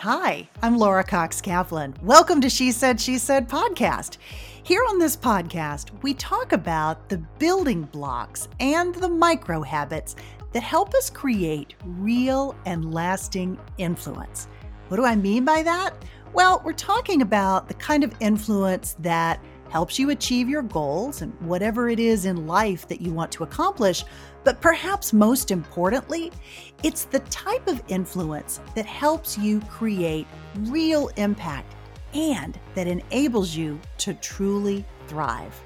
Hi, 0.00 0.46
I'm 0.62 0.76
Laura 0.76 1.02
Cox 1.02 1.40
Kaplan. 1.40 1.94
Welcome 2.02 2.42
to 2.42 2.50
She 2.50 2.70
Said, 2.70 3.00
She 3.00 3.16
Said 3.16 3.48
podcast. 3.48 4.18
Here 4.62 4.82
on 4.90 4.98
this 4.98 5.16
podcast, 5.16 5.90
we 6.02 6.12
talk 6.12 6.52
about 6.52 7.08
the 7.08 7.16
building 7.38 7.84
blocks 7.84 8.50
and 8.60 8.94
the 8.96 9.08
micro 9.08 9.62
habits 9.62 10.14
that 10.52 10.62
help 10.62 10.92
us 10.92 11.08
create 11.08 11.76
real 11.82 12.54
and 12.66 12.92
lasting 12.92 13.58
influence. 13.78 14.48
What 14.88 14.98
do 14.98 15.06
I 15.06 15.16
mean 15.16 15.46
by 15.46 15.62
that? 15.62 15.94
Well, 16.34 16.60
we're 16.62 16.74
talking 16.74 17.22
about 17.22 17.66
the 17.66 17.74
kind 17.74 18.04
of 18.04 18.12
influence 18.20 18.96
that 18.98 19.40
helps 19.68 19.98
you 19.98 20.10
achieve 20.10 20.48
your 20.48 20.62
goals 20.62 21.22
and 21.22 21.32
whatever 21.40 21.88
it 21.88 21.98
is 21.98 22.24
in 22.24 22.46
life 22.46 22.86
that 22.88 23.00
you 23.00 23.12
want 23.12 23.32
to 23.32 23.42
accomplish. 23.42 24.04
But 24.44 24.60
perhaps 24.60 25.12
most 25.12 25.50
importantly, 25.50 26.30
it's 26.82 27.04
the 27.04 27.18
type 27.20 27.66
of 27.66 27.82
influence 27.88 28.60
that 28.74 28.86
helps 28.86 29.36
you 29.36 29.60
create 29.62 30.26
real 30.60 31.08
impact 31.16 31.74
and 32.14 32.58
that 32.74 32.86
enables 32.86 33.56
you 33.56 33.80
to 33.98 34.14
truly 34.14 34.84
thrive. 35.08 35.60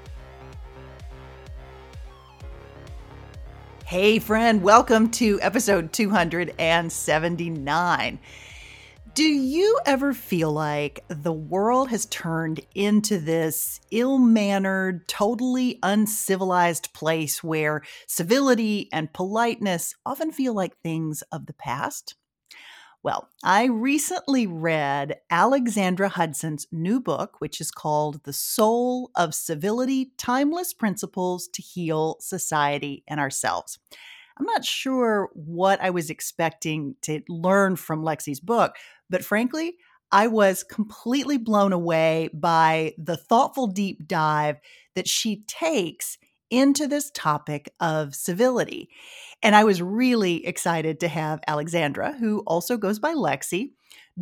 Hey, 3.85 4.19
friend, 4.19 4.63
welcome 4.63 5.11
to 5.11 5.39
episode 5.41 5.91
279. 5.91 8.19
Do 9.13 9.23
you 9.23 9.77
ever 9.85 10.13
feel 10.13 10.53
like 10.53 11.03
the 11.09 11.33
world 11.33 11.89
has 11.89 12.05
turned 12.05 12.61
into 12.73 13.19
this 13.19 13.81
ill 13.91 14.17
mannered, 14.17 15.05
totally 15.09 15.79
uncivilized 15.83 16.93
place 16.93 17.43
where 17.43 17.81
civility 18.07 18.87
and 18.93 19.11
politeness 19.11 19.95
often 20.05 20.31
feel 20.31 20.53
like 20.53 20.77
things 20.77 21.23
of 21.23 21.45
the 21.45 21.53
past? 21.53 22.15
Well, 23.03 23.27
I 23.43 23.65
recently 23.65 24.47
read 24.47 25.17
Alexandra 25.29 26.07
Hudson's 26.07 26.67
new 26.71 27.01
book, 27.01 27.35
which 27.39 27.59
is 27.59 27.69
called 27.69 28.23
The 28.23 28.33
Soul 28.33 29.11
of 29.15 29.35
Civility 29.35 30.13
Timeless 30.17 30.71
Principles 30.71 31.49
to 31.49 31.61
Heal 31.61 32.15
Society 32.21 33.03
and 33.09 33.19
Ourselves. 33.19 33.77
I'm 34.41 34.47
not 34.47 34.65
sure 34.65 35.29
what 35.35 35.79
I 35.83 35.91
was 35.91 36.09
expecting 36.09 36.95
to 37.03 37.21
learn 37.29 37.75
from 37.75 38.01
Lexi's 38.01 38.39
book, 38.39 38.75
but 39.07 39.23
frankly, 39.23 39.75
I 40.11 40.25
was 40.25 40.63
completely 40.63 41.37
blown 41.37 41.73
away 41.73 42.31
by 42.33 42.95
the 42.97 43.17
thoughtful 43.17 43.67
deep 43.67 44.07
dive 44.07 44.57
that 44.95 45.07
she 45.07 45.43
takes 45.45 46.17
into 46.49 46.87
this 46.87 47.11
topic 47.11 47.71
of 47.79 48.15
civility. 48.15 48.89
And 49.43 49.55
I 49.55 49.63
was 49.63 49.79
really 49.79 50.43
excited 50.43 50.99
to 51.01 51.07
have 51.07 51.41
Alexandra, 51.47 52.13
who 52.13 52.39
also 52.47 52.77
goes 52.77 52.97
by 52.97 53.13
Lexi, 53.13 53.73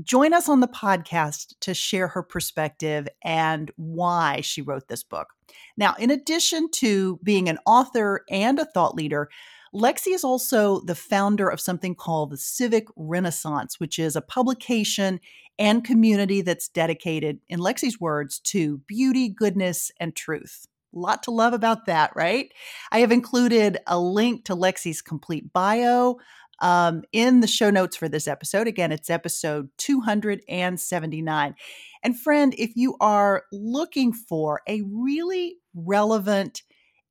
join 0.03 0.33
us 0.33 0.49
on 0.49 0.59
the 0.59 0.67
podcast 0.67 1.55
to 1.61 1.73
share 1.73 2.09
her 2.09 2.23
perspective 2.23 3.07
and 3.23 3.71
why 3.77 4.41
she 4.41 4.61
wrote 4.61 4.89
this 4.89 5.03
book. 5.03 5.29
Now, 5.77 5.95
in 5.97 6.11
addition 6.11 6.69
to 6.71 7.21
being 7.23 7.47
an 7.47 7.57
author 7.65 8.25
and 8.29 8.59
a 8.59 8.65
thought 8.65 8.95
leader, 8.95 9.29
Lexi 9.73 10.13
is 10.13 10.23
also 10.23 10.81
the 10.81 10.95
founder 10.95 11.47
of 11.49 11.61
something 11.61 11.95
called 11.95 12.31
the 12.31 12.37
Civic 12.37 12.87
Renaissance, 12.95 13.79
which 13.79 13.99
is 13.99 14.15
a 14.15 14.21
publication 14.21 15.19
and 15.57 15.83
community 15.83 16.41
that's 16.41 16.69
dedicated, 16.69 17.39
in 17.49 17.59
Lexi's 17.59 17.99
words, 17.99 18.39
to 18.39 18.77
beauty, 18.87 19.29
goodness, 19.29 19.91
and 19.99 20.15
truth. 20.15 20.65
A 20.95 20.99
lot 20.99 21.21
to 21.23 21.31
love 21.31 21.53
about 21.53 21.85
that, 21.85 22.11
right? 22.15 22.51
I 22.91 22.99
have 22.99 23.11
included 23.11 23.77
a 23.85 23.99
link 23.99 24.45
to 24.45 24.55
Lexi's 24.55 25.01
complete 25.01 25.51
bio 25.53 26.17
um, 26.61 27.03
in 27.11 27.41
the 27.41 27.47
show 27.47 27.69
notes 27.69 27.95
for 27.95 28.09
this 28.09 28.27
episode. 28.27 28.67
Again, 28.67 28.91
it's 28.91 29.09
episode 29.09 29.69
279. 29.77 31.55
And 32.03 32.19
friend, 32.19 32.55
if 32.57 32.71
you 32.75 32.95
are 32.99 33.43
looking 33.51 34.13
for 34.13 34.61
a 34.67 34.81
really 34.89 35.57
relevant 35.73 36.63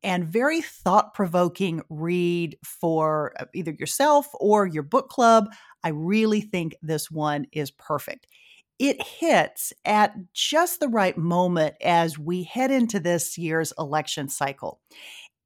and 0.02 0.26
very 0.26 0.62
thought 0.62 1.14
provoking 1.14 1.82
read 1.88 2.56
for 2.64 3.32
uh, 3.38 3.44
either 3.54 3.72
yourself 3.72 4.28
or 4.34 4.66
your 4.66 4.82
book 4.82 5.08
club. 5.08 5.48
I 5.82 5.88
really 5.88 6.40
think 6.40 6.76
this 6.82 7.10
one 7.10 7.46
is 7.52 7.70
perfect. 7.70 8.26
It 8.78 9.02
hits 9.02 9.72
at 9.84 10.14
just 10.32 10.78
the 10.78 10.88
right 10.88 11.18
moment 11.18 11.74
as 11.82 12.18
we 12.18 12.44
head 12.44 12.70
into 12.70 13.00
this 13.00 13.36
year's 13.36 13.72
election 13.78 14.28
cycle. 14.28 14.80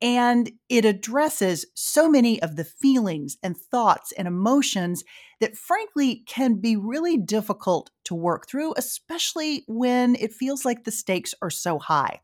And 0.02 0.50
it 0.68 0.84
addresses 0.84 1.64
so 1.74 2.10
many 2.10 2.42
of 2.42 2.56
the 2.56 2.64
feelings 2.64 3.38
and 3.42 3.56
thoughts 3.56 4.12
and 4.12 4.26
emotions 4.26 5.04
that, 5.40 5.56
frankly, 5.56 6.24
can 6.26 6.60
be 6.60 6.74
really 6.76 7.16
difficult 7.16 7.90
to 8.04 8.14
work 8.16 8.48
through, 8.48 8.74
especially 8.76 9.64
when 9.68 10.16
it 10.16 10.34
feels 10.34 10.64
like 10.64 10.82
the 10.82 10.90
stakes 10.90 11.34
are 11.40 11.50
so 11.50 11.78
high. 11.78 12.20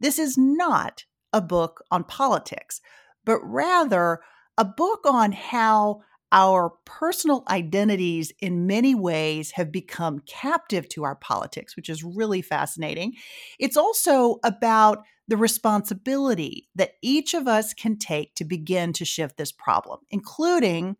This 0.00 0.18
is 0.18 0.36
not 0.36 1.04
a 1.32 1.40
book 1.40 1.82
on 1.90 2.04
politics, 2.04 2.80
but 3.24 3.40
rather 3.42 4.20
a 4.58 4.64
book 4.64 5.00
on 5.06 5.32
how 5.32 6.02
our 6.32 6.70
personal 6.86 7.44
identities 7.48 8.32
in 8.40 8.66
many 8.66 8.94
ways 8.94 9.52
have 9.52 9.70
become 9.70 10.20
captive 10.20 10.88
to 10.88 11.04
our 11.04 11.14
politics, 11.14 11.76
which 11.76 11.90
is 11.90 12.02
really 12.02 12.40
fascinating. 12.40 13.12
It's 13.58 13.76
also 13.76 14.38
about 14.42 15.04
the 15.28 15.36
responsibility 15.36 16.68
that 16.74 16.94
each 17.02 17.34
of 17.34 17.46
us 17.46 17.74
can 17.74 17.98
take 17.98 18.34
to 18.34 18.44
begin 18.44 18.92
to 18.94 19.04
shift 19.04 19.36
this 19.36 19.52
problem, 19.52 20.00
including 20.10 20.96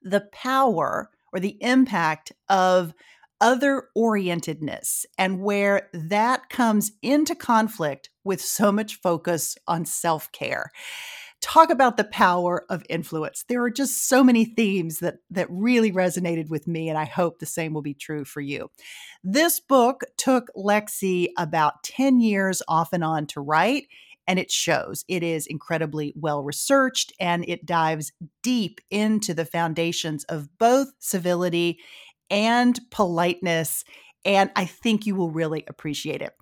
the 0.00 0.28
power 0.32 1.10
or 1.32 1.40
the 1.40 1.58
impact 1.60 2.32
of 2.48 2.94
other 3.40 3.88
orientedness 3.96 5.04
and 5.18 5.40
where 5.40 5.90
that 5.92 6.48
comes 6.48 6.92
into 7.02 7.34
conflict 7.34 8.10
with 8.26 8.42
so 8.42 8.70
much 8.70 9.00
focus 9.00 9.56
on 9.66 9.84
self 9.84 10.30
care. 10.32 10.70
Talk 11.40 11.70
about 11.70 11.96
the 11.96 12.04
power 12.04 12.64
of 12.70 12.82
influence. 12.88 13.44
There 13.48 13.62
are 13.62 13.70
just 13.70 14.08
so 14.08 14.24
many 14.24 14.44
themes 14.46 15.00
that, 15.00 15.16
that 15.30 15.46
really 15.50 15.92
resonated 15.92 16.48
with 16.48 16.66
me, 16.66 16.88
and 16.88 16.98
I 16.98 17.04
hope 17.04 17.38
the 17.38 17.46
same 17.46 17.74
will 17.74 17.82
be 17.82 17.94
true 17.94 18.24
for 18.24 18.40
you. 18.40 18.70
This 19.22 19.60
book 19.60 20.02
took 20.16 20.50
Lexi 20.56 21.28
about 21.38 21.82
10 21.84 22.20
years 22.20 22.62
off 22.68 22.92
and 22.92 23.04
on 23.04 23.26
to 23.28 23.40
write 23.40 23.86
and 24.26 24.38
it 24.38 24.50
shows. 24.50 25.04
It 25.08 25.22
is 25.22 25.46
incredibly 25.46 26.12
well 26.16 26.42
researched 26.42 27.12
and 27.20 27.44
it 27.48 27.64
dives 27.64 28.12
deep 28.42 28.80
into 28.90 29.34
the 29.34 29.44
foundations 29.44 30.24
of 30.24 30.48
both 30.58 30.88
civility 30.98 31.78
and 32.30 32.78
politeness. 32.90 33.84
And 34.26 34.50
I 34.56 34.64
think 34.64 35.06
you 35.06 35.14
will 35.14 35.30
really 35.30 35.64
appreciate 35.68 36.20
it. 36.20 36.32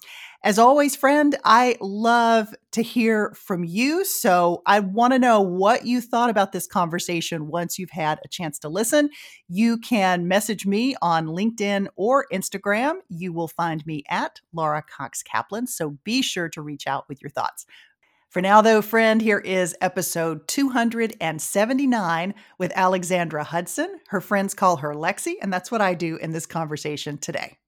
As 0.42 0.58
always, 0.58 0.96
friend, 0.96 1.36
I 1.44 1.76
love 1.80 2.54
to 2.72 2.82
hear 2.82 3.34
from 3.34 3.62
you. 3.62 4.04
So 4.06 4.62
I 4.66 4.80
want 4.80 5.12
to 5.12 5.18
know 5.18 5.40
what 5.42 5.86
you 5.86 6.00
thought 6.00 6.30
about 6.30 6.52
this 6.52 6.66
conversation 6.66 7.48
once 7.48 7.78
you've 7.78 7.90
had 7.90 8.20
a 8.24 8.28
chance 8.28 8.58
to 8.60 8.68
listen. 8.70 9.10
You 9.48 9.78
can 9.78 10.26
message 10.26 10.66
me 10.66 10.96
on 11.02 11.26
LinkedIn 11.26 11.88
or 11.94 12.26
Instagram. 12.32 12.96
You 13.08 13.34
will 13.34 13.48
find 13.48 13.84
me 13.86 14.02
at 14.08 14.40
Laura 14.52 14.82
Cox 14.82 15.22
Kaplan. 15.22 15.66
So 15.66 15.98
be 16.04 16.22
sure 16.22 16.48
to 16.48 16.62
reach 16.62 16.86
out 16.86 17.06
with 17.08 17.22
your 17.22 17.30
thoughts. 17.30 17.66
For 18.30 18.40
now, 18.40 18.62
though, 18.62 18.82
friend, 18.82 19.22
here 19.22 19.38
is 19.38 19.76
episode 19.80 20.48
279 20.48 22.34
with 22.58 22.72
Alexandra 22.74 23.44
Hudson. 23.44 24.00
Her 24.08 24.20
friends 24.20 24.54
call 24.54 24.78
her 24.78 24.92
Lexi, 24.92 25.34
and 25.40 25.52
that's 25.52 25.70
what 25.70 25.80
I 25.80 25.94
do 25.94 26.16
in 26.16 26.32
this 26.32 26.46
conversation 26.46 27.16
today. 27.18 27.58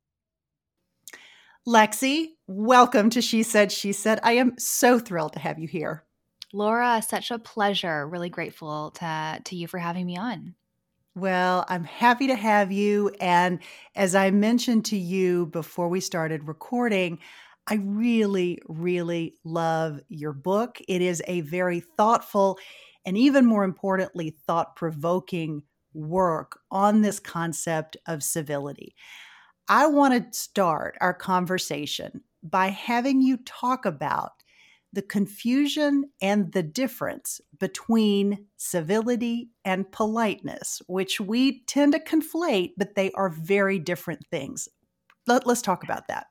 Lexi, 1.67 2.29
welcome 2.47 3.11
to 3.11 3.21
She 3.21 3.43
Said, 3.43 3.73
She 3.73 3.93
Said. 3.93 4.21
I 4.23 4.35
am 4.35 4.57
so 4.57 5.01
thrilled 5.01 5.33
to 5.33 5.41
have 5.41 5.59
you 5.59 5.67
here. 5.67 6.05
Laura, 6.53 7.03
such 7.03 7.33
a 7.33 7.41
pleasure. 7.41 8.07
Really 8.07 8.29
grateful 8.29 8.93
to, 8.93 9.41
to 9.45 9.57
you 9.57 9.67
for 9.67 9.79
having 9.79 10.07
me 10.07 10.17
on. 10.17 10.55
Well, 11.17 11.65
I'm 11.69 11.83
happy 11.83 12.29
to 12.29 12.37
have 12.37 12.71
you. 12.71 13.11
And 13.21 13.59
as 13.97 14.15
I 14.15 14.31
mentioned 14.31 14.85
to 14.87 14.97
you 14.97 15.47
before 15.47 15.89
we 15.89 15.99
started 15.99 16.47
recording, 16.47 17.19
I 17.67 17.81
really, 17.83 18.61
really 18.69 19.35
love 19.43 20.01
your 20.09 20.33
book. 20.33 20.79
It 20.87 21.03
is 21.03 21.21
a 21.27 21.41
very 21.41 21.81
thoughtful 21.81 22.61
and 23.05 23.19
even 23.19 23.45
more 23.45 23.65
importantly, 23.65 24.37
thought 24.47 24.77
provoking 24.77 25.63
work 25.95 26.61
on 26.71 27.01
this 27.01 27.19
concept 27.19 27.97
of 28.07 28.23
civility. 28.23 28.95
I 29.69 29.87
want 29.87 30.33
to 30.33 30.39
start 30.39 30.97
our 31.01 31.15
conversation 31.15 32.23
by 32.43 32.69
having 32.69 33.21
you 33.21 33.39
talk 33.39 33.85
about 33.85 34.33
the 34.93 35.03
confusion 35.03 36.05
and 36.23 36.53
the 36.53 36.63
difference 36.63 37.41
between 37.59 38.47
civility 38.57 39.51
and 39.65 39.91
politeness, 39.91 40.81
which 40.87 41.21
we 41.21 41.65
tend 41.65 41.93
to 41.93 41.99
conflate, 41.99 42.73
but 42.77 42.95
they 42.95 43.11
are 43.13 43.29
very 43.29 43.79
different 43.79 44.25
things. 44.31 44.69
Let, 45.27 45.47
us 45.47 45.61
talk 45.61 45.83
about 45.83 46.07
that. 46.09 46.29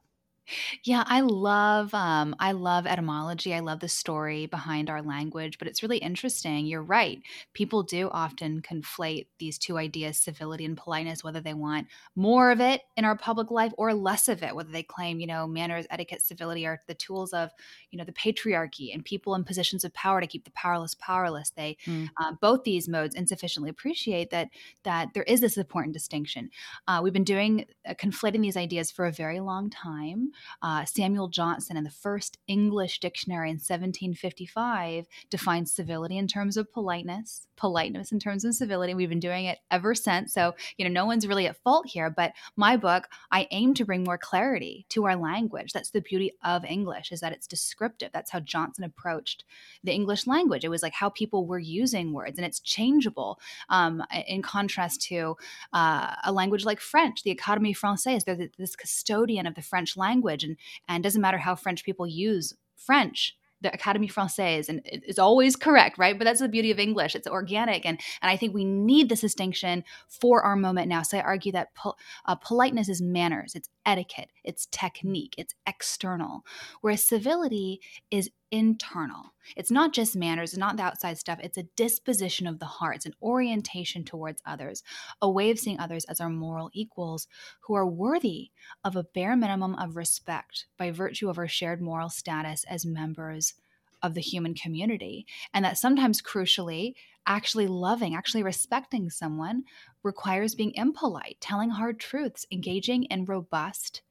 Yeah, 0.84 1.04
I 1.08 1.22
love 1.22 1.94
um 1.94 2.36
I 2.40 2.52
love 2.52 2.86
etymology. 2.86 3.54
I 3.54 3.60
love 3.60 3.80
the 3.80 3.90
story 3.90 4.46
behind 4.46 4.90
our 4.90 5.02
language, 5.02 5.58
but 5.58 5.68
it's 5.68 5.82
really 5.82 5.98
interesting. 5.98 6.66
You're 6.66 6.84
right. 6.84 7.22
People 7.54 7.84
do 7.84 8.10
often 8.12 8.62
conflate 8.62 9.28
these 9.40 9.58
two 9.58 9.78
ideas, 9.78 10.18
civility 10.18 10.66
and 10.66 10.78
politeness, 10.78 11.24
whether 11.24 11.42
they 11.42 11.54
want 11.54 11.88
more 12.16 12.52
of 12.52 12.62
it 12.62 12.82
in 12.96 13.06
our 13.06 13.18
public 13.18 13.50
life 13.50 13.74
or 13.78 13.94
less 13.94 14.28
of 14.28 14.44
it, 14.44 14.56
whether 14.56 14.72
they 14.72 14.84
claim, 14.84 15.20
you 15.20 15.28
know, 15.28 15.48
manners, 15.48 15.88
etiquette, 15.90 16.22
civility 16.22 16.66
are 16.66 16.82
the 16.88 16.94
tools 16.94 17.34
of, 17.34 17.50
you 17.90 17.98
know, 17.98 18.06
the 18.06 18.14
patriarchy 18.14 18.94
and 18.94 19.04
people 19.04 19.36
in 19.36 19.44
positions 19.44 19.84
of 19.84 19.94
power 19.94 20.22
to 20.22 20.28
keep 20.28 20.46
the 20.46 20.52
powerless 20.52 20.96
powerless. 20.96 21.50
They 21.52 21.78
mm. 21.86 22.10
uh, 22.22 22.34
both 22.40 22.64
these 22.64 22.88
modes 22.88 23.16
insufficiently 23.16 23.70
appreciate 23.70 24.30
that 24.30 24.50
that 24.84 25.10
there 25.14 25.24
is 25.24 25.42
this 25.42 25.58
important 25.58 25.94
distinction. 25.94 26.50
Uh, 26.88 27.02
we've 27.04 27.14
been 27.14 27.24
doing 27.24 27.66
uh, 27.88 27.94
conflating 27.96 28.42
these 28.42 28.58
ideas 28.58 28.92
for 28.92 29.06
a 29.06 29.12
very 29.12 29.40
long 29.40 29.70
time. 29.70 30.32
Uh, 30.62 30.86
Samuel 30.86 31.28
Johnson, 31.28 31.78
in 31.78 31.84
the 31.84 31.90
first 31.90 32.38
English 32.48 33.00
dictionary 33.00 33.50
in 33.50 33.56
1755, 33.56 35.06
defines 35.30 35.74
civility 35.74 36.18
in 36.18 36.28
terms 36.28 36.58
of 36.58 36.72
politeness, 36.72 37.48
politeness 37.56 38.12
in 38.12 38.20
terms 38.20 38.46
of 38.46 38.54
civility. 38.54 38.94
We've 38.94 39.10
been 39.10 39.20
doing 39.20 39.46
it 39.46 39.60
ever 39.72 39.96
since. 39.96 40.34
So, 40.34 40.56
you 40.78 40.86
know, 40.86 40.92
no 40.92 41.06
one's 41.06 41.28
really 41.28 41.48
at 41.48 41.58
fault 41.58 41.88
here. 41.88 42.10
But 42.10 42.34
my 42.56 42.78
book, 42.78 43.08
I 43.32 43.48
aim 43.52 43.74
to 43.76 43.86
bring 43.86 44.04
more 44.04 44.18
clarity 44.18 44.86
to 44.90 45.06
our 45.06 45.16
language. 45.16 45.74
That's 45.74 45.92
the 45.92 46.02
beauty 46.02 46.32
of 46.44 46.66
English, 46.66 47.12
is 47.12 47.20
that 47.22 47.34
it's 47.34 47.48
descriptive. 47.48 48.12
That's 48.14 48.32
how 48.32 48.40
Johnson 48.40 48.84
approached 48.84 49.44
the 49.84 49.94
English 49.94 50.28
language. 50.28 50.64
It 50.64 50.70
was 50.70 50.84
like 50.84 50.94
how 50.94 51.10
people 51.10 51.46
were 51.46 51.60
using 51.60 52.14
words, 52.14 52.38
and 52.38 52.46
it's 52.46 52.60
changeable 52.60 53.40
um, 53.70 54.04
in 54.28 54.42
contrast 54.42 55.02
to 55.04 55.36
uh, 55.74 56.16
a 56.24 56.32
language 56.32 56.66
like 56.66 56.80
French. 56.80 57.24
The 57.24 57.36
Académie 57.36 57.78
Française, 57.78 58.24
they're 58.24 58.50
this 58.58 58.76
custodian 58.76 59.48
of 59.48 59.56
the 59.56 59.62
French 59.62 59.98
language, 59.98 60.16
and 60.44 60.58
and 60.88 61.04
doesn't 61.04 61.22
matter 61.22 61.38
how 61.38 61.56
French 61.56 61.84
people 61.84 62.08
use 62.08 62.54
French 62.76 63.38
the 63.62 63.70
Académie 63.70 64.12
Française, 64.12 64.70
and 64.70 64.82
it's 64.84 65.18
always 65.18 65.56
correct, 65.56 65.98
right? 65.98 66.18
But 66.18 66.26
that's 66.26 66.40
the 66.42 66.50
beauty 66.50 66.72
of 66.72 66.80
English; 66.80 67.16
it's 67.16 67.28
organic, 67.28 67.86
and 67.86 68.00
and 68.22 68.30
I 68.30 68.38
think 68.38 68.54
we 68.54 68.66
need 68.66 69.10
this 69.10 69.22
distinction 69.22 69.84
for 70.08 70.44
our 70.44 70.56
moment 70.56 70.88
now. 70.88 71.02
So 71.02 71.18
I 71.18 71.22
argue 71.22 71.52
that 71.54 71.74
pol- 71.74 71.98
uh, 72.26 72.36
politeness 72.36 72.90
is 72.90 73.02
manners, 73.02 73.56
it's 73.56 73.70
etiquette, 73.86 74.32
it's 74.44 74.68
technique, 74.68 75.36
it's 75.38 75.56
external, 75.66 76.46
whereas 76.82 77.04
civility 77.04 77.82
is 78.12 78.30
internal. 78.56 79.34
It's 79.56 79.70
not 79.70 79.94
just 79.94 80.16
manners, 80.16 80.54
it's 80.54 80.58
not 80.58 80.78
the 80.78 80.84
outside 80.84 81.18
stuff. 81.18 81.40
It's 81.44 81.58
a 81.58 81.64
disposition 81.76 82.48
of 82.48 82.60
the 82.60 82.66
heart, 82.66 82.96
it's 82.96 83.06
an 83.06 83.16
orientation 83.22 84.04
towards 84.04 84.42
others, 84.46 84.82
a 85.22 85.30
way 85.30 85.52
of 85.52 85.60
seeing 85.60 85.80
others 85.80 86.06
as 86.06 86.22
our 86.22 86.30
moral 86.30 86.70
equals 86.74 87.28
who 87.62 87.76
are 87.76 87.86
worthy 87.86 88.52
of 88.84 88.96
a 88.96 89.04
bare 89.04 89.36
minimum 89.36 89.76
of 89.76 89.98
respect 89.98 90.66
by 90.78 90.90
virtue 90.92 91.30
of 91.30 91.38
our 91.38 91.48
shared 91.48 91.82
moral 91.82 92.10
status 92.10 92.64
as 92.70 92.86
members 92.86 93.54
of 94.02 94.14
the 94.14 94.22
human 94.22 94.54
community. 94.54 95.26
And 95.54 95.66
that 95.66 95.78
sometimes, 95.78 96.22
crucially, 96.22 96.94
actually 97.28 97.68
loving, 97.68 98.16
actually 98.16 98.44
respecting 98.44 99.10
someone 99.10 99.64
requires 100.04 100.56
being 100.56 100.74
impolite, 100.76 101.42
telling 101.42 101.72
hard 101.72 102.00
truths, 102.00 102.46
engaging 102.52 103.04
in 103.06 103.26
robust 103.26 104.02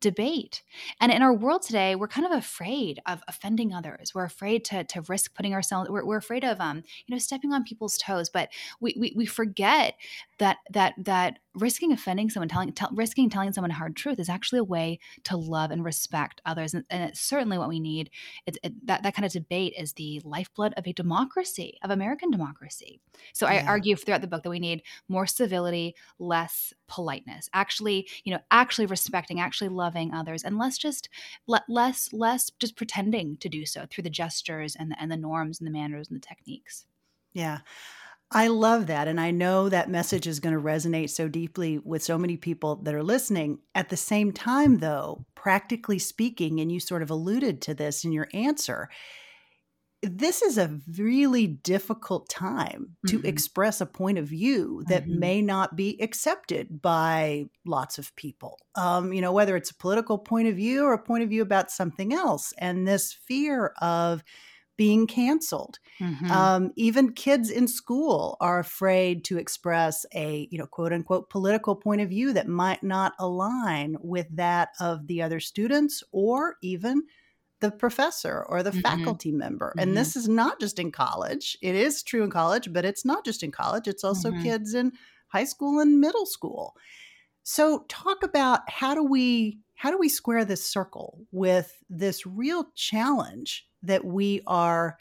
debate. 0.00 0.62
And 1.00 1.10
in 1.12 1.22
our 1.22 1.34
world 1.34 1.62
today, 1.62 1.94
we're 1.94 2.08
kind 2.08 2.26
of 2.26 2.32
afraid 2.32 3.00
of 3.06 3.22
offending 3.28 3.72
others. 3.72 4.14
We're 4.14 4.24
afraid 4.24 4.64
to, 4.66 4.84
to 4.84 5.02
risk 5.02 5.34
putting 5.34 5.54
ourselves, 5.54 5.90
we're, 5.90 6.04
we're 6.04 6.18
afraid 6.18 6.44
of, 6.44 6.60
um, 6.60 6.82
you 7.06 7.14
know, 7.14 7.18
stepping 7.18 7.52
on 7.52 7.64
people's 7.64 7.98
toes, 7.98 8.30
but 8.30 8.48
we, 8.80 8.94
we, 8.98 9.12
we 9.16 9.26
forget 9.26 9.94
that, 10.38 10.58
that, 10.70 10.94
that 10.98 11.38
risking 11.58 11.92
offending 11.92 12.30
someone, 12.30 12.48
telling, 12.48 12.72
tell, 12.72 12.90
risking 12.92 13.28
telling 13.28 13.52
someone 13.52 13.70
a 13.70 13.74
hard 13.74 13.96
truth 13.96 14.18
is 14.18 14.28
actually 14.28 14.58
a 14.58 14.64
way 14.64 14.98
to 15.24 15.36
love 15.36 15.70
and 15.70 15.84
respect 15.84 16.40
others. 16.46 16.74
And, 16.74 16.84
and 16.90 17.02
it's 17.10 17.20
certainly 17.20 17.58
what 17.58 17.68
we 17.68 17.80
need. 17.80 18.10
It's, 18.46 18.58
it, 18.62 18.86
that, 18.86 19.02
that 19.02 19.14
kind 19.14 19.26
of 19.26 19.32
debate 19.32 19.74
is 19.78 19.92
the 19.92 20.20
lifeblood 20.24 20.74
of 20.76 20.86
a 20.86 20.92
democracy, 20.92 21.78
of 21.82 21.90
American 21.90 22.30
democracy. 22.30 23.00
So 23.32 23.48
yeah. 23.48 23.64
I 23.64 23.66
argue 23.66 23.96
throughout 23.96 24.20
the 24.20 24.26
book 24.26 24.42
that 24.42 24.50
we 24.50 24.60
need 24.60 24.82
more 25.08 25.26
civility, 25.26 25.94
less 26.18 26.72
politeness, 26.86 27.48
actually, 27.52 28.08
you 28.24 28.32
know, 28.32 28.40
actually 28.50 28.86
respecting, 28.86 29.40
actually 29.40 29.68
loving 29.68 30.14
others, 30.14 30.42
and 30.42 30.58
less 30.58 30.78
just, 30.78 31.08
less, 31.46 32.12
less 32.12 32.50
just 32.58 32.76
pretending 32.76 33.36
to 33.38 33.48
do 33.48 33.66
so 33.66 33.86
through 33.90 34.04
the 34.04 34.10
gestures 34.10 34.76
and 34.76 34.90
the, 34.90 35.00
and 35.00 35.10
the 35.10 35.16
norms 35.16 35.60
and 35.60 35.66
the 35.66 35.72
manners 35.72 36.08
and 36.08 36.16
the 36.16 36.26
techniques. 36.26 36.84
Yeah. 37.32 37.58
I 38.30 38.48
love 38.48 38.88
that. 38.88 39.08
And 39.08 39.18
I 39.18 39.30
know 39.30 39.68
that 39.68 39.88
message 39.88 40.26
is 40.26 40.40
going 40.40 40.54
to 40.54 40.60
resonate 40.60 41.10
so 41.10 41.28
deeply 41.28 41.78
with 41.78 42.02
so 42.02 42.18
many 42.18 42.36
people 42.36 42.76
that 42.82 42.94
are 42.94 43.02
listening. 43.02 43.60
At 43.74 43.88
the 43.88 43.96
same 43.96 44.32
time, 44.32 44.78
though, 44.78 45.24
practically 45.34 45.98
speaking, 45.98 46.60
and 46.60 46.70
you 46.70 46.78
sort 46.78 47.02
of 47.02 47.10
alluded 47.10 47.62
to 47.62 47.74
this 47.74 48.04
in 48.04 48.12
your 48.12 48.28
answer, 48.34 48.90
this 50.02 50.42
is 50.42 50.58
a 50.58 50.78
really 50.96 51.46
difficult 51.46 52.28
time 52.28 52.96
to 53.08 53.18
mm-hmm. 53.18 53.26
express 53.26 53.80
a 53.80 53.86
point 53.86 54.18
of 54.18 54.26
view 54.26 54.84
that 54.88 55.04
mm-hmm. 55.04 55.18
may 55.18 55.42
not 55.42 55.74
be 55.74 56.00
accepted 56.00 56.80
by 56.80 57.46
lots 57.66 57.98
of 57.98 58.14
people. 58.14 58.58
Um, 58.76 59.12
you 59.12 59.20
know, 59.20 59.32
whether 59.32 59.56
it's 59.56 59.70
a 59.70 59.76
political 59.76 60.18
point 60.18 60.48
of 60.48 60.56
view 60.56 60.84
or 60.84 60.92
a 60.92 61.02
point 61.02 61.24
of 61.24 61.30
view 61.30 61.42
about 61.42 61.70
something 61.70 62.12
else. 62.12 62.52
And 62.58 62.86
this 62.86 63.12
fear 63.12 63.72
of, 63.80 64.22
being 64.78 65.06
canceled. 65.06 65.78
Mm-hmm. 66.00 66.30
Um, 66.30 66.70
even 66.76 67.12
kids 67.12 67.50
in 67.50 67.68
school 67.68 68.38
are 68.40 68.60
afraid 68.60 69.24
to 69.24 69.36
express 69.36 70.06
a, 70.14 70.48
you 70.50 70.56
know, 70.56 70.66
quote 70.66 70.92
unquote 70.92 71.28
political 71.28 71.76
point 71.76 72.00
of 72.00 72.08
view 72.08 72.32
that 72.32 72.48
might 72.48 72.82
not 72.82 73.12
align 73.18 73.96
with 74.00 74.28
that 74.36 74.70
of 74.80 75.06
the 75.08 75.20
other 75.20 75.40
students 75.40 76.02
or 76.12 76.56
even 76.62 77.02
the 77.60 77.72
professor 77.72 78.44
or 78.48 78.62
the 78.62 78.70
mm-hmm. 78.70 78.80
faculty 78.80 79.32
member. 79.32 79.70
Mm-hmm. 79.70 79.80
And 79.80 79.96
this 79.96 80.16
is 80.16 80.28
not 80.28 80.60
just 80.60 80.78
in 80.78 80.92
college. 80.92 81.58
It 81.60 81.74
is 81.74 82.04
true 82.04 82.22
in 82.22 82.30
college, 82.30 82.72
but 82.72 82.84
it's 82.84 83.04
not 83.04 83.24
just 83.24 83.42
in 83.42 83.50
college. 83.50 83.88
It's 83.88 84.04
also 84.04 84.30
mm-hmm. 84.30 84.44
kids 84.44 84.74
in 84.74 84.92
high 85.26 85.44
school 85.44 85.80
and 85.80 86.00
middle 86.00 86.24
school. 86.24 86.76
So 87.42 87.84
talk 87.88 88.22
about 88.22 88.60
how 88.70 88.94
do 88.94 89.02
we 89.02 89.58
how 89.74 89.90
do 89.90 89.98
we 89.98 90.08
square 90.08 90.44
this 90.44 90.64
circle 90.64 91.20
with 91.30 91.82
this 91.88 92.26
real 92.26 92.66
challenge 92.74 93.67
that 93.82 94.04
we 94.04 94.42
are 94.46 94.98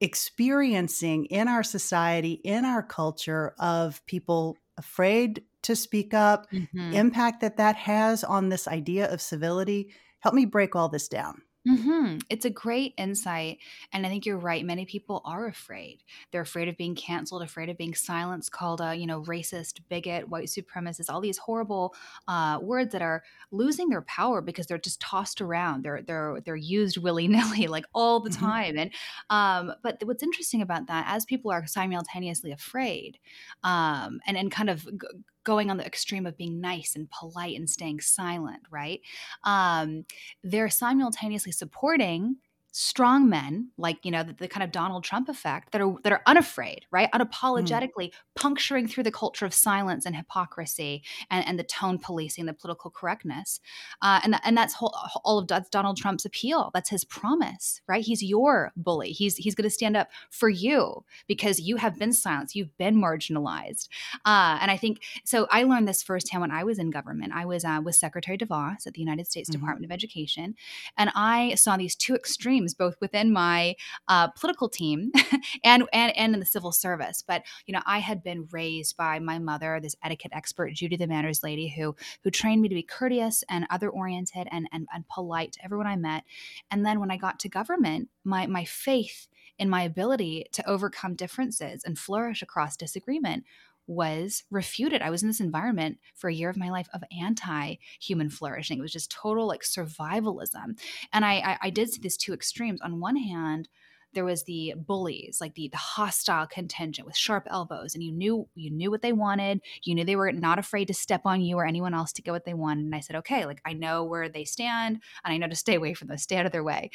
experiencing 0.00 1.26
in 1.26 1.48
our 1.48 1.62
society, 1.62 2.32
in 2.44 2.64
our 2.64 2.82
culture 2.82 3.54
of 3.58 4.04
people 4.06 4.56
afraid 4.78 5.44
to 5.62 5.76
speak 5.76 6.14
up, 6.14 6.50
mm-hmm. 6.50 6.92
impact 6.94 7.42
that 7.42 7.58
that 7.58 7.76
has 7.76 8.24
on 8.24 8.48
this 8.48 8.66
idea 8.66 9.12
of 9.12 9.20
civility. 9.20 9.92
Help 10.20 10.34
me 10.34 10.46
break 10.46 10.74
all 10.74 10.88
this 10.88 11.08
down. 11.08 11.42
Mm-hmm. 11.68 12.18
It's 12.30 12.46
a 12.46 12.50
great 12.50 12.94
insight. 12.96 13.58
And 13.92 14.06
I 14.06 14.08
think 14.08 14.24
you're 14.24 14.38
right. 14.38 14.64
Many 14.64 14.86
people 14.86 15.20
are 15.26 15.46
afraid. 15.46 16.02
They're 16.32 16.40
afraid 16.40 16.68
of 16.68 16.76
being 16.78 16.94
canceled, 16.94 17.42
afraid 17.42 17.68
of 17.68 17.76
being 17.76 17.94
silenced, 17.94 18.50
called 18.50 18.80
a, 18.80 18.94
you 18.94 19.06
know, 19.06 19.22
racist, 19.22 19.80
bigot, 19.90 20.28
white 20.28 20.48
supremacist, 20.48 21.10
all 21.10 21.20
these 21.20 21.36
horrible 21.36 21.94
uh, 22.28 22.58
words 22.62 22.92
that 22.92 23.02
are 23.02 23.22
losing 23.50 23.90
their 23.90 24.02
power 24.02 24.40
because 24.40 24.66
they're 24.66 24.78
just 24.78 25.00
tossed 25.00 25.42
around. 25.42 25.84
They're 25.84 26.02
they're 26.02 26.40
they're 26.44 26.56
used 26.56 26.96
willy-nilly, 26.96 27.66
like 27.68 27.84
all 27.94 28.20
the 28.20 28.30
mm-hmm. 28.30 28.46
time. 28.46 28.78
And 28.78 28.90
um, 29.28 29.74
but 29.82 30.02
what's 30.04 30.22
interesting 30.22 30.62
about 30.62 30.86
that, 30.86 31.04
as 31.08 31.26
people 31.26 31.50
are 31.50 31.66
simultaneously 31.66 32.52
afraid, 32.52 33.18
um, 33.62 34.20
and, 34.26 34.36
and 34.38 34.50
kind 34.50 34.70
of 34.70 34.84
g- 34.84 35.08
going 35.50 35.68
on 35.68 35.78
the 35.78 35.84
extreme 35.84 36.26
of 36.26 36.36
being 36.36 36.60
nice 36.60 36.94
and 36.94 37.10
polite 37.10 37.56
and 37.56 37.68
staying 37.68 37.98
silent, 37.98 38.60
right? 38.70 39.00
Um, 39.42 40.04
they're 40.44 40.70
simultaneously 40.70 41.50
supporting 41.50 42.36
strong 42.72 43.28
men 43.28 43.70
like 43.76 43.98
you 44.04 44.10
know 44.10 44.22
the, 44.22 44.32
the, 44.32 44.48
kind 44.48 44.62
of 44.62 44.70
donald 44.70 45.02
trump 45.02 45.28
effect 45.28 45.72
that 45.72 45.80
are 45.80 45.96
that 46.02 46.12
are 46.12 46.22
unafraid 46.26 46.84
right? 46.90 47.10
Mm. 47.12 47.20
unapologetically 47.20 48.08
mm. 48.08 48.12
puncturing 48.34 48.86
through 48.86 49.04
the 49.04 49.12
culture 49.12 49.46
of 49.46 49.54
silence 49.54 50.06
and 50.06 50.16
hypocrisy 50.16 51.02
and, 51.30 51.46
and 51.46 51.58
the 51.58 51.64
tone 51.64 51.98
policing 51.98 52.46
the 52.46 52.52
political 52.52 52.90
correctness. 52.90 53.60
Uh, 54.02 54.20
and, 54.22 54.36
and 54.44 54.56
that's 54.56 54.74
whole, 54.74 54.94
all 55.24 55.38
of 55.38 55.48
that's 55.48 55.68
donald 55.70 55.96
trump's 55.96 56.24
appeal. 56.24 56.70
That's 56.74 56.90
his 56.90 57.04
promise 57.04 57.80
right? 57.86 58.04
He's 58.04 58.22
your 58.22 58.72
bully. 58.76 59.10
He's 59.10 59.36
he's 59.36 59.54
going 59.54 59.64
to 59.64 59.70
stand 59.70 59.96
up 59.96 60.08
for 60.30 60.48
you 60.48 61.04
because 61.26 61.60
you 61.60 61.76
have 61.76 61.98
been 61.98 62.12
silenced. 62.12 62.54
You've 62.54 62.76
been 62.78 62.96
marginalized. 62.96 63.88
Uh, 64.24 64.58
and 64.60 64.70
i 64.70 64.76
think 64.76 65.02
so 65.24 65.46
i 65.50 65.62
learned 65.62 65.88
this 65.88 66.02
firsthand 66.02 66.40
when 66.40 66.50
i 66.50 66.64
was 66.64 66.78
in 66.78 66.90
government. 66.90 67.32
I 67.34 67.44
was 67.44 67.64
uh, 67.64 67.80
with 67.82 67.94
secretary 67.94 68.38
devos 68.38 68.86
at 68.86 68.94
the 68.94 69.00
united 69.00 69.26
states 69.26 69.50
mm-hmm. 69.50 69.60
department 69.60 69.84
of 69.84 69.92
education 69.92 70.54
and 70.96 71.10
i 71.14 71.54
saw 71.54 71.76
these 71.76 71.94
two 71.94 72.14
extremes 72.14 72.59
both 72.68 72.96
within 73.00 73.32
my 73.32 73.74
uh, 74.08 74.28
political 74.28 74.68
team 74.68 75.12
and, 75.64 75.84
and 75.92 76.16
and 76.16 76.34
in 76.34 76.40
the 76.40 76.46
civil 76.46 76.72
service. 76.72 77.22
But 77.26 77.42
you 77.66 77.72
know, 77.72 77.82
I 77.86 77.98
had 77.98 78.22
been 78.22 78.48
raised 78.50 78.96
by 78.96 79.18
my 79.18 79.38
mother, 79.38 79.80
this 79.80 79.96
etiquette 80.02 80.32
expert, 80.34 80.72
Judy 80.72 80.96
the 80.96 81.06
Manners 81.06 81.42
lady, 81.42 81.68
who 81.68 81.94
who 82.22 82.30
trained 82.30 82.62
me 82.62 82.68
to 82.68 82.74
be 82.74 82.82
courteous 82.82 83.44
and 83.48 83.66
other 83.70 83.88
oriented 83.88 84.48
and, 84.50 84.68
and 84.72 84.86
and 84.92 85.08
polite 85.08 85.52
to 85.52 85.64
everyone 85.64 85.86
I 85.86 85.96
met. 85.96 86.24
And 86.70 86.84
then 86.84 87.00
when 87.00 87.10
I 87.10 87.16
got 87.16 87.38
to 87.40 87.48
government, 87.48 88.08
my 88.24 88.46
my 88.46 88.64
faith 88.64 89.28
in 89.58 89.68
my 89.68 89.82
ability 89.82 90.46
to 90.52 90.66
overcome 90.68 91.14
differences 91.14 91.84
and 91.84 91.98
flourish 91.98 92.40
across 92.40 92.78
disagreement 92.78 93.44
was 93.90 94.44
refuted. 94.50 95.02
I 95.02 95.10
was 95.10 95.22
in 95.22 95.28
this 95.28 95.40
environment 95.40 95.98
for 96.14 96.30
a 96.30 96.34
year 96.34 96.48
of 96.48 96.56
my 96.56 96.70
life 96.70 96.88
of 96.94 97.02
anti 97.20 97.74
human 98.00 98.30
flourishing. 98.30 98.78
It 98.78 98.82
was 98.82 98.92
just 98.92 99.10
total 99.10 99.48
like 99.48 99.62
survivalism. 99.62 100.80
And 101.12 101.24
I, 101.24 101.34
I, 101.34 101.58
I 101.62 101.70
did 101.70 101.90
see 101.90 102.00
these 102.00 102.16
two 102.16 102.32
extremes. 102.32 102.80
On 102.82 103.00
one 103.00 103.16
hand, 103.16 103.68
there 104.12 104.24
was 104.24 104.44
the 104.44 104.74
bullies 104.76 105.38
like 105.40 105.54
the, 105.54 105.68
the 105.68 105.76
hostile 105.76 106.46
contingent 106.46 107.06
with 107.06 107.16
sharp 107.16 107.46
elbows 107.48 107.94
and 107.94 108.02
you 108.02 108.10
knew 108.10 108.48
you 108.56 108.68
knew 108.68 108.90
what 108.90 109.02
they 109.02 109.12
wanted 109.12 109.60
you 109.84 109.94
knew 109.94 110.04
they 110.04 110.16
were 110.16 110.32
not 110.32 110.58
afraid 110.58 110.86
to 110.86 110.94
step 110.94 111.20
on 111.24 111.40
you 111.40 111.56
or 111.56 111.64
anyone 111.64 111.94
else 111.94 112.12
to 112.12 112.20
get 112.20 112.32
what 112.32 112.44
they 112.44 112.54
wanted 112.54 112.84
and 112.84 112.94
i 112.94 112.98
said 112.98 113.14
okay 113.14 113.46
like 113.46 113.60
i 113.64 113.72
know 113.72 114.02
where 114.02 114.28
they 114.28 114.44
stand 114.44 115.00
and 115.24 115.32
i 115.32 115.36
know 115.36 115.46
to 115.46 115.54
stay 115.54 115.76
away 115.76 115.94
from 115.94 116.08
them 116.08 116.18
stay 116.18 116.36
out 116.36 116.46
of 116.46 116.50
their 116.50 116.64
way 116.64 116.90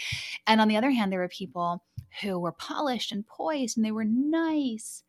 and 0.46 0.60
on 0.60 0.68
the 0.68 0.76
other 0.76 0.92
hand 0.92 1.10
there 1.10 1.20
were 1.20 1.30
people 1.30 1.82
who 2.22 2.38
were 2.38 2.52
polished 2.52 3.14
and 3.14 3.26
poised 3.26 3.78
and 3.78 3.86
they 3.86 3.92
were 3.94 4.04
nice 4.04 5.05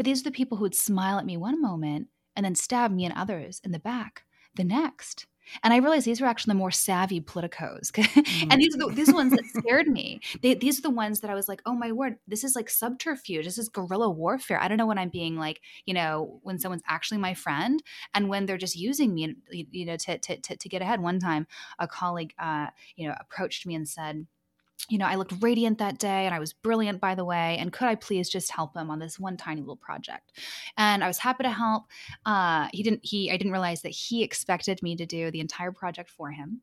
but 0.00 0.06
these 0.06 0.22
are 0.22 0.24
the 0.24 0.30
people 0.30 0.56
who 0.56 0.62
would 0.62 0.74
smile 0.74 1.18
at 1.18 1.26
me 1.26 1.36
one 1.36 1.60
moment 1.60 2.08
and 2.34 2.46
then 2.46 2.54
stab 2.54 2.90
me 2.90 3.04
and 3.04 3.12
others 3.14 3.60
in 3.62 3.70
the 3.70 3.78
back 3.78 4.22
the 4.54 4.64
next. 4.64 5.26
And 5.62 5.74
I 5.74 5.76
realized 5.76 6.06
these 6.06 6.22
were 6.22 6.26
actually 6.26 6.52
the 6.52 6.58
more 6.58 6.70
savvy 6.70 7.20
politicos. 7.20 7.90
And 8.50 8.58
these 8.58 8.74
are 8.74 8.78
the, 8.78 8.94
these 8.94 9.12
ones 9.12 9.32
that 9.32 9.44
scared 9.44 9.88
me. 9.88 10.20
They, 10.40 10.54
these 10.54 10.78
are 10.78 10.82
the 10.82 10.88
ones 10.88 11.20
that 11.20 11.28
I 11.28 11.34
was 11.34 11.48
like, 11.48 11.60
oh 11.66 11.74
my 11.74 11.92
word, 11.92 12.16
this 12.26 12.44
is 12.44 12.56
like 12.56 12.70
subterfuge. 12.70 13.44
This 13.44 13.58
is 13.58 13.68
guerrilla 13.68 14.08
warfare. 14.08 14.58
I 14.58 14.68
don't 14.68 14.78
know 14.78 14.86
when 14.86 14.96
I'm 14.96 15.10
being 15.10 15.36
like, 15.36 15.60
you 15.84 15.92
know, 15.92 16.40
when 16.44 16.58
someone's 16.58 16.82
actually 16.88 17.18
my 17.18 17.34
friend 17.34 17.82
and 18.14 18.30
when 18.30 18.46
they're 18.46 18.56
just 18.56 18.76
using 18.76 19.12
me, 19.12 19.36
you 19.50 19.84
know, 19.84 19.98
to, 19.98 20.16
to, 20.16 20.40
to, 20.40 20.56
to 20.56 20.68
get 20.70 20.80
ahead. 20.80 21.02
One 21.02 21.18
time, 21.18 21.46
a 21.78 21.86
colleague, 21.86 22.32
uh, 22.38 22.68
you 22.96 23.06
know, 23.06 23.14
approached 23.20 23.66
me 23.66 23.74
and 23.74 23.86
said, 23.86 24.26
you 24.88 24.98
know, 24.98 25.06
I 25.06 25.16
looked 25.16 25.34
radiant 25.40 25.78
that 25.78 25.98
day 25.98 26.26
and 26.26 26.34
I 26.34 26.38
was 26.38 26.52
brilliant, 26.52 27.00
by 27.00 27.14
the 27.14 27.24
way. 27.24 27.56
And 27.58 27.72
could 27.72 27.88
I 27.88 27.94
please 27.94 28.28
just 28.28 28.50
help 28.50 28.76
him 28.76 28.90
on 28.90 28.98
this 28.98 29.18
one 29.18 29.36
tiny 29.36 29.60
little 29.60 29.76
project? 29.76 30.32
And 30.76 31.04
I 31.04 31.06
was 31.06 31.18
happy 31.18 31.44
to 31.44 31.50
help. 31.50 31.84
Uh, 32.24 32.68
he 32.72 32.82
didn't, 32.82 33.00
he, 33.04 33.30
I 33.30 33.36
didn't 33.36 33.52
realize 33.52 33.82
that 33.82 33.90
he 33.90 34.22
expected 34.22 34.82
me 34.82 34.96
to 34.96 35.06
do 35.06 35.30
the 35.30 35.40
entire 35.40 35.72
project 35.72 36.10
for 36.10 36.30
him. 36.30 36.62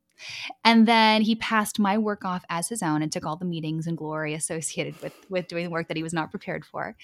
And 0.63 0.87
then 0.87 1.21
he 1.21 1.35
passed 1.35 1.79
my 1.79 1.97
work 1.97 2.25
off 2.25 2.43
as 2.49 2.69
his 2.69 2.81
own 2.81 3.01
and 3.01 3.11
took 3.11 3.25
all 3.25 3.35
the 3.35 3.45
meetings 3.45 3.85
and 3.85 3.97
glory 3.97 4.33
associated 4.33 4.99
with, 5.01 5.13
with 5.29 5.47
doing 5.47 5.65
the 5.65 5.69
work 5.69 5.87
that 5.89 5.97
he 5.97 6.03
was 6.03 6.13
not 6.13 6.31
prepared 6.31 6.65
for. 6.65 6.95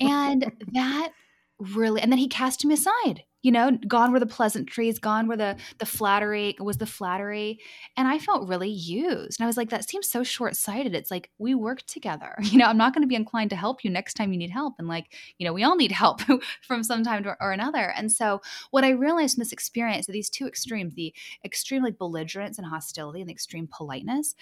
And 0.00 0.52
that 0.72 1.12
really, 1.58 2.02
and 2.02 2.12
then 2.12 2.18
he 2.18 2.28
cast 2.28 2.64
me 2.64 2.74
aside 2.74 3.24
you 3.42 3.52
know 3.52 3.70
gone 3.86 4.12
were 4.12 4.20
the 4.20 4.26
pleasantries 4.26 4.98
gone 4.98 5.28
were 5.28 5.36
the 5.36 5.56
the 5.78 5.86
flattery 5.86 6.56
was 6.60 6.78
the 6.78 6.86
flattery. 6.86 7.60
And 7.96 8.08
i 8.08 8.18
felt 8.18 8.48
really 8.48 8.70
used. 8.70 9.38
And 9.38 9.44
i 9.44 9.46
was 9.46 9.56
like 9.56 9.70
that 9.70 9.88
seems 9.88 10.10
so 10.10 10.22
short-sighted. 10.22 10.94
It's 10.94 11.10
like 11.10 11.30
we 11.38 11.54
work 11.54 11.82
together. 11.86 12.36
You 12.48 12.58
know 12.58 12.66
i'm 12.66 12.78
not 12.78 12.94
going 12.94 13.02
to 13.02 13.08
be 13.08 13.14
inclined 13.14 13.50
to 13.50 13.56
help 13.56 13.84
you 13.84 13.90
next 13.90 14.14
time 14.14 14.32
you 14.32 14.38
need 14.38 14.50
help. 14.50 14.74
And 14.78 14.88
like 14.88 15.12
you 15.38 15.46
know 15.46 15.52
we 15.52 15.64
all 15.64 15.76
need 15.76 15.92
help 15.92 16.20
from 16.66 16.82
some 16.82 17.04
time 17.04 17.26
or, 17.26 17.36
or 17.40 17.52
another. 17.52 17.92
And 17.96 18.10
so 18.10 18.40
what 18.70 18.84
i 18.84 18.90
realized 18.90 19.36
in 19.36 19.40
this 19.42 19.52
experience 19.52 20.06
that 20.06 20.12
these 20.12 20.30
two 20.30 20.46
extremes 20.46 20.94
the 20.94 21.14
extreme 21.44 21.82
like 21.82 21.98
belligerence 21.98 22.58
and 22.58 22.66
hostility 22.66 23.20
and 23.20 23.28
the 23.28 23.32
extreme 23.32 23.68
politeness 23.70 24.34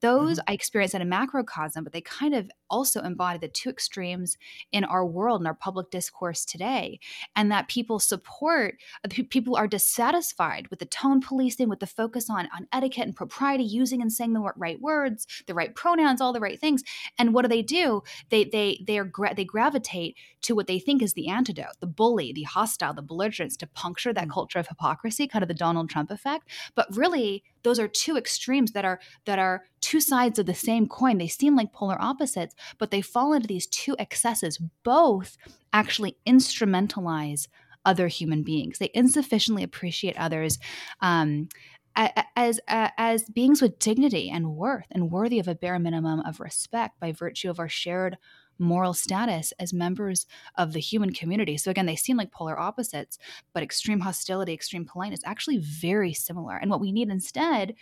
those 0.00 0.38
mm-hmm. 0.38 0.50
i 0.50 0.52
experienced 0.52 0.94
at 0.94 1.02
a 1.02 1.04
macrocosm 1.04 1.84
but 1.84 1.92
they 1.92 2.00
kind 2.00 2.34
of 2.34 2.50
also 2.72 3.02
embody 3.02 3.38
the 3.38 3.48
two 3.48 3.68
extremes 3.68 4.36
in 4.72 4.82
our 4.84 5.06
world 5.06 5.40
and 5.40 5.46
our 5.46 5.54
public 5.54 5.90
discourse 5.90 6.44
today. 6.44 6.98
And 7.36 7.52
that 7.52 7.68
people 7.68 8.00
support 8.00 8.41
support 8.42 8.76
uh, 9.04 9.22
people 9.30 9.56
are 9.56 9.68
dissatisfied 9.68 10.66
with 10.68 10.78
the 10.78 10.86
tone 10.86 11.20
policing 11.20 11.68
with 11.68 11.80
the 11.80 11.86
focus 11.86 12.28
on 12.28 12.48
on 12.56 12.66
etiquette 12.72 13.06
and 13.06 13.16
propriety 13.16 13.62
using 13.62 14.02
and 14.02 14.12
saying 14.12 14.32
the 14.32 14.40
right 14.56 14.80
words 14.80 15.26
the 15.46 15.54
right 15.54 15.74
pronouns 15.74 16.20
all 16.20 16.32
the 16.32 16.40
right 16.40 16.60
things. 16.60 16.82
And 17.18 17.32
what 17.32 17.42
do 17.42 17.48
they 17.48 17.62
do? 17.62 18.02
They 18.30 18.44
they 18.44 18.82
they 18.86 18.98
are 18.98 19.04
gra- 19.04 19.34
they 19.34 19.44
gravitate 19.44 20.16
to 20.42 20.54
what 20.54 20.66
they 20.66 20.78
think 20.78 21.02
is 21.02 21.14
the 21.14 21.28
antidote 21.28 21.78
the 21.80 21.86
bully 21.86 22.32
the 22.32 22.42
hostile 22.42 22.92
the 22.92 23.02
belligerents 23.02 23.56
to 23.58 23.66
puncture 23.66 24.12
that 24.12 24.28
mm. 24.28 24.32
culture 24.32 24.58
of 24.58 24.66
hypocrisy 24.66 25.28
kind 25.28 25.42
of 25.42 25.48
the 25.48 25.54
donald 25.54 25.88
trump 25.88 26.10
effect. 26.10 26.48
But 26.74 26.88
really 26.96 27.44
those 27.62 27.78
are 27.78 27.88
two 27.88 28.16
extremes 28.16 28.72
that 28.72 28.84
are 28.84 28.98
that 29.24 29.38
are 29.38 29.64
two 29.80 30.00
sides 30.00 30.38
of 30.38 30.46
the 30.46 30.54
same 30.54 30.88
coin. 30.88 31.18
They 31.18 31.28
seem 31.28 31.54
like 31.54 31.72
polar 31.72 32.00
opposites 32.00 32.54
but 32.78 32.90
they 32.90 33.02
fall 33.02 33.32
into 33.32 33.46
these 33.46 33.66
two 33.66 33.94
excesses. 33.98 34.58
Both 34.82 35.36
actually 35.72 36.16
instrumentalize 36.26 37.48
other 37.84 38.08
human 38.08 38.42
beings. 38.42 38.78
They 38.78 38.90
insufficiently 38.94 39.62
appreciate 39.62 40.16
others 40.16 40.58
um, 41.00 41.48
as 41.94 42.60
as 42.68 43.24
beings 43.24 43.60
with 43.60 43.78
dignity 43.78 44.30
and 44.30 44.56
worth 44.56 44.86
and 44.90 45.10
worthy 45.10 45.38
of 45.38 45.48
a 45.48 45.54
bare 45.54 45.78
minimum 45.78 46.20
of 46.20 46.40
respect 46.40 46.98
by 47.00 47.12
virtue 47.12 47.50
of 47.50 47.58
our 47.58 47.68
shared 47.68 48.16
moral 48.58 48.94
status 48.94 49.52
as 49.58 49.72
members 49.72 50.26
of 50.56 50.72
the 50.72 50.80
human 50.80 51.12
community. 51.12 51.56
So 51.56 51.70
again, 51.70 51.86
they 51.86 51.96
seem 51.96 52.16
like 52.16 52.32
polar 52.32 52.58
opposites, 52.58 53.18
but 53.52 53.62
extreme 53.62 54.00
hostility, 54.00 54.52
extreme 54.52 54.86
politeness 54.86 55.20
actually 55.24 55.58
very 55.58 56.14
similar. 56.14 56.56
And 56.56 56.70
what 56.70 56.80
we 56.80 56.92
need 56.92 57.08
instead 57.10 57.74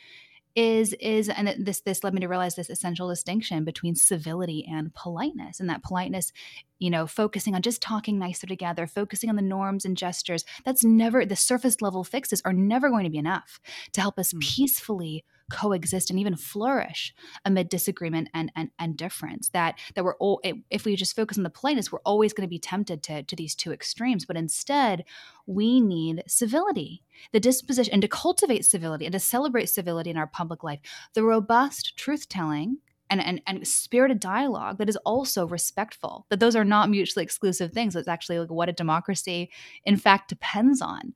is 0.57 0.95
is 0.95 1.29
and 1.29 1.55
this 1.59 1.81
this 1.83 2.03
led 2.03 2.13
me 2.13 2.21
to 2.21 2.27
realize 2.29 2.57
this 2.57 2.71
essential 2.71 3.09
distinction 3.09 3.65
between 3.65 3.95
civility 3.95 4.67
and 4.71 4.93
politeness 4.95 5.61
and 5.61 5.71
that 5.71 5.83
politeness 5.83 6.33
you 6.79 6.91
know 6.91 7.07
focusing 7.07 7.55
on 7.55 7.63
just 7.63 7.81
talking 7.81 8.19
nicer 8.19 8.47
together 8.47 8.87
focusing 8.87 9.31
on 9.31 9.37
the 9.37 9.43
norms 9.43 9.85
and 9.85 9.97
gestures 9.97 10.45
that's 10.65 10.85
never 10.85 11.25
the 11.25 11.37
surface 11.37 11.81
level 11.81 12.03
fixes 12.03 12.43
are 12.45 12.53
never 12.53 12.91
going 12.91 13.05
to 13.05 13.11
be 13.11 13.19
enough 13.19 13.61
to 13.93 14.01
help 14.01 14.19
us 14.19 14.33
mm. 14.33 14.41
peacefully 14.41 15.25
coexist 15.51 16.11
and 16.11 16.19
even 16.19 16.37
flourish 16.37 17.15
amid 17.45 17.69
disagreement 17.69 18.29
and 18.35 18.51
and, 18.57 18.71
and 18.79 18.97
difference 18.97 19.49
that 19.51 19.79
that 19.95 20.05
we're 20.05 20.17
all 20.17 20.41
if 20.71 20.85
we 20.85 20.97
just 20.97 21.17
focus 21.17 21.37
on 21.37 21.45
the 21.45 21.51
politeness 21.51 21.93
we're 21.93 21.99
always 22.01 22.33
going 22.33 22.47
to 22.47 22.51
be 22.51 22.59
tempted 22.59 23.03
to 23.03 23.23
to 23.23 23.37
these 23.37 23.55
two 23.55 23.73
extremes 23.73 24.25
but 24.25 24.37
instead 24.37 25.05
we 25.51 25.81
need 25.81 26.23
civility. 26.29 27.03
The 27.33 27.41
disposition 27.41 27.93
and 27.93 28.03
to 28.03 28.09
cultivate 28.09 28.65
civility 28.65 29.05
and 29.05 29.13
to 29.13 29.19
celebrate 29.19 29.67
civility 29.67 30.11
in 30.11 30.17
our 30.17 30.29
public 30.29 30.63
life. 30.63 30.79
The 31.15 31.25
robust 31.25 31.97
truth 31.97 32.29
telling 32.29 32.79
and, 33.11 33.23
and, 33.23 33.43
and 33.47 33.67
spirited 33.67 34.21
dialogue 34.21 34.79
that 34.79 34.89
is 34.89 34.97
also 35.05 35.47
respectful 35.47 36.27
that 36.31 36.41
those 36.41 36.57
are 36.57 36.65
not 36.65 36.89
mutually 36.89 37.25
exclusive 37.25 37.73
things 37.73 37.97
it's 37.97 38.09
actually 38.09 38.39
like 38.39 38.51
what 38.51 38.69
a 38.69 38.73
democracy 38.73 39.51
in 39.85 39.97
fact 39.97 40.29
depends 40.29 40.81
on 40.81 41.13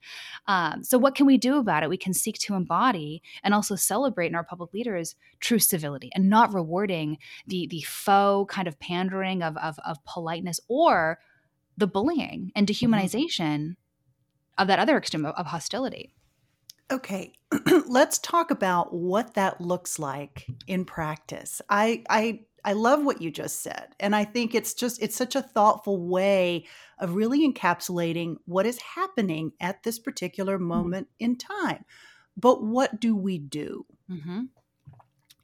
um, 0.49 0.83
so 0.83 0.99
what 0.99 1.15
can 1.15 1.27
we 1.27 1.39
do 1.39 1.57
about 1.57 1.83
it 1.83 1.89
we 1.89 1.97
can 1.97 2.13
seek 2.13 2.39
to 2.39 2.55
embody 2.55 3.23
and 3.43 3.55
also 3.55 3.77
celebrate 3.77 4.27
in 4.27 4.35
our 4.35 4.45
public 4.45 4.75
leaders 4.75 5.15
true 5.41 5.59
civility 5.59 6.11
and 6.15 6.29
not 6.29 6.53
rewarding 6.53 7.17
the 7.47 7.67
the 7.71 7.83
faux 7.83 8.53
kind 8.53 8.69
of 8.69 8.79
pandering 8.81 9.43
of 9.43 9.57
of, 9.57 9.79
of 9.87 10.05
politeness 10.05 10.61
or 10.69 11.19
the 11.77 11.87
bullying 11.87 12.51
and 12.55 12.67
mm-hmm. 12.67 12.93
dehumanization 12.93 13.59
mm-hmm. 13.59 13.73
of 14.59 14.69
that 14.69 14.79
other 14.79 14.97
extreme 14.99 15.25
of, 15.25 15.35
of 15.37 15.47
hostility 15.47 16.15
Okay, 16.91 17.33
let's 17.87 18.19
talk 18.19 18.50
about 18.50 18.93
what 18.95 19.35
that 19.35 19.61
looks 19.61 19.99
like 19.99 20.47
in 20.67 20.85
practice. 20.85 21.62
I 21.69 22.05
I 22.09 22.41
I 22.64 22.73
love 22.73 23.05
what 23.05 23.23
you 23.23 23.31
just 23.31 23.62
said, 23.62 23.88
and 24.00 24.14
I 24.14 24.25
think 24.25 24.55
it's 24.55 24.75
just 24.75 25.03
it's 25.03 25.17
such 25.17 25.35
a 25.35 25.43
thoughtful 25.43 26.07
way 26.07 26.67
of 26.99 27.14
really 27.14 27.47
encapsulating 27.50 28.37
what 28.45 28.67
is 28.67 28.81
happening 28.81 29.53
at 29.61 29.83
this 29.83 29.99
particular 29.99 30.57
mm-hmm. 30.57 30.69
moment 30.69 31.07
mm-hmm. 31.09 31.25
in 31.25 31.37
time. 31.37 31.85
But 32.37 32.62
what 32.62 33.00
do 33.00 33.17
we 33.17 33.38
do? 33.38 33.87
Mm-hmm. 34.11 34.43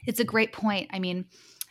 It's 0.07 0.21
a 0.21 0.25
great 0.25 0.53
point. 0.53 0.89
I 0.93 0.99
mean, 0.99 1.27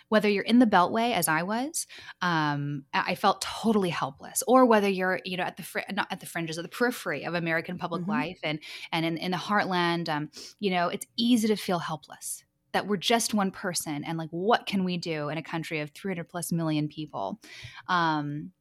whether 0.10 0.28
you're 0.28 0.44
in 0.44 0.60
the 0.60 0.66
beltway 0.66 1.14
as 1.14 1.28
i 1.28 1.42
was 1.42 1.88
um, 2.22 2.84
i 2.94 3.16
felt 3.16 3.42
totally 3.42 3.90
helpless 3.90 4.44
or 4.48 4.66
whether 4.66 4.90
you're 4.90 5.20
you 5.24 5.38
know 5.38 5.44
at 5.44 5.58
the 5.58 5.64
fr- 5.64 5.80
not 5.94 6.08
at 6.12 6.20
the 6.20 6.26
fringes 6.26 6.58
of 6.58 6.64
the 6.64 6.70
periphery 6.70 7.24
of 7.24 7.34
american 7.34 7.78
public 7.78 8.02
mm-hmm. 8.02 8.12
life 8.12 8.40
and 8.44 8.60
and 8.92 9.06
in, 9.06 9.18
in 9.18 9.32
the 9.32 9.38
heartland 9.38 10.10
um, 10.10 10.30
you 10.60 10.70
know 10.70 10.90
it's 10.90 11.06
easy 11.18 11.48
to 11.48 11.56
feel 11.56 11.80
helpless 11.80 12.44
that 12.72 12.86
we're 12.86 12.98
just 12.98 13.34
one 13.34 13.50
person 13.50 14.04
and 14.04 14.18
like 14.18 14.30
what 14.30 14.66
can 14.66 14.84
we 14.84 14.98
do 14.98 15.30
in 15.30 15.38
a 15.38 15.44
country 15.44 15.80
of 15.80 15.90
300 15.92 16.28
plus 16.28 16.52
million 16.52 16.88
people 16.88 17.40
um, 17.88 18.52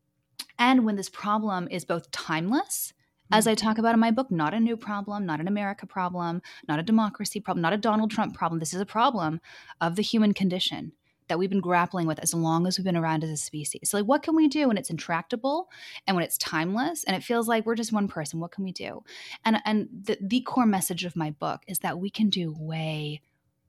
and 0.59 0.85
when 0.85 0.97
this 0.97 1.09
problem 1.09 1.69
is 1.71 1.85
both 1.85 2.11
timeless 2.11 2.93
as 3.31 3.47
I 3.47 3.53
mm-hmm. 3.53 3.67
talk 3.67 3.79
about 3.79 3.95
in 3.95 4.01
my 4.01 4.11
book, 4.11 4.31
not 4.31 4.55
a 4.55 4.61
new 4.61 4.77
problem, 4.77 5.27
not 5.27 5.41
an 5.41 5.49
America 5.49 5.87
problem, 5.87 6.41
not 6.67 6.79
a 6.79 6.83
democracy 6.83 7.41
problem, 7.41 7.61
not 7.61 7.73
a 7.73 7.77
Donald 7.77 8.11
Trump 8.11 8.35
problem. 8.35 8.59
This 8.59 8.73
is 8.73 8.81
a 8.81 8.87
problem 8.87 9.41
of 9.81 9.97
the 9.97 10.03
human 10.03 10.33
condition 10.33 10.93
that 11.29 11.39
we've 11.39 11.51
been 11.51 11.61
grappling 11.61 12.07
with 12.07 12.19
as 12.21 12.35
long 12.35 12.67
as 12.67 12.79
we've 12.79 12.85
been 12.85 12.97
around 12.97 13.25
as 13.25 13.31
a 13.31 13.37
species. 13.37 13.91
So, 13.91 13.99
like, 13.99 14.07
what 14.07 14.23
can 14.23 14.35
we 14.35 14.49
do 14.49 14.69
when 14.69 14.79
it's 14.79 14.91
intractable 14.91 15.69
and 16.07 16.17
when 16.17 16.25
it's 16.25 16.39
timeless 16.39 17.05
and 17.05 17.17
it 17.17 17.23
feels 17.23 17.49
like 17.49 17.65
we're 17.67 17.75
just 17.75 17.93
one 17.93 18.09
person? 18.09 18.41
What 18.41 18.53
can 18.53 18.65
we 18.65 18.73
do? 18.73 19.03
And 19.45 19.59
and 19.65 19.89
the, 20.05 20.19
the 20.21 20.41
core 20.41 20.67
message 20.67 21.05
of 21.05 21.17
my 21.17 21.31
book 21.31 21.63
is 21.67 21.81
that 21.81 21.99
we 21.99 22.11
can 22.11 22.31
do 22.31 22.55
way 22.59 23.21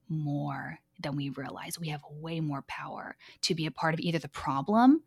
more 0.08 0.80
than 1.00 1.16
we 1.16 1.30
realize. 1.30 1.80
We 1.80 1.90
have 1.90 2.02
way 2.10 2.40
more 2.40 2.64
power 2.68 3.16
to 3.42 3.56
be 3.56 3.66
a 3.66 3.72
part 3.72 3.94
of 3.94 4.00
either 4.00 4.20
the 4.20 4.28
problem 4.28 5.04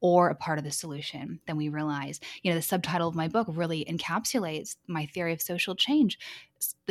or 0.00 0.28
a 0.28 0.34
part 0.34 0.58
of 0.58 0.64
the 0.64 0.70
solution 0.70 1.40
than 1.46 1.56
we 1.56 1.68
realize. 1.68 2.20
You 2.42 2.50
know, 2.50 2.56
the 2.56 2.62
subtitle 2.62 3.08
of 3.08 3.14
my 3.14 3.28
book 3.28 3.46
really 3.50 3.84
encapsulates 3.84 4.76
my 4.86 5.06
theory 5.06 5.32
of 5.32 5.40
social 5.40 5.74
change. 5.74 6.18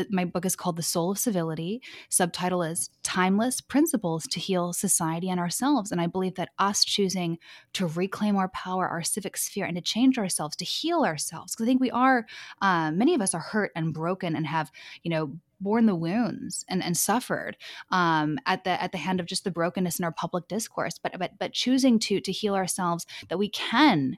My 0.10 0.26
book 0.26 0.46
is 0.46 0.56
called 0.56 0.76
The 0.76 0.84
Soul 0.84 1.12
of 1.12 1.18
Civility. 1.18 1.82
Subtitle 2.10 2.62
is 2.62 2.90
Timeless 3.04 3.62
Principles 3.62 4.26
to 4.28 4.40
Heal 4.40 4.74
Society 4.74 5.30
and 5.30 5.40
Ourselves. 5.40 5.92
And 5.92 6.00
I 6.00 6.08
believe 6.08 6.36
that 6.36 6.50
us 6.60 6.84
choosing 6.84 7.40
to 7.74 7.88
reclaim 7.88 8.36
our 8.38 8.50
power, 8.50 8.88
our 8.88 9.04
civic 9.04 9.38
sphere, 9.38 9.66
and 9.66 9.76
to 9.76 9.82
change 9.82 10.18
ourselves, 10.18 10.56
to 10.58 10.66
heal 10.66 11.04
ourselves, 11.04 11.54
because 11.54 11.66
I 11.66 11.68
think 11.68 11.82
we 11.82 11.92
are, 11.92 12.26
uh, 12.62 12.92
many 12.92 13.16
of 13.16 13.22
us 13.22 13.34
are 13.34 13.40
hurt 13.40 13.72
and 13.76 13.94
broken 13.94 14.36
and 14.36 14.46
have, 14.46 14.72
you 15.04 15.10
know, 15.10 15.34
borne 15.60 15.86
the 15.86 15.96
wounds 15.96 16.66
and, 16.70 16.84
and 16.84 16.98
suffered 16.98 17.58
um, 17.90 18.38
at 18.46 18.64
the 18.64 18.82
at 18.82 18.92
the 18.92 18.98
hand 18.98 19.20
of 19.20 19.26
just 19.26 19.44
the 19.44 19.52
brokenness 19.52 20.00
in 20.00 20.06
our 20.06 20.12
public 20.12 20.48
discourse 20.48 21.00
but 21.02 21.18
but 21.18 21.32
but 21.40 21.54
choosing 21.54 22.00
to 22.00 22.20
to 22.20 22.32
heal 22.32 22.56
ourselves 22.56 23.06
that 23.30 23.38
we 23.38 23.50
can 23.50 24.18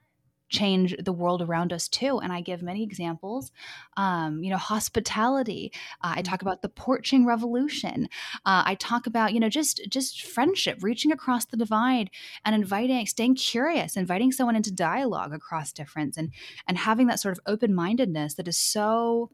change 0.50 0.96
the 0.98 1.14
world 1.14 1.42
around 1.42 1.74
us 1.74 1.88
too. 1.88 2.20
And 2.20 2.32
i 2.32 2.42
give 2.42 2.62
many 2.62 2.84
examples 2.84 3.52
um, 3.96 4.44
you 4.44 4.50
know 4.50 4.58
hospitality. 4.58 5.72
Uh, 6.02 6.14
i 6.18 6.22
talk 6.22 6.42
about 6.42 6.62
the 6.62 6.70
porching 6.70 7.26
revolution. 7.26 8.08
Uh, 8.46 8.64
i 8.66 8.76
talk 8.76 9.08
about 9.08 9.34
you 9.34 9.40
know 9.40 9.50
just 9.50 9.82
just 9.90 10.24
friendship 10.24 10.80
reaching 10.82 11.12
across 11.12 11.46
the 11.46 11.58
divide 11.58 12.10
and 12.46 12.56
inviting 12.56 13.06
staying 13.06 13.36
curious 13.36 13.98
inviting 13.98 14.32
someone 14.32 14.56
into 14.56 14.72
dialogue 14.72 15.34
across 15.34 15.72
difference 15.74 16.18
and 16.18 16.32
and 16.68 16.78
having 16.78 17.08
that 17.08 17.20
sort 17.20 17.38
of 17.38 17.44
open-mindedness 17.46 18.36
that 18.36 18.48
is 18.48 18.58
so 18.58 19.30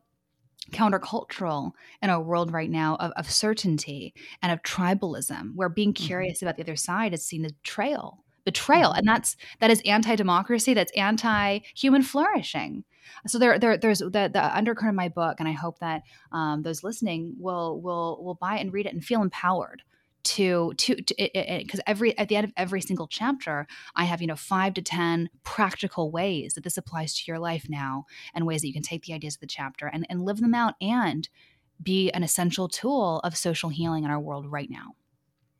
countercultural 0.72 1.72
in 2.02 2.10
a 2.10 2.20
world 2.20 2.52
right 2.52 2.70
now 2.70 2.96
of, 2.96 3.12
of 3.12 3.30
certainty 3.30 4.14
and 4.42 4.52
of 4.52 4.62
tribalism 4.64 5.54
where 5.56 5.70
being 5.70 5.94
mm-hmm. 5.94 6.06
curious 6.06 6.38
mm-hmm. 6.38 6.48
about 6.48 6.56
the 6.56 6.64
other 6.64 6.76
side 6.76 7.14
is 7.14 7.26
seen 7.26 7.46
as 7.46 7.52
betrayal 7.52 8.24
betrayal 8.46 8.90
mm-hmm. 8.90 9.00
and 9.00 9.08
that's 9.08 9.36
that 9.60 9.72
is 9.72 9.82
anti-democracy 9.86 10.74
that's 10.74 10.92
anti-human 10.94 12.02
flourishing 12.02 12.84
so 13.28 13.38
there, 13.38 13.60
there 13.60 13.78
there's 13.78 14.00
the, 14.00 14.30
the 14.32 14.56
undercurrent 14.56 14.94
of 14.94 14.96
my 14.96 15.10
book 15.10 15.38
and 15.40 15.48
i 15.48 15.52
hope 15.52 15.80
that 15.80 16.04
um, 16.32 16.64
those 16.64 16.84
listening 16.84 17.36
will 17.38 17.80
will 17.82 18.24
will 18.24 18.36
buy 18.36 18.58
it 18.58 18.62
and 18.62 18.74
read 18.74 18.86
it 18.86 18.94
and 18.94 19.04
feel 19.04 19.22
empowered 19.22 19.84
to 20.24 20.74
to 20.76 20.96
because 20.96 21.82
every 21.86 22.18
at 22.18 22.30
the 22.30 22.36
end 22.36 22.46
of 22.46 22.54
every 22.56 22.80
single 22.80 23.08
chapter 23.08 23.68
i 23.96 24.06
have 24.06 24.22
you 24.22 24.28
know 24.28 24.36
five 24.36 24.74
to 24.74 24.82
ten 24.82 25.30
practical 25.44 26.12
ways 26.12 26.54
that 26.54 26.64
this 26.64 26.78
applies 26.78 27.14
to 27.14 27.24
your 27.28 27.40
life 27.40 27.66
now 27.68 28.06
and 28.34 28.46
ways 28.46 28.62
that 28.62 28.68
you 28.68 28.74
can 28.74 28.82
take 28.82 29.04
the 29.04 29.14
ideas 29.14 29.36
of 29.36 29.42
the 29.42 29.48
chapter 29.48 29.88
and, 29.88 30.06
and 30.10 30.22
live 30.22 30.40
them 30.40 30.56
out 30.56 30.76
and 30.80 31.28
be 31.82 32.12
an 32.12 32.24
essential 32.24 32.68
tool 32.68 33.20
of 33.24 33.36
social 33.36 33.70
healing 33.70 34.04
in 34.04 34.12
our 34.12 34.20
world 34.20 34.52
right 34.52 34.70
now. 34.70 34.96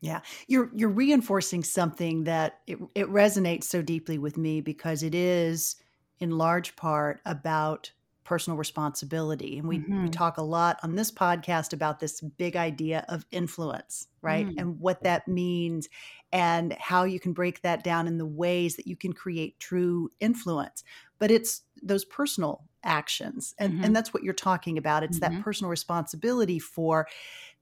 Yeah. 0.02 0.20
You're 0.48 0.70
you're 0.74 0.90
reinforcing 0.90 1.64
something 1.64 2.26
that 2.26 2.60
it, 2.68 2.78
it 2.94 3.08
resonates 3.08 3.66
so 3.66 3.82
deeply 3.82 4.18
with 4.18 4.38
me 4.38 4.60
because 4.60 5.02
it 5.02 5.16
is 5.16 5.78
in 6.20 6.38
large 6.38 6.76
part 6.76 7.22
about 7.26 7.92
personal 8.24 8.58
responsibility. 8.58 9.58
And 9.58 9.68
we, 9.68 9.80
mm-hmm. 9.80 10.04
we 10.04 10.10
talk 10.10 10.38
a 10.38 10.44
lot 10.44 10.80
on 10.84 10.96
this 10.96 11.12
podcast 11.12 11.74
about 11.74 12.00
this 12.00 12.22
big 12.22 12.56
idea 12.56 13.06
of 13.10 13.26
influence, 13.32 14.08
right? 14.22 14.48
Mm. 14.48 14.56
And 14.58 14.80
what 14.80 15.04
that 15.04 15.28
means 15.28 15.90
and 16.32 16.74
how 16.80 17.04
you 17.04 17.20
can 17.20 17.34
break 17.34 17.62
that 17.62 17.84
down 17.84 18.08
in 18.08 18.18
the 18.18 18.26
ways 18.26 18.76
that 18.78 18.88
you 18.88 18.96
can 18.96 19.14
create 19.14 19.60
true 19.60 20.10
influence. 20.20 20.84
But 21.20 21.32
it's 21.32 21.62
those 21.82 22.06
personal 22.06 22.64
actions. 22.84 23.54
And, 23.60 23.74
mm-hmm. 23.74 23.84
and 23.84 23.96
that's 23.96 24.14
what 24.14 24.24
you're 24.24 24.34
talking 24.34 24.78
about. 24.78 25.04
It's 25.04 25.20
mm-hmm. 25.20 25.36
that 25.36 25.44
personal 25.44 25.70
responsibility 25.70 26.60
for 26.60 27.08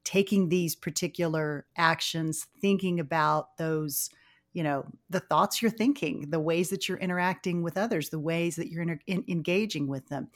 taking 0.03 0.49
these 0.49 0.75
particular 0.75 1.65
actions, 1.77 2.47
thinking 2.59 2.99
about 2.99 3.57
those 3.57 4.09
you 4.53 4.63
know 4.63 4.85
the 5.09 5.19
thoughts 5.19 5.61
you're 5.61 5.71
thinking 5.71 6.29
the 6.29 6.39
ways 6.39 6.69
that 6.69 6.87
you're 6.87 6.97
interacting 6.97 7.61
with 7.61 7.77
others 7.77 8.09
the 8.09 8.19
ways 8.19 8.55
that 8.55 8.69
you're 8.69 8.83
in, 8.83 8.99
in, 9.07 9.23
engaging 9.27 9.87
with 9.87 10.07
them 10.09 10.27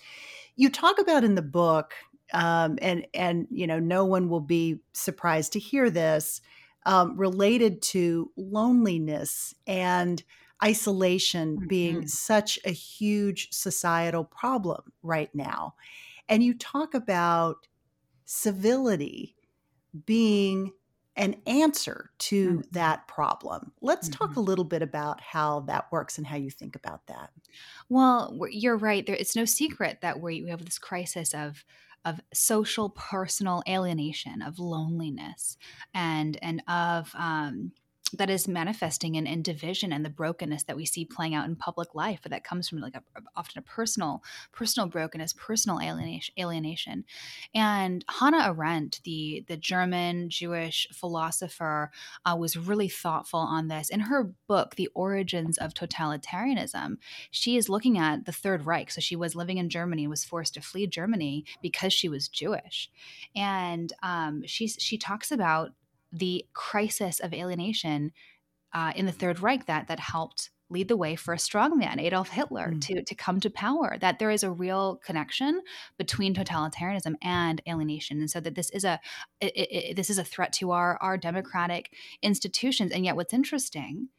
you 0.56 0.70
talk 0.70 1.00
about 1.00 1.24
in 1.24 1.36
the 1.36 1.42
book 1.42 1.94
um, 2.34 2.78
and 2.82 3.06
and 3.14 3.48
you 3.52 3.68
know 3.68 3.80
no 3.80 4.06
one 4.06 4.30
will 4.30 4.42
be 4.42 4.80
surprised 4.94 5.54
to 5.54 5.60
hear 5.60 5.90
this 5.90 6.42
um, 6.86 7.18
related 7.18 7.82
to 7.82 8.32
loneliness 8.38 9.54
and 9.66 10.24
isolation 10.64 11.58
mm-hmm. 11.58 11.68
being 11.68 12.08
such 12.08 12.58
a 12.66 12.72
huge 12.72 13.50
societal 13.52 14.24
problem 14.24 14.82
right 15.04 15.34
now 15.34 15.76
and 16.30 16.44
you 16.44 16.54
talk 16.54 16.94
about 16.94 17.68
civility 18.26 19.36
being 20.06 20.72
an 21.18 21.36
answer 21.48 22.12
to 22.18 22.50
mm-hmm. 22.50 22.62
that 22.72 23.08
problem. 23.08 23.72
Let's 23.82 24.10
mm-hmm. 24.10 24.26
talk 24.26 24.36
a 24.36 24.42
little 24.42 24.66
bit 24.66 24.82
about 24.82 25.22
how 25.22 25.62
that 25.62 25.92
works 25.92 26.18
and 26.18 26.28
how 26.28 26.36
you 26.36 26.50
think 26.50 26.76
about 26.76 27.08
that. 27.08 27.32
Well, 27.90 28.38
you're 28.50 28.78
right. 28.78 29.06
There, 29.06 29.16
it's 29.16 29.36
no 29.36 29.46
secret 29.46 30.00
that 30.02 30.20
we 30.20 30.48
have 30.50 30.64
this 30.66 30.80
crisis 30.80 31.34
of 31.34 31.64
of 32.04 32.22
social 32.34 32.92
personal 32.92 33.64
alienation, 33.68 34.42
of 34.44 34.60
loneliness, 34.60 35.58
and 35.94 36.38
and 36.42 36.62
of 36.68 37.12
um, 37.16 37.72
that 38.18 38.30
is 38.30 38.48
manifesting 38.48 39.16
in, 39.16 39.28
in 39.28 39.42
division 39.42 39.92
and 39.92 40.06
the 40.06 40.10
brokenness 40.10 40.64
that 40.64 40.76
we 40.76 40.86
see 40.86 41.06
playing 41.06 41.36
out 41.36 41.46
in 41.46 41.56
public 41.56 41.94
life 41.96 42.20
but 42.22 42.32
that 42.32 42.44
comes 42.44 42.68
from 42.68 42.80
like 42.80 42.96
a, 42.96 43.04
often 43.36 43.60
a 43.60 43.62
personal 43.62 44.24
personal 44.52 44.88
brokenness 44.88 45.34
personal 45.34 45.80
alienation 45.82 46.34
alienation. 46.40 47.06
And 47.54 48.04
hannah 48.10 48.48
arendt 48.48 49.02
the 49.04 49.44
the 49.48 49.58
german 49.58 50.30
jewish 50.30 50.88
philosopher 50.92 51.92
uh, 52.26 52.36
was 52.38 52.58
really 52.58 52.90
thoughtful 52.90 53.40
on 53.40 53.68
this. 53.68 53.90
In 53.90 54.02
her 54.02 54.32
book 54.48 54.76
the 54.76 54.90
origins 54.94 55.58
of 55.58 55.74
totalitarianism 55.74 56.98
she 57.32 57.58
is 57.58 57.70
looking 57.70 57.98
at 57.98 58.26
the 58.26 58.32
third 58.32 58.66
reich. 58.66 58.92
So 58.92 59.02
she 59.02 59.16
was 59.16 59.36
living 59.36 59.58
in 59.58 59.70
germany 59.70 60.08
was 60.08 60.24
forced 60.24 60.54
to 60.56 60.62
flee 60.62 60.88
germany 60.88 61.46
because 61.62 61.94
she 61.94 62.10
was 62.10 62.28
jewish. 62.28 62.90
And 63.36 63.92
um, 64.04 64.44
she 64.46 64.68
she 64.68 64.98
talks 64.98 65.32
about 65.32 65.72
the 66.18 66.46
crisis 66.54 67.20
of 67.20 67.34
alienation 67.34 68.12
uh, 68.74 68.94
in 68.96 69.06
the 69.06 69.12
Third 69.12 69.40
Reich 69.40 69.66
that 69.66 69.88
that 69.88 70.00
helped 70.00 70.50
lead 70.70 70.88
the 70.88 70.98
way 70.98 71.16
for 71.16 71.34
a 71.34 71.38
strongman, 71.38 72.02
Adolf 72.02 72.30
Hitler, 72.30 72.72
mm. 72.72 72.82
to, 72.82 73.04
to 73.04 73.16
come 73.16 73.40
to 73.40 73.50
power. 73.50 73.98
That 74.00 74.18
there 74.18 74.32
is 74.32 74.44
a 74.44 74.52
real 74.52 75.00
connection 75.06 75.62
between 75.98 76.34
totalitarianism 76.34 77.16
and 77.22 77.62
alienation, 77.68 78.20
and 78.20 78.30
so 78.30 78.40
that 78.40 78.56
this 78.56 78.70
is 78.72 78.84
a 78.84 79.00
it, 79.40 79.54
it, 79.56 79.96
this 79.96 80.10
is 80.10 80.18
a 80.18 80.24
threat 80.24 80.54
to 80.54 80.72
our 80.72 80.98
our 81.02 81.18
democratic 81.18 81.94
institutions. 82.22 82.92
And 82.92 83.06
yet, 83.06 83.16
what's 83.16 83.34
interesting 83.34 84.10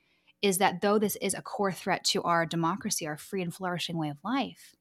is 0.42 0.58
that 0.58 0.80
though 0.82 0.98
this 0.98 1.16
is 1.16 1.34
a 1.34 1.42
core 1.42 1.72
threat 1.72 2.04
to 2.04 2.22
our 2.22 2.46
democracy, 2.46 3.06
our 3.06 3.16
free 3.16 3.42
and 3.42 3.52
flourishing 3.52 3.96
way 3.96 4.08
of 4.08 4.18
life, 4.22 4.76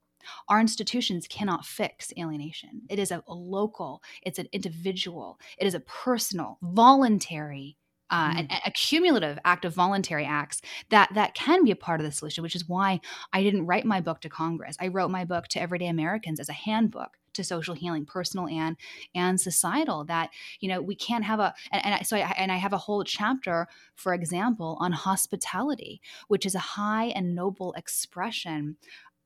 our 0.49 0.59
institutions 0.59 1.27
cannot 1.27 1.65
fix 1.65 2.13
alienation. 2.17 2.81
It 2.89 2.99
is 2.99 3.11
a, 3.11 3.23
a 3.27 3.33
local, 3.33 4.01
it's 4.21 4.39
an 4.39 4.47
individual, 4.51 5.39
it 5.57 5.67
is 5.67 5.75
a 5.75 5.79
personal, 5.79 6.57
voluntary 6.61 7.77
uh, 8.11 8.35
mm. 8.35 8.51
a, 8.51 8.67
a, 8.67 8.71
cumulative 8.71 9.39
act 9.45 9.65
of 9.65 9.73
voluntary 9.73 10.25
acts 10.25 10.61
that 10.89 11.09
that 11.15 11.33
can 11.33 11.63
be 11.63 11.71
a 11.71 11.75
part 11.75 11.99
of 11.99 12.05
the 12.05 12.11
solution 12.11 12.43
which 12.43 12.55
is 12.55 12.69
why 12.69 12.99
i 13.33 13.41
didn't 13.41 13.65
write 13.65 13.83
my 13.83 13.99
book 13.99 14.21
to 14.21 14.29
congress 14.29 14.77
i 14.79 14.87
wrote 14.87 15.09
my 15.09 15.25
book 15.25 15.47
to 15.47 15.59
everyday 15.59 15.87
americans 15.87 16.39
as 16.39 16.47
a 16.47 16.53
handbook 16.53 17.17
to 17.35 17.43
social 17.43 17.75
healing 17.75 18.05
personal 18.05 18.47
and 18.47 18.77
and 19.13 19.39
societal 19.39 20.03
that 20.05 20.29
you 20.59 20.69
know 20.69 20.81
we 20.81 20.95
can't 20.95 21.23
have 21.23 21.39
a 21.39 21.53
and, 21.71 21.85
and 21.85 21.95
I, 21.95 22.01
so 22.01 22.17
I, 22.17 22.33
and 22.37 22.51
i 22.51 22.57
have 22.57 22.73
a 22.73 22.77
whole 22.77 23.03
chapter 23.03 23.67
for 23.95 24.13
example 24.13 24.77
on 24.79 24.91
hospitality 24.93 26.01
which 26.27 26.45
is 26.45 26.55
a 26.55 26.59
high 26.59 27.05
and 27.07 27.35
noble 27.35 27.73
expression 27.73 28.77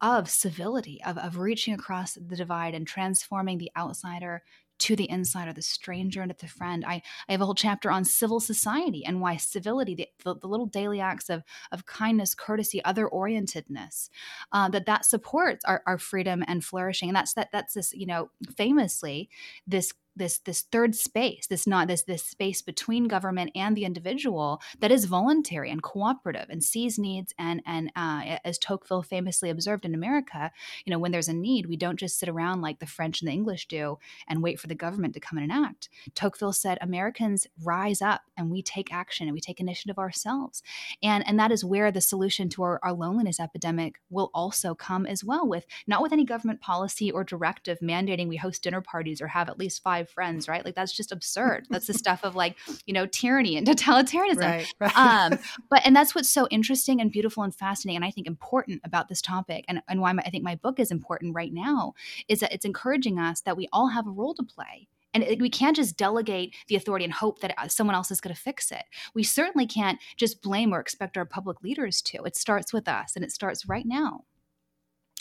of 0.01 0.29
civility, 0.29 1.01
of, 1.05 1.17
of 1.17 1.37
reaching 1.37 1.73
across 1.73 2.13
the 2.13 2.35
divide 2.35 2.73
and 2.73 2.87
transforming 2.87 3.57
the 3.57 3.71
outsider 3.77 4.43
to 4.79 4.95
the 4.95 5.09
insider, 5.09 5.51
the 5.51 5.61
stranger 5.61 6.21
and 6.21 6.33
the 6.39 6.47
friend. 6.47 6.85
I, 6.85 7.01
I 7.27 7.33
have 7.33 7.41
a 7.41 7.45
whole 7.45 7.55
chapter 7.55 7.91
on 7.91 8.05
civil 8.05 8.39
society 8.39 9.05
and 9.05 9.19
why 9.19 9.35
civility, 9.35 9.93
the, 9.93 10.07
the, 10.23 10.35
the 10.39 10.47
little 10.47 10.67
daily 10.67 11.01
acts 11.01 11.29
of, 11.29 11.43
of 11.71 11.85
kindness, 11.85 12.33
courtesy, 12.33 12.83
other 12.85 13.07
orientedness, 13.09 14.09
uh, 14.53 14.69
that 14.69 14.85
that 14.85 15.05
supports 15.05 15.65
our, 15.65 15.83
our 15.85 15.97
freedom 15.97 16.43
and 16.47 16.63
flourishing. 16.63 17.09
And 17.09 17.15
that's 17.15 17.33
that 17.33 17.49
that's 17.51 17.73
this, 17.73 17.93
you 17.93 18.05
know, 18.05 18.29
famously 18.55 19.29
this 19.67 19.93
this 20.19 20.37
this 20.39 20.61
third 20.61 20.95
space 20.95 21.47
this 21.47 21.65
not 21.65 21.87
this 21.87 22.03
this 22.03 22.23
space 22.23 22.61
between 22.61 23.07
government 23.07 23.51
and 23.55 23.75
the 23.75 23.85
individual 23.85 24.61
that 24.79 24.91
is 24.91 25.05
voluntary 25.05 25.71
and 25.71 25.81
cooperative 25.81 26.45
and 26.49 26.63
sees 26.63 26.99
needs 26.99 27.33
and 27.39 27.61
and 27.65 27.91
uh, 27.95 28.37
as 28.45 28.59
Tocqueville 28.59 29.01
famously 29.01 29.49
observed 29.49 29.85
in 29.85 29.95
America 29.95 30.51
you 30.85 30.91
know 30.91 30.99
when 30.99 31.11
there's 31.11 31.27
a 31.27 31.33
need 31.33 31.65
we 31.65 31.77
don't 31.77 31.99
just 31.99 32.19
sit 32.19 32.29
around 32.29 32.61
like 32.61 32.79
the 32.79 32.85
French 32.85 33.21
and 33.21 33.27
the 33.27 33.33
English 33.33 33.67
do 33.67 33.97
and 34.27 34.43
wait 34.43 34.59
for 34.59 34.67
the 34.67 34.75
government 34.75 35.13
to 35.13 35.19
come 35.19 35.37
in 35.37 35.49
and 35.49 35.65
act. 35.65 35.89
Tocqueville 36.15 36.53
said 36.53 36.77
Americans 36.81 37.47
rise 37.63 38.01
up 38.01 38.21
and 38.37 38.51
we 38.51 38.61
take 38.61 38.93
action 38.93 39.27
and 39.27 39.33
we 39.33 39.41
take 39.41 39.59
initiative 39.59 39.97
ourselves. 39.97 40.61
And 41.01 41.25
and 41.27 41.39
that 41.39 41.51
is 41.51 41.65
where 41.65 41.91
the 41.91 42.01
solution 42.01 42.49
to 42.49 42.63
our, 42.63 42.79
our 42.83 42.93
loneliness 42.93 43.39
epidemic 43.39 43.95
will 44.09 44.29
also 44.33 44.75
come 44.75 45.05
as 45.05 45.23
well 45.23 45.47
with 45.47 45.65
not 45.87 46.01
with 46.01 46.11
any 46.11 46.25
government 46.25 46.61
policy 46.61 47.11
or 47.11 47.23
directive 47.23 47.79
mandating 47.79 48.27
we 48.27 48.37
host 48.37 48.63
dinner 48.63 48.81
parties 48.81 49.21
or 49.21 49.27
have 49.27 49.49
at 49.49 49.57
least 49.57 49.83
five 49.83 50.08
friends, 50.09 50.47
right? 50.47 50.63
Like 50.63 50.75
that's 50.75 50.95
just 50.95 51.11
absurd. 51.11 51.67
That's 51.69 51.87
the 51.87 51.93
stuff 52.05 52.23
of 52.23 52.35
like, 52.35 52.57
you 52.85 52.93
know, 52.93 53.05
tyranny 53.05 53.57
and 53.57 53.67
totalitarianism. 53.67 54.37
Right, 54.37 54.73
right. 54.79 54.97
Um, 54.97 55.39
but 55.69 55.81
and 55.85 55.95
that's 55.95 56.15
what's 56.15 56.29
so 56.29 56.47
interesting 56.49 57.01
and 57.01 57.11
beautiful 57.11 57.43
and 57.43 57.53
fascinating, 57.53 57.97
and 57.97 58.05
I 58.05 58.11
think 58.11 58.27
important 58.27 58.81
about 58.83 59.09
this 59.09 59.21
topic, 59.21 59.65
and 59.67 59.81
and 59.87 60.01
why 60.01 60.11
my, 60.13 60.23
I 60.25 60.29
think 60.29 60.43
my 60.43 60.55
book 60.55 60.79
is 60.79 60.91
important 60.91 61.35
right 61.35 61.53
now 61.53 61.93
is 62.27 62.39
that 62.39 62.53
it's 62.53 62.65
encouraging 62.65 63.19
us 63.19 63.41
that 63.41 63.57
we 63.57 63.67
all 63.71 63.87
have 63.87 64.07
a 64.07 64.11
role 64.11 64.33
to 64.35 64.43
play 64.43 64.87
and 65.13 65.25
we 65.39 65.49
can't 65.49 65.75
just 65.75 65.97
delegate 65.97 66.55
the 66.67 66.75
authority 66.75 67.05
and 67.05 67.13
hope 67.13 67.39
that 67.39 67.55
uh, 67.57 67.67
someone 67.67 67.95
else 67.95 68.11
is 68.11 68.21
going 68.21 68.35
to 68.35 68.39
fix 68.39 68.71
it. 68.71 68.83
We 69.13 69.23
certainly 69.23 69.65
can't 69.65 69.99
just 70.17 70.41
blame 70.41 70.73
or 70.73 70.79
expect 70.79 71.17
our 71.17 71.25
public 71.25 71.61
leaders 71.61 72.01
to. 72.03 72.23
It 72.23 72.35
starts 72.35 72.71
with 72.73 72.87
us 72.87 73.15
and 73.15 73.25
it 73.25 73.31
starts 73.31 73.67
right 73.67 73.85
now. 73.85 74.25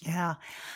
Yeah. 0.05 0.35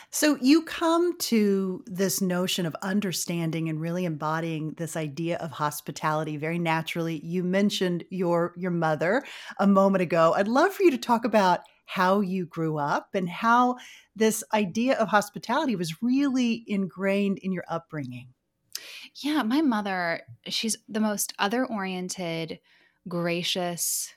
So 0.09 0.37
you 0.41 0.63
come 0.63 1.17
to 1.19 1.81
this 1.87 2.19
notion 2.19 2.65
of 2.65 2.75
understanding 2.81 3.69
and 3.69 3.79
really 3.79 4.03
embodying 4.03 4.73
this 4.73 4.97
idea 4.97 5.37
of 5.37 5.51
hospitality 5.51 6.35
very 6.35 6.59
naturally. 6.59 7.21
You 7.23 7.43
mentioned 7.43 8.03
your 8.09 8.53
your 8.57 8.71
mother 8.71 9.23
a 9.59 9.67
moment 9.67 10.01
ago. 10.01 10.33
I'd 10.35 10.49
love 10.49 10.73
for 10.73 10.83
you 10.83 10.91
to 10.91 10.97
talk 10.97 11.23
about 11.23 11.61
how 11.85 12.19
you 12.19 12.45
grew 12.45 12.77
up 12.77 13.09
and 13.13 13.29
how 13.29 13.77
this 14.15 14.43
idea 14.53 14.97
of 14.97 15.07
hospitality 15.07 15.75
was 15.75 16.01
really 16.01 16.65
ingrained 16.67 17.37
in 17.37 17.53
your 17.53 17.65
upbringing. 17.69 18.27
Yeah, 19.15 19.43
my 19.43 19.61
mother, 19.61 20.21
she's 20.47 20.77
the 20.89 20.99
most 20.99 21.33
other 21.39 21.65
oriented, 21.65 22.59
gracious, 23.07 24.13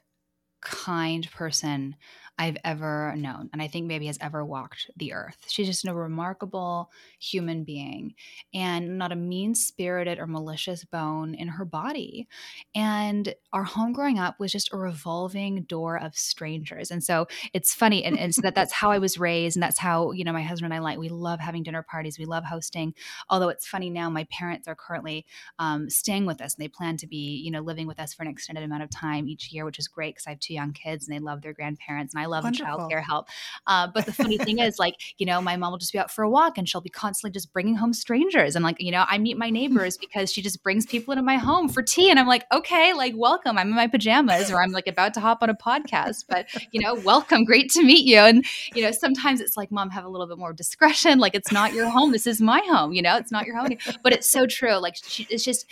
kind 0.60 1.30
person 1.30 1.94
I've 2.38 2.58
ever 2.64 3.14
known, 3.16 3.48
and 3.52 3.62
I 3.62 3.68
think 3.68 3.86
maybe 3.86 4.06
has 4.06 4.18
ever 4.20 4.44
walked 4.44 4.90
the 4.96 5.12
earth. 5.12 5.36
She's 5.48 5.66
just 5.66 5.86
a 5.86 5.94
remarkable 5.94 6.90
human 7.18 7.64
being 7.64 8.14
and 8.52 8.98
not 8.98 9.12
a 9.12 9.16
mean 9.16 9.54
spirited 9.54 10.18
or 10.18 10.26
malicious 10.26 10.84
bone 10.84 11.34
in 11.34 11.48
her 11.48 11.64
body. 11.64 12.28
And 12.74 13.34
our 13.52 13.64
home 13.64 13.92
growing 13.92 14.18
up 14.18 14.38
was 14.38 14.52
just 14.52 14.72
a 14.72 14.76
revolving 14.76 15.62
door 15.62 15.98
of 15.98 16.14
strangers. 16.16 16.90
And 16.90 17.02
so 17.02 17.26
it's 17.54 17.74
funny, 17.74 18.04
and, 18.04 18.18
and 18.18 18.34
so 18.34 18.42
that 18.42 18.54
that's 18.54 18.72
how 18.72 18.90
I 18.90 18.98
was 18.98 19.18
raised, 19.18 19.56
and 19.56 19.62
that's 19.62 19.78
how, 19.78 20.12
you 20.12 20.24
know, 20.24 20.32
my 20.32 20.42
husband 20.42 20.72
and 20.72 20.74
I 20.74 20.82
like, 20.82 20.98
we 20.98 21.08
love 21.08 21.40
having 21.40 21.62
dinner 21.62 21.82
parties, 21.82 22.18
we 22.18 22.26
love 22.26 22.44
hosting. 22.44 22.94
Although 23.30 23.48
it's 23.48 23.66
funny 23.66 23.88
now, 23.88 24.10
my 24.10 24.24
parents 24.30 24.68
are 24.68 24.74
currently 24.74 25.24
um, 25.58 25.88
staying 25.88 26.26
with 26.26 26.40
us, 26.40 26.54
and 26.54 26.62
they 26.62 26.68
plan 26.68 26.96
to 26.98 27.06
be, 27.06 27.40
you 27.42 27.50
know, 27.50 27.60
living 27.60 27.86
with 27.86 27.98
us 27.98 28.12
for 28.12 28.22
an 28.22 28.28
extended 28.28 28.64
amount 28.64 28.82
of 28.82 28.90
time 28.90 29.28
each 29.28 29.52
year, 29.52 29.64
which 29.64 29.78
is 29.78 29.88
great 29.88 30.14
because 30.14 30.26
I 30.26 30.30
have 30.30 30.40
two 30.40 30.54
young 30.54 30.72
kids 30.72 31.06
and 31.06 31.16
they 31.16 31.20
love 31.20 31.42
their 31.42 31.52
grandparents. 31.52 32.14
And 32.14 32.22
I 32.22 32.25
I 32.26 32.40
love 32.40 32.52
child 32.52 32.90
care 32.90 33.00
help. 33.00 33.28
Uh, 33.66 33.86
but 33.92 34.06
the 34.06 34.12
funny 34.12 34.36
thing 34.38 34.58
is, 34.58 34.78
like, 34.78 34.96
you 35.18 35.26
know, 35.26 35.40
my 35.40 35.56
mom 35.56 35.70
will 35.70 35.78
just 35.78 35.92
be 35.92 35.98
out 35.98 36.10
for 36.10 36.22
a 36.22 36.30
walk 36.30 36.58
and 36.58 36.68
she'll 36.68 36.80
be 36.80 36.90
constantly 36.90 37.32
just 37.32 37.52
bringing 37.52 37.76
home 37.76 37.92
strangers. 37.92 38.56
And 38.56 38.64
like, 38.64 38.76
you 38.80 38.90
know, 38.90 39.04
I 39.08 39.18
meet 39.18 39.38
my 39.38 39.50
neighbors 39.50 39.96
because 40.06 40.32
she 40.32 40.42
just 40.42 40.62
brings 40.62 40.86
people 40.86 41.12
into 41.12 41.22
my 41.22 41.36
home 41.36 41.68
for 41.68 41.82
tea. 41.82 42.10
And 42.10 42.18
I'm 42.18 42.26
like, 42.26 42.44
okay, 42.52 42.92
like, 42.92 43.14
welcome. 43.16 43.58
I'm 43.58 43.68
in 43.68 43.74
my 43.74 43.86
pajamas 43.86 44.50
or 44.50 44.62
I'm 44.62 44.72
like 44.72 44.86
about 44.86 45.14
to 45.14 45.20
hop 45.20 45.42
on 45.42 45.50
a 45.50 45.54
podcast, 45.54 46.24
but, 46.28 46.46
you 46.72 46.80
know, 46.80 46.94
welcome. 46.94 47.44
Great 47.44 47.70
to 47.72 47.82
meet 47.82 48.04
you. 48.04 48.18
And, 48.18 48.44
you 48.74 48.82
know, 48.82 48.90
sometimes 48.90 49.40
it's 49.40 49.56
like, 49.56 49.70
mom, 49.70 49.90
have 49.90 50.04
a 50.04 50.08
little 50.08 50.26
bit 50.26 50.38
more 50.38 50.52
discretion. 50.52 51.18
Like, 51.18 51.34
it's 51.34 51.52
not 51.52 51.72
your 51.72 51.88
home. 51.88 52.12
This 52.12 52.26
is 52.26 52.40
my 52.40 52.60
home, 52.68 52.92
you 52.92 53.02
know, 53.02 53.16
it's 53.16 53.32
not 53.32 53.46
your 53.46 53.56
home. 53.56 53.68
But 54.02 54.12
it's 54.12 54.28
so 54.28 54.46
true. 54.46 54.76
Like, 54.76 54.96
she, 54.96 55.26
it's 55.30 55.44
just, 55.44 55.66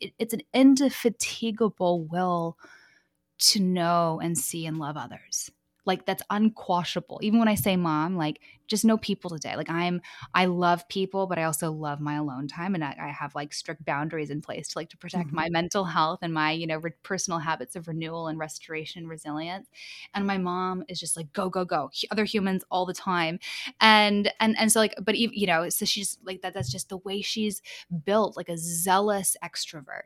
it, 0.00 0.12
it's 0.18 0.34
an 0.34 0.42
indefatigable 0.52 2.04
will 2.04 2.58
to 3.38 3.60
know 3.60 4.20
and 4.22 4.38
see 4.38 4.66
and 4.66 4.78
love 4.78 4.96
others 4.96 5.50
like 5.86 6.06
that's 6.06 6.22
unquashable. 6.30 7.18
Even 7.22 7.38
when 7.38 7.48
i 7.48 7.54
say 7.54 7.76
mom 7.76 8.16
like 8.16 8.40
just 8.66 8.84
no 8.84 8.96
people 8.96 9.30
today. 9.30 9.56
Like 9.56 9.70
i'm 9.70 10.00
i 10.34 10.46
love 10.46 10.86
people 10.88 11.26
but 11.26 11.38
i 11.38 11.44
also 11.44 11.70
love 11.70 12.00
my 12.00 12.14
alone 12.16 12.48
time 12.48 12.74
and 12.74 12.84
i, 12.84 12.94
I 12.98 13.08
have 13.08 13.34
like 13.34 13.52
strict 13.52 13.84
boundaries 13.84 14.30
in 14.30 14.40
place 14.40 14.68
to 14.68 14.78
like 14.78 14.90
to 14.90 14.96
protect 14.96 15.28
mm-hmm. 15.28 15.36
my 15.36 15.48
mental 15.48 15.84
health 15.84 16.20
and 16.22 16.32
my 16.32 16.52
you 16.52 16.66
know 16.66 16.78
re- 16.78 16.92
personal 17.02 17.38
habits 17.38 17.76
of 17.76 17.88
renewal 17.88 18.28
and 18.28 18.38
restoration 18.38 19.02
and 19.02 19.08
resilience. 19.08 19.68
And 20.14 20.26
my 20.26 20.38
mom 20.38 20.84
is 20.88 20.98
just 20.98 21.16
like 21.16 21.32
go 21.32 21.48
go 21.48 21.64
go 21.64 21.90
other 22.10 22.24
humans 22.24 22.64
all 22.70 22.86
the 22.86 22.94
time. 22.94 23.38
And 23.80 24.32
and 24.40 24.56
and 24.58 24.72
so 24.72 24.80
like 24.80 24.94
but 25.02 25.14
even 25.14 25.34
you 25.36 25.46
know 25.46 25.68
so 25.68 25.84
she's 25.84 26.18
like 26.24 26.42
that 26.42 26.54
that's 26.54 26.70
just 26.70 26.88
the 26.88 26.98
way 26.98 27.20
she's 27.22 27.62
built 28.04 28.36
like 28.36 28.48
a 28.48 28.56
zealous 28.56 29.36
extrovert. 29.44 30.02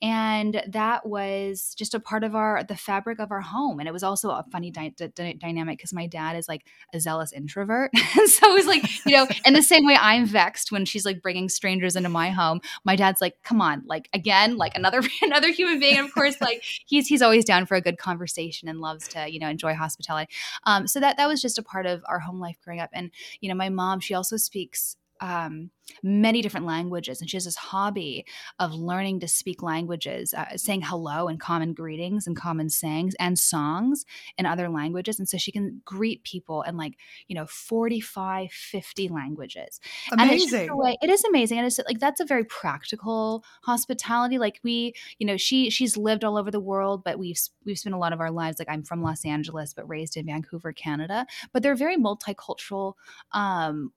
And 0.00 0.62
that 0.68 1.06
was 1.06 1.74
just 1.76 1.94
a 1.94 2.00
part 2.00 2.24
of 2.24 2.34
our 2.34 2.64
the 2.64 2.76
fabric 2.76 3.18
of 3.18 3.30
our 3.30 3.40
home. 3.40 3.78
And 3.78 3.88
it 3.88 3.92
was 3.92 4.02
also 4.02 4.30
a 4.30 4.44
funny 4.50 4.70
di- 4.70 4.94
di- 4.96 5.34
dynamic 5.34 5.78
because 5.78 5.92
my 5.92 6.06
dad 6.06 6.36
is 6.36 6.48
like 6.48 6.66
a 6.94 7.00
zealous 7.00 7.32
introvert 7.32 7.90
and 7.96 8.28
so 8.28 8.50
it 8.50 8.54
was 8.54 8.66
like, 8.66 8.84
you 9.04 9.12
know, 9.12 9.26
in 9.44 9.54
the 9.54 9.62
same 9.62 9.86
way 9.86 9.96
I'm 9.98 10.26
vexed 10.26 10.72
when 10.72 10.84
she's 10.84 11.04
like 11.04 11.22
bringing 11.22 11.48
strangers 11.48 11.96
into 11.96 12.08
my 12.08 12.30
home. 12.30 12.60
My 12.84 12.96
dad's 12.96 13.20
like, 13.20 13.34
come 13.42 13.60
on, 13.60 13.82
like 13.86 14.08
again, 14.12 14.56
like 14.56 14.76
another 14.76 15.02
another 15.22 15.50
human 15.50 15.78
being. 15.78 15.96
And 15.96 16.06
of 16.06 16.14
course, 16.14 16.40
like 16.40 16.62
he's 16.86 17.06
he's 17.06 17.22
always 17.22 17.44
down 17.44 17.66
for 17.66 17.76
a 17.76 17.80
good 17.80 17.98
conversation 17.98 18.68
and 18.68 18.80
loves 18.80 19.08
to, 19.08 19.30
you 19.30 19.38
know, 19.38 19.48
enjoy 19.48 19.74
hospitality. 19.74 20.32
Um, 20.64 20.86
so 20.86 21.00
that 21.00 21.16
that 21.16 21.28
was 21.28 21.42
just 21.42 21.58
a 21.58 21.62
part 21.62 21.86
of 21.86 22.02
our 22.08 22.18
home 22.18 22.40
life 22.40 22.56
growing 22.62 22.80
up. 22.80 22.90
And 22.92 23.10
you 23.40 23.48
know, 23.48 23.54
my 23.54 23.68
mom, 23.68 24.00
she 24.00 24.14
also 24.14 24.36
speaks 24.36 24.96
um, 25.20 25.70
many 26.02 26.42
different 26.42 26.66
languages 26.66 27.20
and 27.20 27.30
she 27.30 27.36
has 27.36 27.44
this 27.44 27.56
hobby 27.56 28.24
of 28.58 28.74
learning 28.74 29.20
to 29.20 29.28
speak 29.28 29.62
languages 29.62 30.34
uh, 30.34 30.56
saying 30.56 30.82
hello 30.82 31.28
and 31.28 31.40
common 31.40 31.72
greetings 31.72 32.26
and 32.26 32.36
common 32.36 32.68
sayings 32.68 33.14
and 33.20 33.38
songs 33.38 34.04
in 34.36 34.46
other 34.46 34.68
languages 34.68 35.18
and 35.18 35.28
so 35.28 35.38
she 35.38 35.52
can 35.52 35.80
greet 35.84 36.22
people 36.24 36.62
in 36.62 36.76
like 36.76 36.94
you 37.28 37.34
know 37.34 37.46
45 37.46 38.50
50 38.50 39.08
languages. 39.08 39.80
Amazing. 40.12 40.76
way, 40.76 40.96
it 41.02 41.10
is 41.10 41.24
amazing 41.24 41.58
and 41.58 41.66
it's 41.66 41.78
like 41.86 42.00
that's 42.00 42.20
a 42.20 42.24
very 42.24 42.44
practical 42.44 43.44
hospitality 43.62 44.38
like 44.38 44.60
we 44.62 44.94
you 45.18 45.26
know 45.26 45.36
she 45.36 45.70
she's 45.70 45.96
lived 45.96 46.24
all 46.24 46.36
over 46.36 46.50
the 46.50 46.60
world 46.60 47.02
but 47.04 47.18
we've 47.18 47.40
we've 47.64 47.78
spent 47.78 47.94
a 47.94 47.98
lot 47.98 48.12
of 48.12 48.20
our 48.20 48.30
lives 48.30 48.58
like 48.58 48.68
i'm 48.68 48.82
from 48.82 49.02
los 49.02 49.24
angeles 49.24 49.72
but 49.72 49.88
raised 49.88 50.16
in 50.16 50.26
vancouver 50.26 50.72
canada 50.72 51.26
but 51.52 51.62
they're 51.62 51.74
very 51.74 51.96
multicultural 51.96 52.94
um 53.32 53.92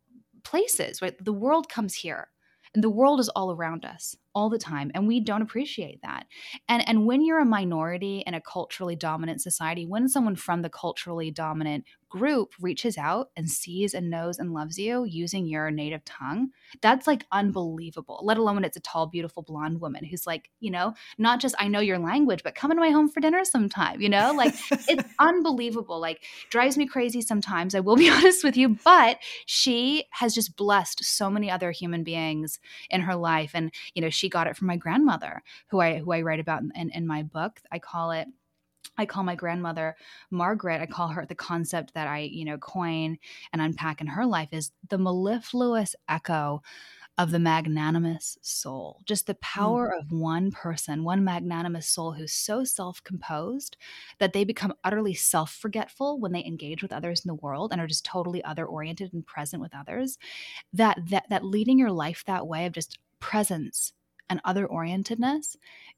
places, 0.49 1.01
right? 1.01 1.15
The 1.23 1.33
world 1.33 1.69
comes 1.69 1.93
here 1.95 2.29
and 2.73 2.83
the 2.83 2.89
world 2.89 3.19
is 3.19 3.29
all 3.29 3.51
around 3.51 3.85
us 3.85 4.15
all 4.39 4.49
the 4.49 4.57
time 4.57 4.89
and 4.93 5.05
we 5.05 5.19
don't 5.19 5.41
appreciate 5.41 6.01
that. 6.01 6.25
And 6.69 6.87
and 6.87 7.05
when 7.05 7.21
you're 7.21 7.41
a 7.41 7.45
minority 7.45 8.23
in 8.25 8.33
a 8.33 8.39
culturally 8.39 8.95
dominant 8.95 9.41
society 9.41 9.85
when 9.85 10.07
someone 10.07 10.37
from 10.37 10.61
the 10.61 10.69
culturally 10.69 11.29
dominant 11.29 11.83
group 12.09 12.53
reaches 12.59 12.97
out 12.97 13.29
and 13.37 13.49
sees 13.49 13.93
and 13.93 14.09
knows 14.09 14.39
and 14.39 14.51
loves 14.51 14.79
you 14.79 15.05
using 15.05 15.45
your 15.45 15.69
native 15.69 16.03
tongue 16.05 16.49
that's 16.81 17.05
like 17.05 17.19
mm-hmm. 17.19 17.39
unbelievable 17.39 18.19
let 18.23 18.37
alone 18.37 18.55
when 18.55 18.65
it's 18.65 18.75
a 18.75 18.81
tall 18.81 19.05
beautiful 19.05 19.43
blonde 19.43 19.79
woman 19.79 20.03
who's 20.03 20.25
like 20.25 20.49
you 20.59 20.71
know 20.71 20.93
not 21.19 21.39
just 21.39 21.53
i 21.59 21.67
know 21.67 21.79
your 21.79 21.99
language 21.99 22.41
but 22.43 22.55
come 22.55 22.71
into 22.71 22.81
my 22.81 22.89
home 22.89 23.07
for 23.07 23.19
dinner 23.19 23.45
sometime 23.45 24.01
you 24.01 24.09
know? 24.09 24.33
Like 24.33 24.55
it's 24.71 25.03
unbelievable 25.19 25.99
like 25.99 26.23
drives 26.49 26.77
me 26.77 26.87
crazy 26.87 27.21
sometimes 27.21 27.75
i 27.75 27.79
will 27.79 27.95
be 27.95 28.09
honest 28.17 28.43
with 28.43 28.57
you 28.57 28.69
but 28.83 29.17
she 29.45 30.05
has 30.11 30.33
just 30.33 30.55
blessed 30.55 31.03
so 31.03 31.29
many 31.29 31.51
other 31.51 31.71
human 31.71 32.03
beings 32.03 32.59
in 32.89 33.01
her 33.01 33.15
life 33.15 33.51
and 33.53 33.71
you 33.93 34.01
know 34.01 34.09
she 34.09 34.28
got 34.29 34.47
it 34.47 34.55
from 34.55 34.67
my 34.67 34.77
grandmother, 34.77 35.41
who 35.69 35.79
I 35.79 35.97
who 35.97 36.11
I 36.11 36.21
write 36.21 36.39
about 36.39 36.63
in, 36.75 36.89
in 36.91 37.07
my 37.07 37.23
book. 37.23 37.59
I 37.71 37.79
call 37.79 38.11
it 38.11 38.27
I 38.97 39.05
call 39.05 39.23
my 39.23 39.35
grandmother 39.35 39.95
Margaret. 40.29 40.81
I 40.81 40.85
call 40.85 41.07
her 41.09 41.25
the 41.25 41.35
concept 41.35 41.93
that 41.93 42.07
I, 42.07 42.19
you 42.19 42.43
know, 42.43 42.57
coin 42.57 43.17
and 43.53 43.61
unpack 43.61 44.01
in 44.01 44.07
her 44.07 44.25
life 44.25 44.49
is 44.51 44.71
the 44.89 44.97
mellifluous 44.97 45.95
echo 46.09 46.61
of 47.17 47.31
the 47.31 47.39
magnanimous 47.39 48.37
soul. 48.41 49.01
Just 49.05 49.27
the 49.27 49.35
power 49.35 49.93
mm. 49.93 49.99
of 49.99 50.11
one 50.11 50.51
person, 50.51 51.03
one 51.03 51.23
magnanimous 51.23 51.87
soul 51.87 52.13
who's 52.13 52.31
so 52.31 52.63
self 52.63 53.03
composed 53.03 53.75
that 54.19 54.31
they 54.31 54.45
become 54.45 54.73
utterly 54.85 55.13
self 55.13 55.51
forgetful 55.51 56.19
when 56.19 56.31
they 56.31 56.45
engage 56.45 56.81
with 56.81 56.93
others 56.93 57.23
in 57.23 57.27
the 57.27 57.35
world 57.35 57.73
and 57.73 57.81
are 57.81 57.87
just 57.87 58.05
totally 58.05 58.41
other 58.45 58.65
oriented 58.65 59.13
and 59.13 59.25
present 59.25 59.61
with 59.61 59.75
others. 59.75 60.17
That, 60.71 60.97
that, 61.09 61.25
that 61.29 61.43
leading 61.43 61.77
your 61.77 61.91
life 61.91 62.23
that 62.25 62.47
way 62.47 62.65
of 62.65 62.71
just 62.73 62.99
presence 63.19 63.91
and 64.29 64.41
other 64.45 64.67
orientedness, 64.67 65.55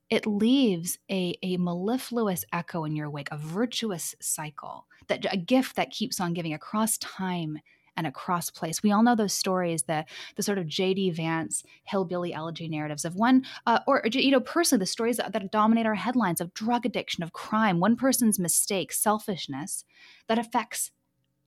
it 0.09 0.25
leaves 0.25 0.99
a, 1.09 1.35
a 1.41 1.57
mellifluous 1.57 2.43
echo 2.51 2.83
in 2.83 2.95
your 2.95 3.09
wake, 3.09 3.29
a 3.31 3.37
virtuous 3.37 4.15
cycle, 4.19 4.87
that 5.07 5.25
a 5.31 5.37
gift 5.37 5.75
that 5.75 5.91
keeps 5.91 6.19
on 6.19 6.33
giving 6.33 6.53
across 6.53 6.97
time 6.97 7.59
and 7.97 8.07
across 8.07 8.49
place. 8.49 8.81
We 8.81 8.91
all 8.91 9.03
know 9.03 9.15
those 9.15 9.33
stories, 9.33 9.83
the 9.83 10.05
the 10.35 10.43
sort 10.43 10.57
of 10.57 10.67
J.D. 10.67 11.11
Vance 11.11 11.63
hillbilly 11.83 12.33
elegy 12.33 12.67
narratives 12.67 13.05
of 13.05 13.15
one, 13.15 13.45
uh, 13.65 13.79
or 13.87 14.03
you 14.11 14.31
know, 14.31 14.39
personally, 14.39 14.79
the 14.79 14.85
stories 14.85 15.17
that, 15.17 15.33
that 15.33 15.51
dominate 15.51 15.85
our 15.85 15.95
headlines 15.95 16.41
of 16.41 16.53
drug 16.53 16.85
addiction, 16.85 17.23
of 17.23 17.33
crime, 17.33 17.79
one 17.79 17.95
person's 17.95 18.39
mistake, 18.39 18.93
selfishness, 18.93 19.85
that 20.27 20.39
affects 20.39 20.91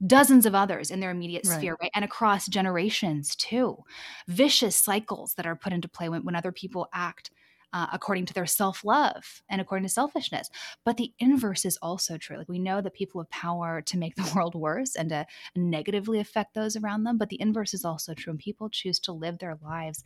dozens 0.06 0.46
of 0.46 0.54
others 0.54 0.90
in 0.90 1.00
their 1.00 1.10
immediate 1.10 1.46
right. 1.46 1.56
sphere, 1.56 1.76
right? 1.80 1.90
And 1.94 2.04
across 2.04 2.46
generations 2.46 3.36
too. 3.36 3.84
Vicious 4.28 4.76
cycles 4.76 5.34
that 5.34 5.46
are 5.46 5.56
put 5.56 5.72
into 5.72 5.88
play 5.88 6.08
when, 6.08 6.24
when 6.24 6.36
other 6.36 6.52
people 6.52 6.88
act 6.92 7.30
uh, 7.74 7.88
according 7.92 8.24
to 8.24 8.32
their 8.32 8.46
self 8.46 8.84
love 8.84 9.42
and 9.48 9.60
according 9.60 9.84
to 9.84 9.92
selfishness. 9.92 10.48
But 10.84 10.96
the 10.96 11.12
inverse 11.18 11.64
is 11.64 11.76
also 11.82 12.16
true. 12.16 12.38
Like 12.38 12.48
we 12.48 12.60
know 12.60 12.80
that 12.80 12.94
people 12.94 13.20
have 13.20 13.30
power 13.30 13.82
to 13.82 13.98
make 13.98 14.14
the 14.16 14.32
world 14.34 14.54
worse 14.54 14.94
and 14.94 15.08
to 15.10 15.26
negatively 15.56 16.20
affect 16.20 16.54
those 16.54 16.76
around 16.76 17.02
them. 17.02 17.18
But 17.18 17.28
the 17.28 17.40
inverse 17.40 17.74
is 17.74 17.84
also 17.84 18.14
true. 18.14 18.30
And 18.30 18.38
people 18.38 18.70
choose 18.70 19.00
to 19.00 19.12
live 19.12 19.38
their 19.38 19.58
lives 19.62 20.04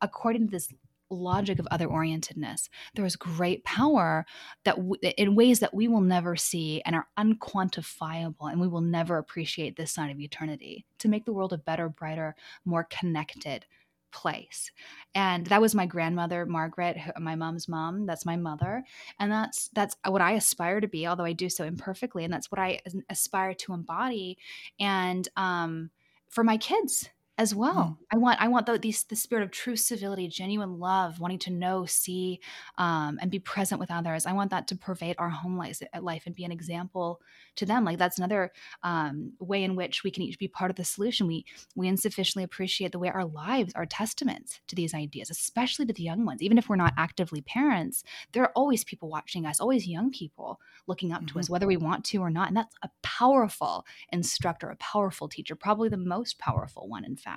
according 0.00 0.46
to 0.46 0.50
this 0.50 0.68
logic 1.10 1.58
of 1.58 1.68
other 1.70 1.88
orientedness. 1.88 2.68
There 2.94 3.04
is 3.04 3.16
great 3.16 3.64
power 3.64 4.24
that 4.64 4.76
w- 4.76 5.00
in 5.16 5.34
ways 5.34 5.60
that 5.60 5.74
we 5.74 5.88
will 5.88 6.00
never 6.00 6.36
see 6.36 6.82
and 6.82 6.94
are 6.94 7.08
unquantifiable, 7.18 8.50
and 8.50 8.60
we 8.60 8.68
will 8.68 8.80
never 8.80 9.18
appreciate 9.18 9.76
this 9.76 9.92
side 9.92 10.10
of 10.10 10.20
eternity 10.20 10.86
to 10.98 11.08
make 11.08 11.24
the 11.24 11.32
world 11.32 11.52
a 11.52 11.58
better, 11.58 11.88
brighter, 11.88 12.34
more 12.64 12.86
connected 12.90 13.66
place. 14.12 14.70
And 15.14 15.46
that 15.46 15.60
was 15.60 15.74
my 15.74 15.86
grandmother, 15.86 16.46
Margaret, 16.46 16.96
my 17.18 17.34
mom's 17.34 17.68
mom. 17.68 18.06
That's 18.06 18.26
my 18.26 18.36
mother, 18.36 18.82
and 19.18 19.30
that's 19.30 19.68
that's 19.68 19.96
what 20.06 20.20
I 20.22 20.32
aspire 20.32 20.80
to 20.80 20.88
be, 20.88 21.06
although 21.06 21.24
I 21.24 21.32
do 21.32 21.48
so 21.48 21.64
imperfectly, 21.64 22.24
and 22.24 22.32
that's 22.32 22.50
what 22.50 22.58
I 22.58 22.80
aspire 23.08 23.54
to 23.54 23.74
embody. 23.74 24.38
And 24.78 25.28
um, 25.36 25.90
for 26.28 26.44
my 26.44 26.56
kids 26.56 27.08
as 27.40 27.54
well. 27.54 27.96
Mm. 27.98 28.06
I 28.12 28.18
want 28.18 28.40
I 28.42 28.48
want 28.48 28.66
the, 28.66 28.78
these 28.78 29.02
the 29.04 29.16
spirit 29.16 29.42
of 29.42 29.50
true 29.50 29.74
civility, 29.74 30.28
genuine 30.28 30.78
love, 30.78 31.20
wanting 31.20 31.38
to 31.40 31.50
know, 31.50 31.86
see, 31.86 32.40
um, 32.76 33.18
and 33.20 33.30
be 33.30 33.38
present 33.38 33.80
with 33.80 33.90
others. 33.90 34.26
I 34.26 34.34
want 34.34 34.50
that 34.50 34.68
to 34.68 34.76
pervade 34.76 35.16
our 35.18 35.30
home 35.30 35.56
life, 35.56 35.80
life 36.02 36.24
and 36.26 36.34
be 36.34 36.44
an 36.44 36.52
example 36.52 37.22
to 37.56 37.64
them. 37.64 37.84
Like 37.84 37.96
that's 37.96 38.18
another 38.18 38.52
um, 38.82 39.32
way 39.40 39.64
in 39.64 39.74
which 39.74 40.04
we 40.04 40.10
can 40.10 40.22
each 40.22 40.38
be 40.38 40.48
part 40.48 40.70
of 40.70 40.76
the 40.76 40.84
solution. 40.84 41.26
We 41.26 41.46
we 41.74 41.88
insufficiently 41.88 42.44
appreciate 42.44 42.92
the 42.92 42.98
way 42.98 43.08
our 43.08 43.24
lives 43.24 43.72
are 43.74 43.86
testaments 43.86 44.60
to 44.68 44.76
these 44.76 44.92
ideas, 44.92 45.30
especially 45.30 45.86
to 45.86 45.94
the 45.94 46.02
young 46.02 46.26
ones. 46.26 46.42
Even 46.42 46.58
if 46.58 46.68
we're 46.68 46.76
not 46.76 46.92
actively 46.98 47.40
parents, 47.40 48.04
there 48.32 48.42
are 48.42 48.52
always 48.54 48.84
people 48.84 49.08
watching 49.08 49.46
us, 49.46 49.60
always 49.60 49.88
young 49.88 50.10
people 50.10 50.60
looking 50.86 51.10
up 51.10 51.22
mm-hmm. 51.22 51.32
to 51.32 51.38
us, 51.38 51.48
whether 51.48 51.66
we 51.66 51.78
want 51.78 52.04
to 52.04 52.18
or 52.18 52.28
not. 52.28 52.48
And 52.48 52.56
that's 52.58 52.76
a 52.82 52.90
powerful 53.02 53.86
instructor, 54.12 54.68
a 54.68 54.76
powerful 54.76 55.26
teacher, 55.26 55.56
probably 55.56 55.88
the 55.88 55.96
most 55.96 56.38
powerful 56.38 56.86
one, 56.86 57.06
in 57.06 57.16
fact. 57.16 57.29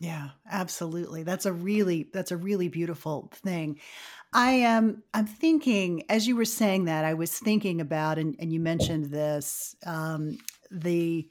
Yeah, 0.00 0.30
absolutely. 0.50 1.24
That's 1.24 1.44
a 1.44 1.52
really 1.52 2.08
that's 2.12 2.32
a 2.32 2.36
really 2.36 2.68
beautiful 2.68 3.30
thing. 3.34 3.78
I 4.32 4.52
am 4.52 5.02
I'm 5.12 5.26
thinking 5.26 6.04
as 6.08 6.26
you 6.26 6.36
were 6.36 6.46
saying 6.46 6.86
that 6.86 7.04
I 7.04 7.14
was 7.14 7.38
thinking 7.38 7.80
about 7.80 8.18
and, 8.18 8.34
and 8.38 8.50
you 8.50 8.60
mentioned 8.60 9.06
this 9.06 9.76
um, 9.84 10.38
the 10.70 11.28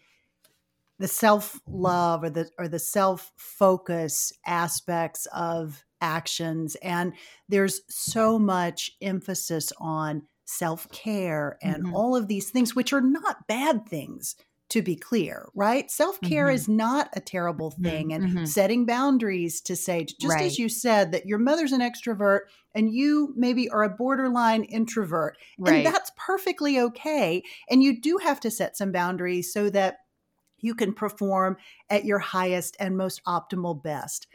the 0.99 1.08
self 1.08 1.60
love 1.67 2.23
or 2.23 2.29
the 2.29 2.49
or 2.60 2.67
the 2.67 2.79
self 2.79 3.32
focus 3.38 4.34
aspects 4.45 5.25
of 5.34 5.84
actions 6.01 6.75
and 6.75 7.13
there's 7.49 7.82
so 7.89 8.38
much 8.38 8.91
emphasis 9.01 9.73
on 9.79 10.21
self 10.45 10.89
care 10.91 11.58
and 11.62 11.86
mm-hmm. 11.86 11.95
all 11.95 12.15
of 12.15 12.27
these 12.27 12.49
things 12.49 12.75
which 12.75 12.93
are 12.93 13.01
not 13.01 13.47
bad 13.47 13.88
things 13.88 14.36
to 14.69 14.84
be 14.84 14.95
clear, 14.95 15.49
right? 15.55 15.89
Self 15.89 16.21
care 16.21 16.45
mm-hmm. 16.45 16.55
is 16.55 16.69
not 16.69 17.10
a 17.13 17.19
terrible 17.19 17.71
mm-hmm. 17.71 17.84
thing. 17.84 18.13
And 18.13 18.23
mm-hmm. 18.25 18.45
setting 18.45 18.86
boundaries 18.86 19.62
to 19.62 19.75
say, 19.75 20.05
just 20.05 20.36
right. 20.36 20.45
as 20.45 20.60
you 20.60 20.69
said, 20.69 21.12
that 21.12 21.25
your 21.25 21.39
mother's 21.39 21.71
an 21.71 21.82
extrovert 21.82 22.41
and 22.75 22.93
you 22.93 23.34
maybe 23.36 23.69
are 23.69 23.84
a 23.84 23.89
borderline 23.89 24.63
introvert. 24.63 25.38
Right. 25.58 25.86
And 25.86 25.86
that's 25.86 26.12
perfectly 26.15 26.79
okay. 26.79 27.43
And 27.69 27.82
you 27.82 27.99
do 27.99 28.17
have 28.17 28.39
to 28.41 28.51
set 28.51 28.77
some 28.77 28.91
boundaries 28.91 29.51
so 29.51 29.69
that 29.71 29.97
you 30.60 30.75
can 30.75 30.93
perform 30.93 31.58
at 31.89 32.05
your 32.05 32.19
highest 32.19 32.77
and 32.79 32.97
most 32.97 33.23
optimal 33.25 33.82
best. 33.82 34.27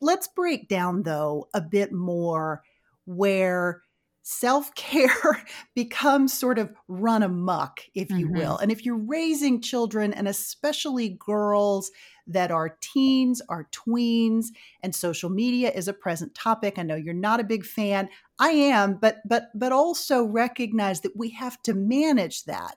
Let's 0.00 0.26
break 0.26 0.68
down, 0.68 1.02
though, 1.02 1.48
a 1.52 1.60
bit 1.60 1.92
more 1.92 2.62
where 3.04 3.82
self 4.26 4.74
care 4.74 5.44
becomes 5.76 6.32
sort 6.32 6.58
of 6.58 6.72
run 6.88 7.22
amok, 7.22 7.80
if 7.94 8.10
you 8.10 8.26
mm-hmm. 8.26 8.38
will. 8.38 8.58
And 8.58 8.72
if 8.72 8.84
you're 8.84 8.98
raising 8.98 9.60
children, 9.60 10.12
and 10.12 10.26
especially 10.26 11.16
girls 11.24 11.92
that 12.26 12.50
are 12.50 12.76
teens, 12.80 13.40
are 13.48 13.68
tweens, 13.70 14.46
and 14.82 14.92
social 14.92 15.30
media 15.30 15.70
is 15.70 15.86
a 15.86 15.92
present 15.92 16.34
topic. 16.34 16.76
I 16.76 16.82
know 16.82 16.96
you're 16.96 17.14
not 17.14 17.38
a 17.38 17.44
big 17.44 17.64
fan. 17.64 18.08
I 18.40 18.50
am, 18.50 18.98
but 18.98 19.18
but 19.28 19.44
but 19.54 19.70
also 19.70 20.24
recognize 20.24 21.02
that 21.02 21.16
we 21.16 21.30
have 21.30 21.62
to 21.62 21.74
manage 21.74 22.44
that. 22.44 22.76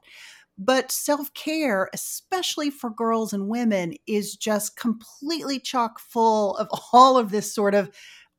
But 0.55 0.91
self 0.91 1.33
care, 1.33 1.89
especially 1.93 2.69
for 2.69 2.91
girls 2.91 3.33
and 3.33 3.47
women, 3.47 3.95
is 4.05 4.35
just 4.35 4.77
completely 4.77 5.59
chock 5.59 5.99
full 5.99 6.55
of 6.57 6.69
all 6.93 7.17
of 7.17 7.31
this 7.31 7.51
sort 7.51 7.73
of 7.73 7.89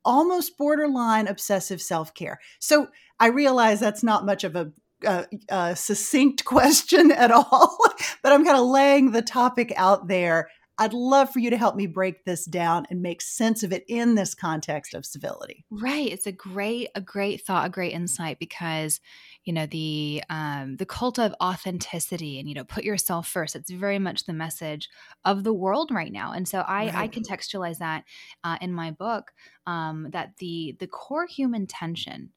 almost 0.04 0.56
borderline 0.56 1.26
obsessive 1.26 1.80
self 1.80 2.14
care. 2.14 2.40
So 2.58 2.88
I 3.18 3.28
realize 3.28 3.80
that's 3.80 4.02
not 4.02 4.26
much 4.26 4.44
of 4.44 4.56
a, 4.56 4.72
a, 5.04 5.26
a 5.48 5.76
succinct 5.76 6.44
question 6.44 7.10
at 7.10 7.30
all, 7.30 7.78
but 8.22 8.32
I'm 8.32 8.44
kind 8.44 8.58
of 8.58 8.66
laying 8.66 9.12
the 9.12 9.22
topic 9.22 9.72
out 9.76 10.08
there. 10.08 10.48
I'd 10.80 10.94
love 10.94 11.30
for 11.30 11.40
you 11.40 11.50
to 11.50 11.58
help 11.58 11.76
me 11.76 11.86
break 11.86 12.24
this 12.24 12.46
down 12.46 12.86
and 12.88 13.02
make 13.02 13.20
sense 13.20 13.62
of 13.62 13.70
it 13.70 13.84
in 13.86 14.14
this 14.14 14.34
context 14.34 14.94
of 14.94 15.04
civility. 15.04 15.66
Right. 15.70 16.10
It's 16.10 16.26
a 16.26 16.32
great, 16.32 16.88
a 16.94 17.02
great 17.02 17.42
thought, 17.42 17.66
a 17.66 17.70
great 17.70 17.92
insight 17.92 18.38
because, 18.38 18.98
you 19.44 19.52
know, 19.52 19.66
the 19.66 20.22
um, 20.30 20.76
the 20.76 20.86
cult 20.86 21.18
of 21.18 21.34
authenticity 21.42 22.40
and 22.40 22.48
you 22.48 22.54
know, 22.54 22.64
put 22.64 22.82
yourself 22.82 23.28
first. 23.28 23.54
It's 23.54 23.70
very 23.70 23.98
much 23.98 24.24
the 24.24 24.32
message 24.32 24.88
of 25.26 25.44
the 25.44 25.52
world 25.52 25.90
right 25.90 26.10
now. 26.10 26.32
And 26.32 26.48
so 26.48 26.60
I, 26.60 26.86
right. 26.86 26.94
I 26.94 27.08
contextualize 27.08 27.76
that 27.78 28.04
uh, 28.42 28.56
in 28.62 28.72
my 28.72 28.90
book 28.90 29.32
um, 29.66 30.08
that 30.12 30.38
the 30.38 30.76
the 30.80 30.86
core 30.86 31.26
human 31.26 31.66
tension 31.66 32.30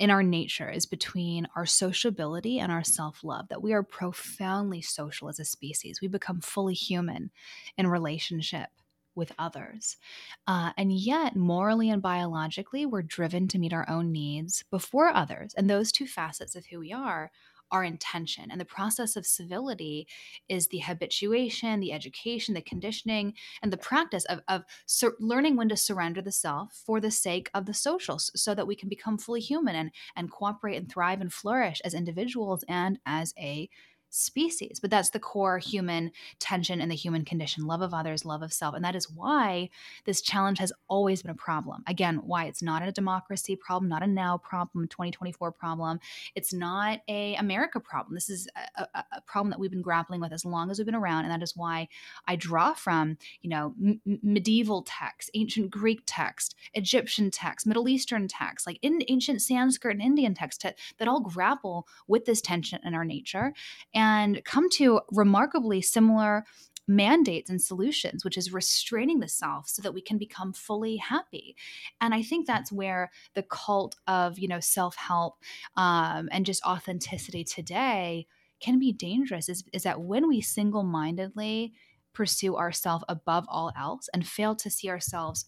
in 0.00 0.08
our 0.08 0.22
nature 0.22 0.70
is 0.70 0.86
between 0.86 1.46
our 1.54 1.66
sociability 1.66 2.58
and 2.58 2.72
our 2.72 2.82
self 2.82 3.22
love, 3.22 3.48
that 3.48 3.62
we 3.62 3.74
are 3.74 3.82
profoundly 3.82 4.80
social 4.80 5.28
as 5.28 5.38
a 5.38 5.44
species. 5.44 6.00
We 6.00 6.08
become 6.08 6.40
fully 6.40 6.72
human 6.72 7.30
in 7.76 7.86
relationship 7.86 8.70
with 9.14 9.32
others. 9.38 9.98
Uh, 10.46 10.70
and 10.78 10.90
yet, 10.90 11.36
morally 11.36 11.90
and 11.90 12.00
biologically, 12.00 12.86
we're 12.86 13.02
driven 13.02 13.46
to 13.48 13.58
meet 13.58 13.74
our 13.74 13.88
own 13.90 14.10
needs 14.10 14.64
before 14.70 15.08
others. 15.08 15.52
And 15.54 15.68
those 15.68 15.92
two 15.92 16.06
facets 16.06 16.56
of 16.56 16.64
who 16.66 16.78
we 16.78 16.92
are 16.94 17.30
our 17.72 17.84
intention. 17.84 18.50
And 18.50 18.60
the 18.60 18.64
process 18.64 19.16
of 19.16 19.26
civility 19.26 20.06
is 20.48 20.68
the 20.68 20.78
habituation, 20.78 21.80
the 21.80 21.92
education, 21.92 22.54
the 22.54 22.62
conditioning, 22.62 23.34
and 23.62 23.72
the 23.72 23.76
practice 23.76 24.24
of, 24.26 24.40
of 24.48 24.64
sur- 24.86 25.16
learning 25.20 25.56
when 25.56 25.68
to 25.68 25.76
surrender 25.76 26.22
the 26.22 26.32
self 26.32 26.72
for 26.84 27.00
the 27.00 27.10
sake 27.10 27.50
of 27.54 27.66
the 27.66 27.74
social 27.74 28.18
so 28.18 28.54
that 28.54 28.66
we 28.66 28.74
can 28.74 28.88
become 28.88 29.18
fully 29.18 29.40
human 29.40 29.76
and, 29.76 29.90
and 30.16 30.30
cooperate 30.30 30.76
and 30.76 30.90
thrive 30.90 31.20
and 31.20 31.32
flourish 31.32 31.80
as 31.84 31.94
individuals 31.94 32.64
and 32.68 32.98
as 33.06 33.34
a 33.38 33.68
species. 34.10 34.80
But 34.80 34.90
that's 34.90 35.10
the 35.10 35.18
core 35.18 35.58
human 35.58 36.10
tension 36.38 36.80
and 36.80 36.90
the 36.90 36.96
human 36.96 37.24
condition 37.24 37.66
love 37.66 37.80
of 37.80 37.94
others, 37.94 38.24
love 38.24 38.42
of 38.42 38.52
self. 38.52 38.74
And 38.74 38.84
that 38.84 38.96
is 38.96 39.10
why 39.10 39.70
this 40.04 40.20
challenge 40.20 40.58
has 40.58 40.72
always 40.88 41.22
been 41.22 41.30
a 41.30 41.34
problem. 41.34 41.82
Again, 41.86 42.16
why 42.16 42.44
it's 42.44 42.62
not 42.62 42.82
a 42.82 42.92
democracy 42.92 43.56
problem, 43.56 43.88
not 43.88 44.02
a 44.02 44.06
now 44.06 44.36
problem, 44.38 44.88
2024 44.88 45.52
problem. 45.52 46.00
It's 46.34 46.52
not 46.52 47.00
a 47.08 47.34
America 47.36 47.80
problem. 47.80 48.14
This 48.14 48.30
is 48.30 48.48
a, 48.76 48.86
a, 48.94 49.04
a 49.12 49.20
problem 49.22 49.50
that 49.50 49.60
we've 49.60 49.70
been 49.70 49.82
grappling 49.82 50.20
with 50.20 50.32
as 50.32 50.44
long 50.44 50.70
as 50.70 50.78
we've 50.78 50.86
been 50.86 50.94
around. 50.94 51.24
And 51.24 51.32
that 51.32 51.42
is 51.42 51.56
why 51.56 51.88
I 52.26 52.36
draw 52.36 52.74
from, 52.74 53.16
you 53.40 53.50
know, 53.50 53.74
m- 53.82 54.00
medieval 54.22 54.82
texts, 54.82 55.30
ancient 55.34 55.70
Greek 55.70 56.02
text, 56.06 56.56
Egyptian 56.74 57.30
text, 57.30 57.66
Middle 57.66 57.88
Eastern 57.88 58.26
text, 58.28 58.66
like 58.66 58.78
in 58.82 59.02
ancient 59.08 59.40
Sanskrit 59.42 59.96
and 59.96 60.02
Indian 60.02 60.34
text 60.34 60.60
that 60.60 61.08
all 61.08 61.20
grapple 61.20 61.86
with 62.06 62.24
this 62.24 62.40
tension 62.40 62.80
in 62.84 62.94
our 62.94 63.04
nature 63.04 63.52
and 63.94 63.99
come 64.44 64.68
to 64.70 65.00
remarkably 65.10 65.82
similar 65.82 66.44
mandates 66.86 67.48
and 67.50 67.62
solutions 67.62 68.24
which 68.24 68.36
is 68.36 68.52
restraining 68.52 69.20
the 69.20 69.28
self 69.28 69.68
so 69.68 69.80
that 69.80 69.94
we 69.94 70.00
can 70.00 70.18
become 70.18 70.52
fully 70.52 70.96
happy 70.96 71.54
and 72.00 72.12
i 72.12 72.20
think 72.22 72.46
that's 72.46 72.72
where 72.72 73.10
the 73.34 73.44
cult 73.44 73.94
of 74.08 74.38
you 74.38 74.48
know 74.48 74.58
self-help 74.58 75.36
um, 75.76 76.28
and 76.32 76.44
just 76.44 76.64
authenticity 76.64 77.44
today 77.44 78.26
can 78.60 78.78
be 78.78 78.92
dangerous 78.92 79.48
is, 79.48 79.64
is 79.72 79.84
that 79.84 80.00
when 80.00 80.28
we 80.28 80.40
single-mindedly 80.40 81.72
pursue 82.12 82.56
ourselves 82.56 83.04
above 83.08 83.46
all 83.48 83.70
else 83.78 84.08
and 84.12 84.26
fail 84.26 84.56
to 84.56 84.68
see 84.68 84.88
ourselves 84.88 85.46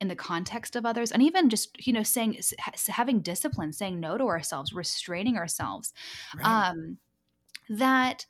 in 0.00 0.06
the 0.08 0.14
context 0.14 0.76
of 0.76 0.86
others 0.86 1.10
and 1.10 1.22
even 1.22 1.48
just 1.48 1.84
you 1.84 1.92
know 1.92 2.04
saying 2.04 2.38
having 2.88 3.20
discipline 3.20 3.72
saying 3.72 3.98
no 3.98 4.16
to 4.16 4.24
ourselves 4.24 4.72
restraining 4.72 5.36
ourselves 5.36 5.92
right. 6.36 6.70
um 6.70 6.98
that 7.68 8.26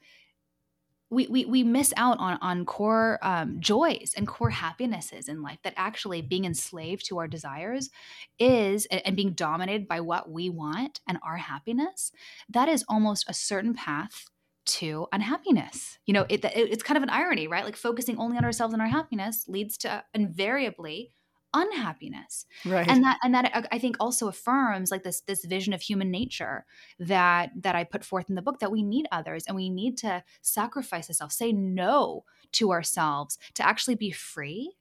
we, 1.10 1.26
we, 1.28 1.44
we 1.46 1.62
miss 1.62 1.92
out 1.96 2.18
on, 2.18 2.38
on 2.42 2.64
core 2.64 3.18
um, 3.22 3.60
joys 3.60 4.12
and 4.16 4.26
core 4.28 4.50
happinesses 4.50 5.28
in 5.28 5.42
life 5.42 5.58
that 5.64 5.74
actually 5.76 6.20
being 6.20 6.44
enslaved 6.44 7.06
to 7.06 7.18
our 7.18 7.26
desires 7.26 7.90
is 8.38 8.86
and 8.86 9.16
being 9.16 9.32
dominated 9.32 9.88
by 9.88 10.00
what 10.00 10.30
we 10.30 10.50
want 10.50 11.00
and 11.08 11.18
our 11.24 11.38
happiness 11.38 12.12
that 12.48 12.68
is 12.68 12.84
almost 12.88 13.24
a 13.28 13.34
certain 13.34 13.74
path 13.74 14.26
to 14.66 15.06
unhappiness. 15.12 15.98
You 16.04 16.12
know 16.12 16.26
it, 16.28 16.44
it, 16.44 16.52
it's 16.54 16.82
kind 16.82 16.98
of 16.98 17.02
an 17.02 17.10
irony 17.10 17.48
right? 17.48 17.64
Like 17.64 17.76
focusing 17.76 18.18
only 18.18 18.36
on 18.36 18.44
ourselves 18.44 18.74
and 18.74 18.82
our 18.82 18.88
happiness 18.88 19.46
leads 19.48 19.78
to 19.78 20.04
invariably 20.12 21.12
unhappiness. 21.54 22.46
Right. 22.64 22.88
And 22.88 23.02
that 23.04 23.18
and 23.22 23.34
that 23.34 23.50
uh, 23.54 23.62
i 23.72 23.78
think 23.78 23.96
also 24.00 24.28
affirms 24.28 24.90
like 24.90 25.02
this 25.02 25.22
this 25.22 25.44
vision 25.44 25.72
of 25.72 25.80
human 25.80 26.10
nature 26.10 26.66
that 26.98 27.50
that 27.56 27.74
i 27.74 27.84
put 27.84 28.04
forth 28.04 28.28
in 28.28 28.34
the 28.34 28.42
book 28.42 28.58
that 28.60 28.70
we 28.70 28.82
need 28.82 29.06
others 29.10 29.44
and 29.46 29.56
we 29.56 29.70
need 29.70 29.96
to 29.98 30.22
sacrifice 30.42 31.08
ourselves 31.08 31.36
say 31.36 31.52
no 31.52 32.24
to 32.52 32.70
ourselves 32.70 33.38
to 33.54 33.66
actually 33.66 33.94
be 33.94 34.10
free 34.10 34.74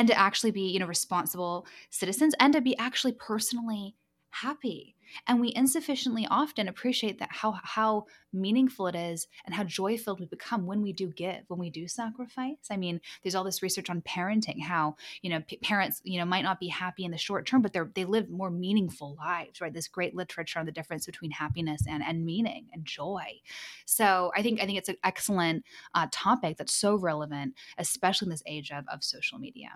and 0.00 0.08
to 0.08 0.18
actually 0.18 0.50
be, 0.50 0.62
you 0.62 0.78
know, 0.78 0.86
responsible 0.86 1.66
citizens 1.90 2.34
and 2.40 2.54
to 2.54 2.62
be 2.62 2.74
actually 2.78 3.12
personally 3.12 3.96
happy 4.30 4.96
and 5.26 5.40
we 5.40 5.52
insufficiently 5.54 6.26
often 6.30 6.68
appreciate 6.68 7.18
that 7.18 7.30
how 7.30 7.52
how 7.62 8.06
meaningful 8.32 8.86
it 8.86 8.94
is 8.94 9.26
and 9.44 9.54
how 9.54 9.64
joy 9.64 9.96
filled 9.96 10.20
we 10.20 10.26
become 10.26 10.66
when 10.66 10.82
we 10.82 10.92
do 10.92 11.08
give 11.08 11.42
when 11.48 11.58
we 11.58 11.70
do 11.70 11.88
sacrifice. 11.88 12.56
I 12.70 12.76
mean 12.76 13.00
there's 13.22 13.34
all 13.34 13.44
this 13.44 13.62
research 13.62 13.90
on 13.90 14.02
parenting 14.02 14.62
how 14.62 14.96
you 15.22 15.30
know 15.30 15.40
p- 15.46 15.56
parents 15.58 16.00
you 16.04 16.18
know 16.18 16.24
might 16.24 16.44
not 16.44 16.60
be 16.60 16.68
happy 16.68 17.04
in 17.04 17.10
the 17.10 17.18
short 17.18 17.46
term 17.46 17.62
but 17.62 17.72
they're 17.72 17.90
they 17.94 18.04
live 18.04 18.30
more 18.30 18.50
meaningful 18.50 19.16
lives 19.18 19.60
right? 19.60 19.72
This 19.72 19.88
great 19.88 20.14
literature 20.14 20.58
on 20.58 20.66
the 20.66 20.72
difference 20.72 21.06
between 21.06 21.30
happiness 21.30 21.82
and 21.88 22.02
and 22.02 22.24
meaning 22.24 22.68
and 22.72 22.84
joy. 22.84 23.40
So 23.86 24.30
i 24.36 24.42
think 24.42 24.60
i 24.60 24.66
think 24.66 24.78
it's 24.78 24.88
an 24.88 24.96
excellent 25.04 25.64
uh, 25.94 26.06
topic 26.10 26.56
that's 26.56 26.74
so 26.74 26.94
relevant 26.96 27.54
especially 27.78 28.26
in 28.26 28.30
this 28.30 28.42
age 28.46 28.70
of 28.70 28.84
of 28.92 29.02
social 29.02 29.38
media 29.38 29.70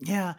yeah. 0.00 0.34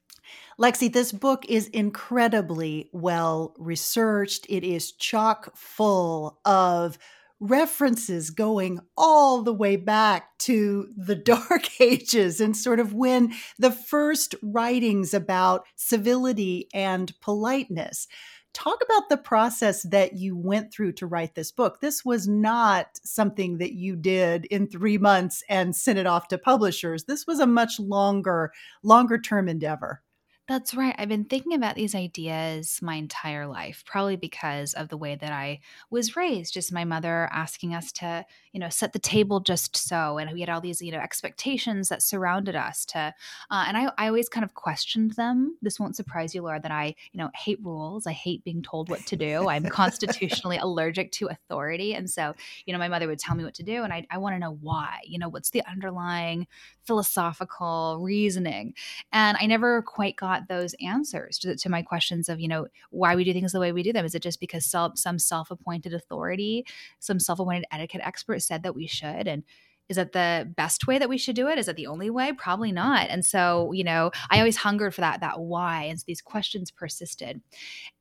Lexi, 0.60 0.92
this 0.92 1.12
book 1.12 1.46
is 1.48 1.68
incredibly 1.68 2.90
well 2.94 3.54
researched. 3.58 4.46
It 4.50 4.64
is 4.64 4.92
chock 4.92 5.56
full 5.56 6.40
of 6.46 6.98
references 7.40 8.30
going 8.30 8.80
all 8.98 9.42
the 9.42 9.54
way 9.54 9.76
back 9.76 10.38
to 10.40 10.88
the 10.96 11.16
Dark 11.26 11.82
Ages 11.82 12.40
and 12.40 12.56
sort 12.56 12.80
of 12.80 12.94
when 12.94 13.34
the 13.60 13.72
first 13.72 14.36
writings 14.42 15.14
about 15.14 15.66
civility 15.76 16.70
and 16.74 17.14
politeness 17.22 18.08
talk 18.56 18.80
about 18.84 19.10
the 19.10 19.18
process 19.18 19.84
that 19.84 20.14
you 20.14 20.36
went 20.36 20.74
through 20.74 20.94
to 20.94 21.06
write 21.06 21.36
this 21.36 21.52
book. 21.52 21.82
This 21.82 22.04
was 22.06 22.28
not 22.28 22.88
something 23.04 23.60
that 23.60 23.74
you 23.74 23.96
did 23.96 24.46
in 24.46 24.68
3 24.68 24.98
months 24.98 25.44
and 25.50 25.76
sent 25.76 26.00
it 26.00 26.08
off 26.08 26.30
to 26.30 26.38
publishers. 26.38 27.04
This 27.04 27.28
was 27.28 27.40
a 27.40 27.46
much 27.46 27.80
longer 27.80 28.52
longer 28.82 29.20
term 29.20 29.50
endeavor. 29.50 30.02
That's 30.48 30.76
right. 30.76 30.94
I've 31.00 31.10
been 31.10 31.26
thinking 31.26 31.56
about 31.56 31.74
these 31.74 31.96
ideas 31.96 32.78
my 32.80 32.94
entire 32.96 33.48
life, 33.48 33.84
probably 33.84 34.16
because 34.16 34.76
of 34.76 34.90
the 34.90 34.98
way 34.98 35.16
that 35.16 35.32
I 35.32 35.60
was 35.90 36.16
raised. 36.16 36.54
Just 36.54 36.72
my 36.72 36.84
mother 36.86 37.28
asking 37.32 37.74
us 37.74 37.92
to, 37.94 38.24
you 38.52 38.60
know, 38.60 38.70
set 38.70 38.94
the 38.94 39.00
table 39.00 39.40
just 39.40 39.76
so, 39.76 40.20
and 40.20 40.32
we 40.32 40.42
had 40.42 40.50
all 40.50 40.62
these, 40.62 40.84
you 40.84 40.92
know, 40.92 41.00
expectations 41.00 41.90
that 41.90 42.04
surrounded 42.04 42.56
us. 42.56 42.86
To, 42.86 43.12
uh, 43.50 43.66
and 43.68 43.76
I, 43.76 43.90
I 43.98 44.06
always 44.06 44.30
kind 44.30 44.44
of 44.44 44.54
questioned 44.54 45.14
them. 45.14 45.58
This 45.64 45.80
won't 45.80 45.96
surprise 45.96 46.36
you, 46.36 46.44
Laura, 46.44 46.60
that 46.60 46.72
I, 46.72 46.94
you 47.12 47.18
know, 47.18 47.32
hate 47.34 47.60
rules. 47.64 48.06
I 48.06 48.12
hate 48.12 48.44
being 48.44 48.62
told 48.62 48.88
what 48.88 49.04
to 49.08 49.16
do. 49.16 49.50
I'm 49.50 49.66
constitutionally 49.70 50.58
allergic 50.58 51.12
to 51.14 51.26
authority, 51.26 51.96
and 51.96 52.08
so, 52.08 52.36
you 52.68 52.74
know, 52.74 52.80
my 52.80 52.88
mother 52.88 53.08
would 53.08 53.18
tell 53.18 53.36
me 53.36 53.44
what 53.44 53.56
to 53.56 53.64
do, 53.64 53.82
and 53.82 53.92
I, 53.92 54.06
I 54.12 54.20
want 54.20 54.36
to 54.36 54.40
know 54.40 54.60
why. 54.62 55.00
You 55.08 55.18
know, 55.18 55.30
what's 55.30 55.50
the 55.50 55.66
underlying 55.66 56.46
philosophical 56.84 57.98
reasoning? 58.00 58.76
And 59.12 59.38
I 59.42 59.48
never 59.48 59.82
quite 59.82 60.16
got 60.16 60.35
got 60.36 60.48
those 60.48 60.76
answers 60.82 61.38
to, 61.40 61.56
to, 61.56 61.70
my 61.70 61.82
questions 61.82 62.30
of, 62.30 62.40
you 62.40 62.48
know, 62.48 62.68
why 62.90 63.16
we 63.16 63.24
do 63.24 63.34
things 63.34 63.52
the 63.52 63.60
way 63.60 63.72
we 63.72 63.84
do 63.84 63.94
them. 63.94 64.06
Is 64.06 64.16
it 64.16 64.24
just 64.24 64.40
because 64.40 64.66
self, 64.66 64.98
some 64.98 65.20
self 65.20 65.52
appointed 65.52 65.94
authority, 65.94 66.66
some 67.00 67.20
self 67.20 67.40
appointed 67.40 67.66
etiquette 67.72 68.02
expert 68.04 68.42
said 68.42 68.64
that 68.64 68.76
we 68.76 68.88
should? 68.88 69.28
And 69.28 69.44
is 69.88 69.98
that 69.98 70.14
the 70.14 70.52
best 70.58 70.88
way 70.88 70.98
that 70.98 71.10
we 71.10 71.18
should 71.18 71.36
do 71.36 71.48
it? 71.48 71.60
Is 71.60 71.68
that 71.68 71.76
the 71.76 71.88
only 71.88 72.10
way? 72.10 72.34
Probably 72.34 72.72
not. 72.72 73.08
And 73.10 73.24
so, 73.24 73.72
you 73.72 73.84
know, 73.84 74.12
I 74.32 74.40
always 74.40 74.58
hungered 74.58 74.96
for 74.96 75.02
that 75.02 75.22
that 75.22 75.40
why, 75.40 75.84
and 75.84 76.00
so 76.00 76.04
these 76.08 76.22
questions 76.22 76.72
persisted. 76.72 77.42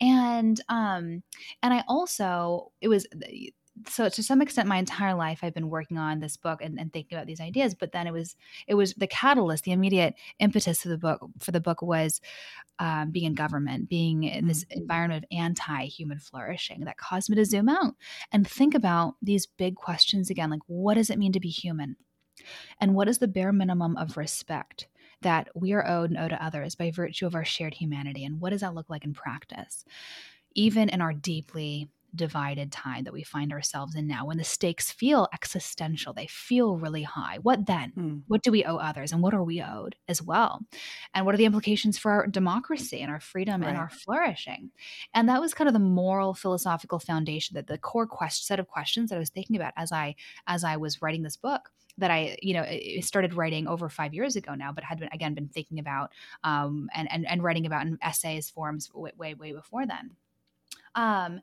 And 0.01 0.61
um, 0.69 1.23
and 1.63 1.75
I 1.75 1.85
also 1.87 2.73
it 2.81 2.89
was 2.89 3.07
so 3.89 4.09
to 4.09 4.23
some 4.23 4.41
extent 4.41 4.69
my 4.69 4.77
entire 4.77 5.15
life 5.15 5.41
i've 5.43 5.55
been 5.55 5.69
working 5.69 5.99
on 5.99 6.21
this 6.21 6.37
book 6.37 6.61
and, 6.63 6.79
and, 6.79 6.93
thinking 6.93 7.17
about 7.17 7.27
these 7.27 7.41
ideas 7.41 7.75
but 7.75 7.93
then 7.93 8.07
it 8.07 8.13
was 8.13 8.37
it 8.69 8.75
was 8.75 8.95
the 8.95 9.07
catalyst 9.07 9.65
the 9.65 9.73
immediate 9.73 10.15
impetus 10.39 10.83
for 10.83 10.89
the 10.89 10.99
book 10.99 11.21
for 11.41 11.51
the 11.51 11.61
book 11.61 11.83
was 11.83 12.21
um, 12.79 13.11
being 13.11 13.27
in 13.27 13.35
government 13.35 13.89
being 13.89 14.25
in 14.25 14.47
this 14.47 14.65
mm-hmm. 14.65 14.81
environment 14.81 15.25
of 15.25 15.37
anti-human 15.37 16.19
flourishing 16.19 16.85
that 16.85 16.97
caused 16.97 17.29
me 17.29 17.37
to 17.37 17.45
zoom 17.45 17.69
out 17.69 17.95
and 18.33 18.47
think 18.47 18.75
about 18.75 19.15
these 19.23 19.47
big 19.47 19.75
questions 19.75 20.31
again 20.31 20.51
like 20.51 20.63
what 20.67 20.95
does 20.95 21.11
it 21.11 21.19
mean 21.19 21.33
to 21.33 21.41
be 21.41 21.49
human? 21.49 21.97
And 22.81 22.95
what 22.95 23.09
is 23.09 23.19
the 23.19 23.29
bare 23.29 23.53
minimum 23.53 23.97
of 23.97 24.17
respect 24.17 24.89
that 25.23 25.49
we 25.55 25.73
are 25.73 25.87
owed 25.87 26.11
and 26.11 26.19
owe 26.19 26.29
to 26.29 26.45
others 26.45 26.75
by 26.75 26.91
virtue 26.91 27.27
of 27.27 27.35
our 27.35 27.45
shared 27.45 27.75
humanity? 27.75 28.25
And 28.25 28.41
what 28.41 28.51
does 28.51 28.61
that 28.61 28.75
look 28.75 28.91
like 28.91 29.05
in 29.05 29.15
practice? 29.15 29.85
Even 30.55 30.89
in 30.89 31.01
our 31.01 31.13
deeply 31.13 31.89
divided 32.15 32.71
time 32.71 33.05
that 33.05 33.13
we 33.13 33.23
find 33.23 33.53
ourselves 33.53 33.95
in 33.95 34.07
now 34.07 34.27
when 34.27 34.39
the 34.39 34.45
stakes 34.45 34.91
feel 34.91 35.29
existential 35.33 36.13
they 36.13 36.27
feel 36.27 36.77
really 36.77 37.03
high 37.03 37.39
what 37.43 37.67
then 37.67 37.93
mm. 37.97 38.23
what 38.29 38.43
do 38.43 38.51
we 38.51 38.65
owe 38.65 38.77
others 38.77 39.13
and 39.13 39.23
what 39.23 39.35
are 39.35 39.43
we 39.43 39.63
owed 39.63 39.97
as 40.09 40.23
well 40.23 40.61
and 41.15 41.25
what 41.25 41.35
are 41.35 41.39
the 41.39 41.45
implications 41.45 41.99
for 41.99 42.11
our 42.11 42.27
democracy 42.27 43.01
and 43.01 43.11
our 43.11 43.21
freedom 43.21 43.61
right. 43.61 43.69
and 43.69 43.79
our 43.79 43.91
flourishing 43.91 44.71
and 45.15 45.29
that 45.29 45.41
was 45.41 45.55
kind 45.55 45.69
of 45.69 45.75
the 45.75 45.79
moral 45.79 46.35
philosophical 46.35 46.99
foundation 46.99 47.55
that 47.55 47.67
the 47.67 47.79
core 47.79 48.07
quest 48.07 48.47
set 48.47 48.61
of 48.61 48.69
questions 48.69 49.11
that 49.11 49.17
i 49.17 49.21
was 49.21 49.31
thinking 49.31 49.57
about 49.57 49.73
as 49.77 49.93
i 49.93 50.15
as 50.47 50.65
i 50.65 50.77
was 50.77 51.03
writing 51.03 51.23
this 51.23 51.37
book 51.37 51.71
that 51.99 52.11
I, 52.11 52.37
you 52.43 52.55
know, 52.55 52.67
started 53.01 53.35
writing 53.35 53.69
over 53.69 53.89
five 53.89 54.15
years 54.15 54.37
ago 54.37 54.55
now, 54.55 54.73
but 54.73 54.85
had 54.85 54.99
been 54.99 55.11
again 55.13 55.35
been 55.35 55.49
thinking 55.49 55.79
about 55.79 56.13
um, 56.43 56.89
and, 56.95 57.11
and 57.11 57.27
and 57.29 57.43
writing 57.43 57.67
about 57.67 57.87
in 57.87 57.99
essays 58.03 58.51
forms 58.51 58.91
way 58.93 59.13
way, 59.17 59.35
way 59.35 59.53
before 59.53 59.87
then. 59.87 60.11
Um, 60.95 61.41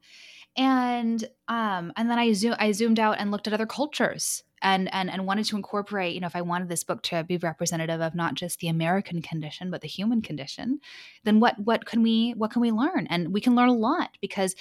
and 0.58 1.24
um, 1.48 1.94
and 1.96 2.10
then 2.10 2.20
I 2.20 2.34
zoom 2.34 2.56
I 2.60 2.72
zoomed 2.72 3.00
out 3.00 3.18
and 3.20 3.32
looked 3.32 3.48
at 3.48 3.54
other 3.54 3.66
cultures 3.66 4.44
and 4.62 4.94
and 4.94 5.10
and 5.10 5.26
wanted 5.26 5.46
to 5.46 5.56
incorporate 5.56 6.14
you 6.14 6.20
know 6.20 6.28
if 6.28 6.36
i 6.36 6.42
wanted 6.42 6.70
this 6.70 6.84
book 6.84 7.02
to 7.02 7.24
be 7.24 7.38
representative 7.38 8.00
of 8.00 8.14
not 8.14 8.36
just 8.36 8.60
the 8.60 8.68
american 8.68 9.20
condition 9.20 9.72
but 9.72 9.82
the 9.82 9.88
human 9.88 10.22
condition 10.22 10.80
then 11.24 11.40
what 11.40 11.58
what 11.60 11.86
can 11.86 12.02
we 12.04 12.32
what 12.32 12.52
can 12.52 12.62
we 12.62 12.72
learn? 12.72 13.08
And 13.10 13.34
we 13.34 13.42
can 13.42 13.56
learn 13.56 13.70
a 13.70 13.74
lot 13.74 14.18
because 14.22 14.56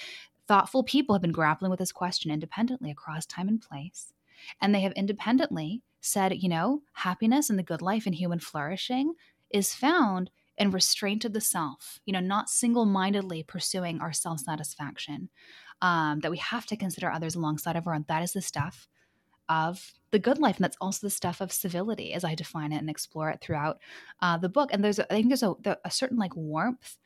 thoughtful 0.47 0.83
people 0.83 1.15
have 1.15 1.23
been 1.23 1.33
grappling 1.33 1.71
with 1.71 1.79
this 1.79 1.93
question 1.93 2.31
independently 2.31 2.91
across 2.91 3.27
time 3.27 3.49
and 3.49 3.61
place. 3.61 4.13
And 4.61 4.75
they 4.75 4.81
have 4.81 4.93
independently 4.93 5.83
said 6.01 6.35
you 6.37 6.49
know 6.49 6.83
happiness 6.93 7.51
and 7.51 7.59
the 7.59 7.63
good 7.63 7.83
life 7.83 8.07
and 8.07 8.15
human 8.15 8.39
flourishing 8.39 9.15
is 9.51 9.75
found 9.75 10.31
and 10.61 10.75
restraint 10.75 11.25
of 11.25 11.33
the 11.33 11.41
self, 11.41 11.99
you 12.05 12.13
know, 12.13 12.21
not 12.21 12.51
single 12.51 12.85
mindedly 12.85 13.43
pursuing 13.43 14.01
our 14.01 14.13
self 14.13 14.41
satisfaction, 14.41 15.31
um, 15.81 16.21
that 16.21 16.31
we 16.31 16.37
have 16.37 16.67
to 16.67 16.77
consider 16.77 17.11
others 17.11 17.35
alongside 17.35 17.75
of 17.77 17.87
our 17.87 17.95
own. 17.95 18.05
That 18.07 18.23
is 18.23 18.35
the 18.35 18.43
stuff 18.43 18.87
of 19.49 19.95
the 20.11 20.19
good 20.19 20.39
life 20.39 20.57
and 20.57 20.65
that's 20.65 20.77
also 20.81 21.07
the 21.07 21.11
stuff 21.11 21.41
of 21.41 21.53
civility 21.53 22.13
as 22.13 22.25
i 22.25 22.35
define 22.35 22.73
it 22.73 22.79
and 22.79 22.91
explore 22.91 23.31
it 23.31 23.41
throughout 23.41 23.79
uh, 24.23 24.37
the 24.37 24.49
book. 24.49 24.71
And 24.73 24.83
there's 24.85 24.99
i 24.99 25.05
think 25.05 25.29
there's 25.29 25.43
a, 25.43 25.55
a 25.85 25.91
certain 25.91 26.19
like 26.19 26.37
warmth 26.37 26.97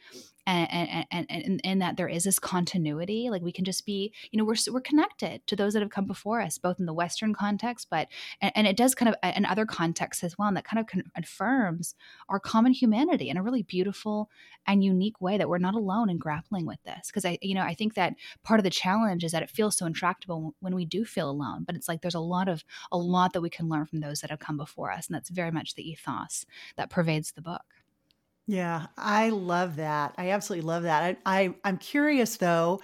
and 0.46 0.68
and, 0.70 1.06
and 1.10 1.26
and 1.30 1.60
in 1.64 1.78
that 1.78 1.96
there 1.96 2.08
is 2.08 2.24
this 2.24 2.38
continuity. 2.38 3.28
Like 3.30 3.42
we 3.42 3.52
can 3.52 3.64
just 3.64 3.86
be 3.86 4.12
you 4.30 4.38
know 4.38 4.44
we're 4.44 4.56
we're 4.70 4.80
connected 4.80 5.46
to 5.46 5.56
those 5.56 5.72
that 5.72 5.82
have 5.82 5.90
come 5.90 6.06
before 6.06 6.40
us 6.40 6.58
both 6.58 6.78
in 6.78 6.86
the 6.86 6.92
western 6.92 7.32
context 7.32 7.88
but 7.90 8.08
and, 8.40 8.52
and 8.54 8.66
it 8.66 8.76
does 8.76 8.94
kind 8.94 9.08
of 9.08 9.36
in 9.36 9.44
other 9.44 9.66
contexts 9.66 10.22
as 10.22 10.36
well 10.36 10.48
and 10.48 10.56
that 10.56 10.64
kind 10.64 10.80
of 10.80 10.86
confirms 11.14 11.94
our 12.28 12.38
common 12.38 12.72
humanity 12.72 13.30
in 13.30 13.36
a 13.36 13.42
really 13.42 13.62
beautiful 13.62 14.28
and 14.66 14.84
unique 14.84 15.20
way 15.20 15.38
that 15.38 15.48
we're 15.48 15.58
not 15.58 15.74
alone 15.74 16.10
in 16.10 16.18
grappling 16.18 16.66
with 16.66 16.82
this. 16.84 17.06
Because 17.08 17.24
i 17.24 17.38
you 17.40 17.54
know 17.54 17.62
i 17.62 17.74
think 17.74 17.94
that 17.94 18.14
part 18.42 18.60
of 18.60 18.64
the 18.64 18.70
challenge 18.70 19.24
is 19.24 19.32
that 19.32 19.42
it 19.42 19.50
feels 19.50 19.76
so 19.76 19.86
intractable 19.86 20.54
when 20.60 20.74
we 20.74 20.84
do 20.84 21.04
feel 21.04 21.30
alone 21.30 21.64
but 21.64 21.74
it's 21.74 21.88
like 21.88 22.02
there's 22.02 22.14
a 22.14 22.20
lot 22.20 22.48
of 22.48 22.64
a 22.94 22.96
lot 22.96 23.32
that 23.32 23.40
we 23.42 23.50
can 23.50 23.68
learn 23.68 23.84
from 23.84 24.00
those 24.00 24.20
that 24.20 24.30
have 24.30 24.38
come 24.38 24.56
before 24.56 24.90
us. 24.90 25.08
And 25.08 25.14
that's 25.14 25.28
very 25.28 25.50
much 25.50 25.74
the 25.74 25.86
ethos 25.86 26.46
that 26.76 26.88
pervades 26.88 27.32
the 27.32 27.42
book. 27.42 27.64
Yeah, 28.46 28.86
I 28.96 29.30
love 29.30 29.76
that. 29.76 30.14
I 30.16 30.30
absolutely 30.30 30.66
love 30.66 30.84
that. 30.84 31.18
I, 31.26 31.54
I 31.64 31.68
am 31.68 31.78
curious 31.78 32.36
though, 32.36 32.80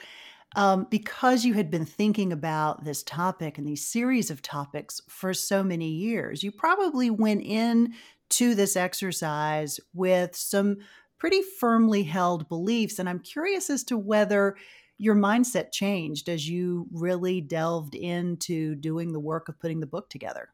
um, 0.56 0.88
because 0.90 1.44
you 1.44 1.54
had 1.54 1.70
been 1.70 1.84
thinking 1.84 2.32
about 2.32 2.84
this 2.84 3.02
topic 3.04 3.56
and 3.56 3.66
these 3.66 3.86
series 3.86 4.30
of 4.30 4.42
topics 4.42 5.00
for 5.08 5.32
so 5.32 5.62
many 5.62 5.88
years, 5.88 6.42
you 6.42 6.50
probably 6.50 7.08
went 7.08 7.42
in 7.42 7.94
to 8.30 8.54
this 8.54 8.74
exercise 8.74 9.78
with 9.94 10.34
some 10.34 10.78
pretty 11.18 11.42
firmly 11.60 12.02
held 12.02 12.48
beliefs. 12.48 12.98
And 12.98 13.08
I'm 13.08 13.20
curious 13.20 13.70
as 13.70 13.84
to 13.84 13.98
whether 13.98 14.56
your 15.00 15.16
mindset 15.16 15.72
changed 15.72 16.28
as 16.28 16.46
you 16.46 16.86
really 16.92 17.40
delved 17.40 17.94
into 17.94 18.74
doing 18.74 19.12
the 19.12 19.18
work 19.18 19.48
of 19.48 19.58
putting 19.58 19.80
the 19.80 19.86
book 19.86 20.10
together? 20.10 20.50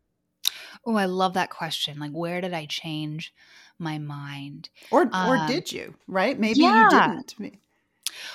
Oh, 0.86 0.94
I 0.94 1.06
love 1.06 1.34
that 1.34 1.50
question. 1.50 1.98
Like, 1.98 2.12
where 2.12 2.40
did 2.40 2.54
I 2.54 2.66
change 2.66 3.34
my 3.80 3.98
mind? 3.98 4.70
Or, 4.92 5.02
or 5.02 5.36
um, 5.36 5.48
did 5.48 5.72
you? 5.72 5.96
Right? 6.06 6.38
Maybe 6.38 6.60
yeah. 6.60 6.84
you 6.84 7.22
didn't. 7.38 7.58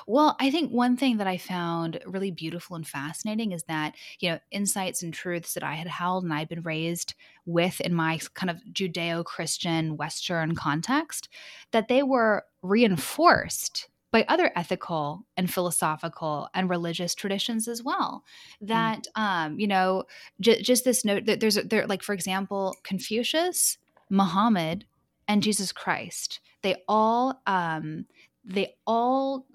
Well, 0.05 0.35
I 0.37 0.51
think 0.51 0.71
one 0.71 0.97
thing 0.97 1.17
that 1.17 1.27
I 1.27 1.37
found 1.37 2.01
really 2.05 2.29
beautiful 2.29 2.75
and 2.75 2.85
fascinating 2.85 3.53
is 3.53 3.63
that, 3.63 3.95
you 4.19 4.31
know, 4.31 4.39
insights 4.51 5.03
and 5.03 5.13
truths 5.13 5.53
that 5.53 5.63
I 5.63 5.75
had 5.75 5.87
held 5.87 6.25
and 6.25 6.33
I'd 6.33 6.49
been 6.49 6.61
raised 6.61 7.13
with 7.45 7.79
in 7.79 7.93
my 7.93 8.19
kind 8.33 8.49
of 8.49 8.57
Judeo 8.73 9.23
Christian 9.23 9.95
Western 9.95 10.55
context, 10.55 11.29
that 11.71 11.87
they 11.87 12.03
were 12.03 12.45
reinforced 12.61 13.87
by 14.11 14.25
other 14.27 14.51
ethical 14.55 15.25
and 15.37 15.51
philosophical 15.51 16.49
and 16.53 16.69
religious 16.69 17.15
traditions 17.15 17.67
as 17.67 17.81
well. 17.81 18.23
Mm. 18.61 18.67
That 18.67 19.07
mm. 19.15 19.21
um, 19.21 19.59
you 19.59 19.67
know, 19.67 20.03
j- 20.39 20.61
just 20.61 20.83
this 20.83 21.05
note 21.05 21.25
that 21.25 21.39
there's 21.39 21.57
a, 21.57 21.63
there 21.63 21.87
like 21.87 22.03
for 22.03 22.13
example, 22.13 22.75
Confucius, 22.83 23.77
Muhammad, 24.09 24.85
and 25.27 25.41
Jesus 25.41 25.71
Christ. 25.71 26.41
They 26.61 26.75
all 26.87 27.41
um, 27.47 28.05
they 28.43 28.75
all 28.85 29.45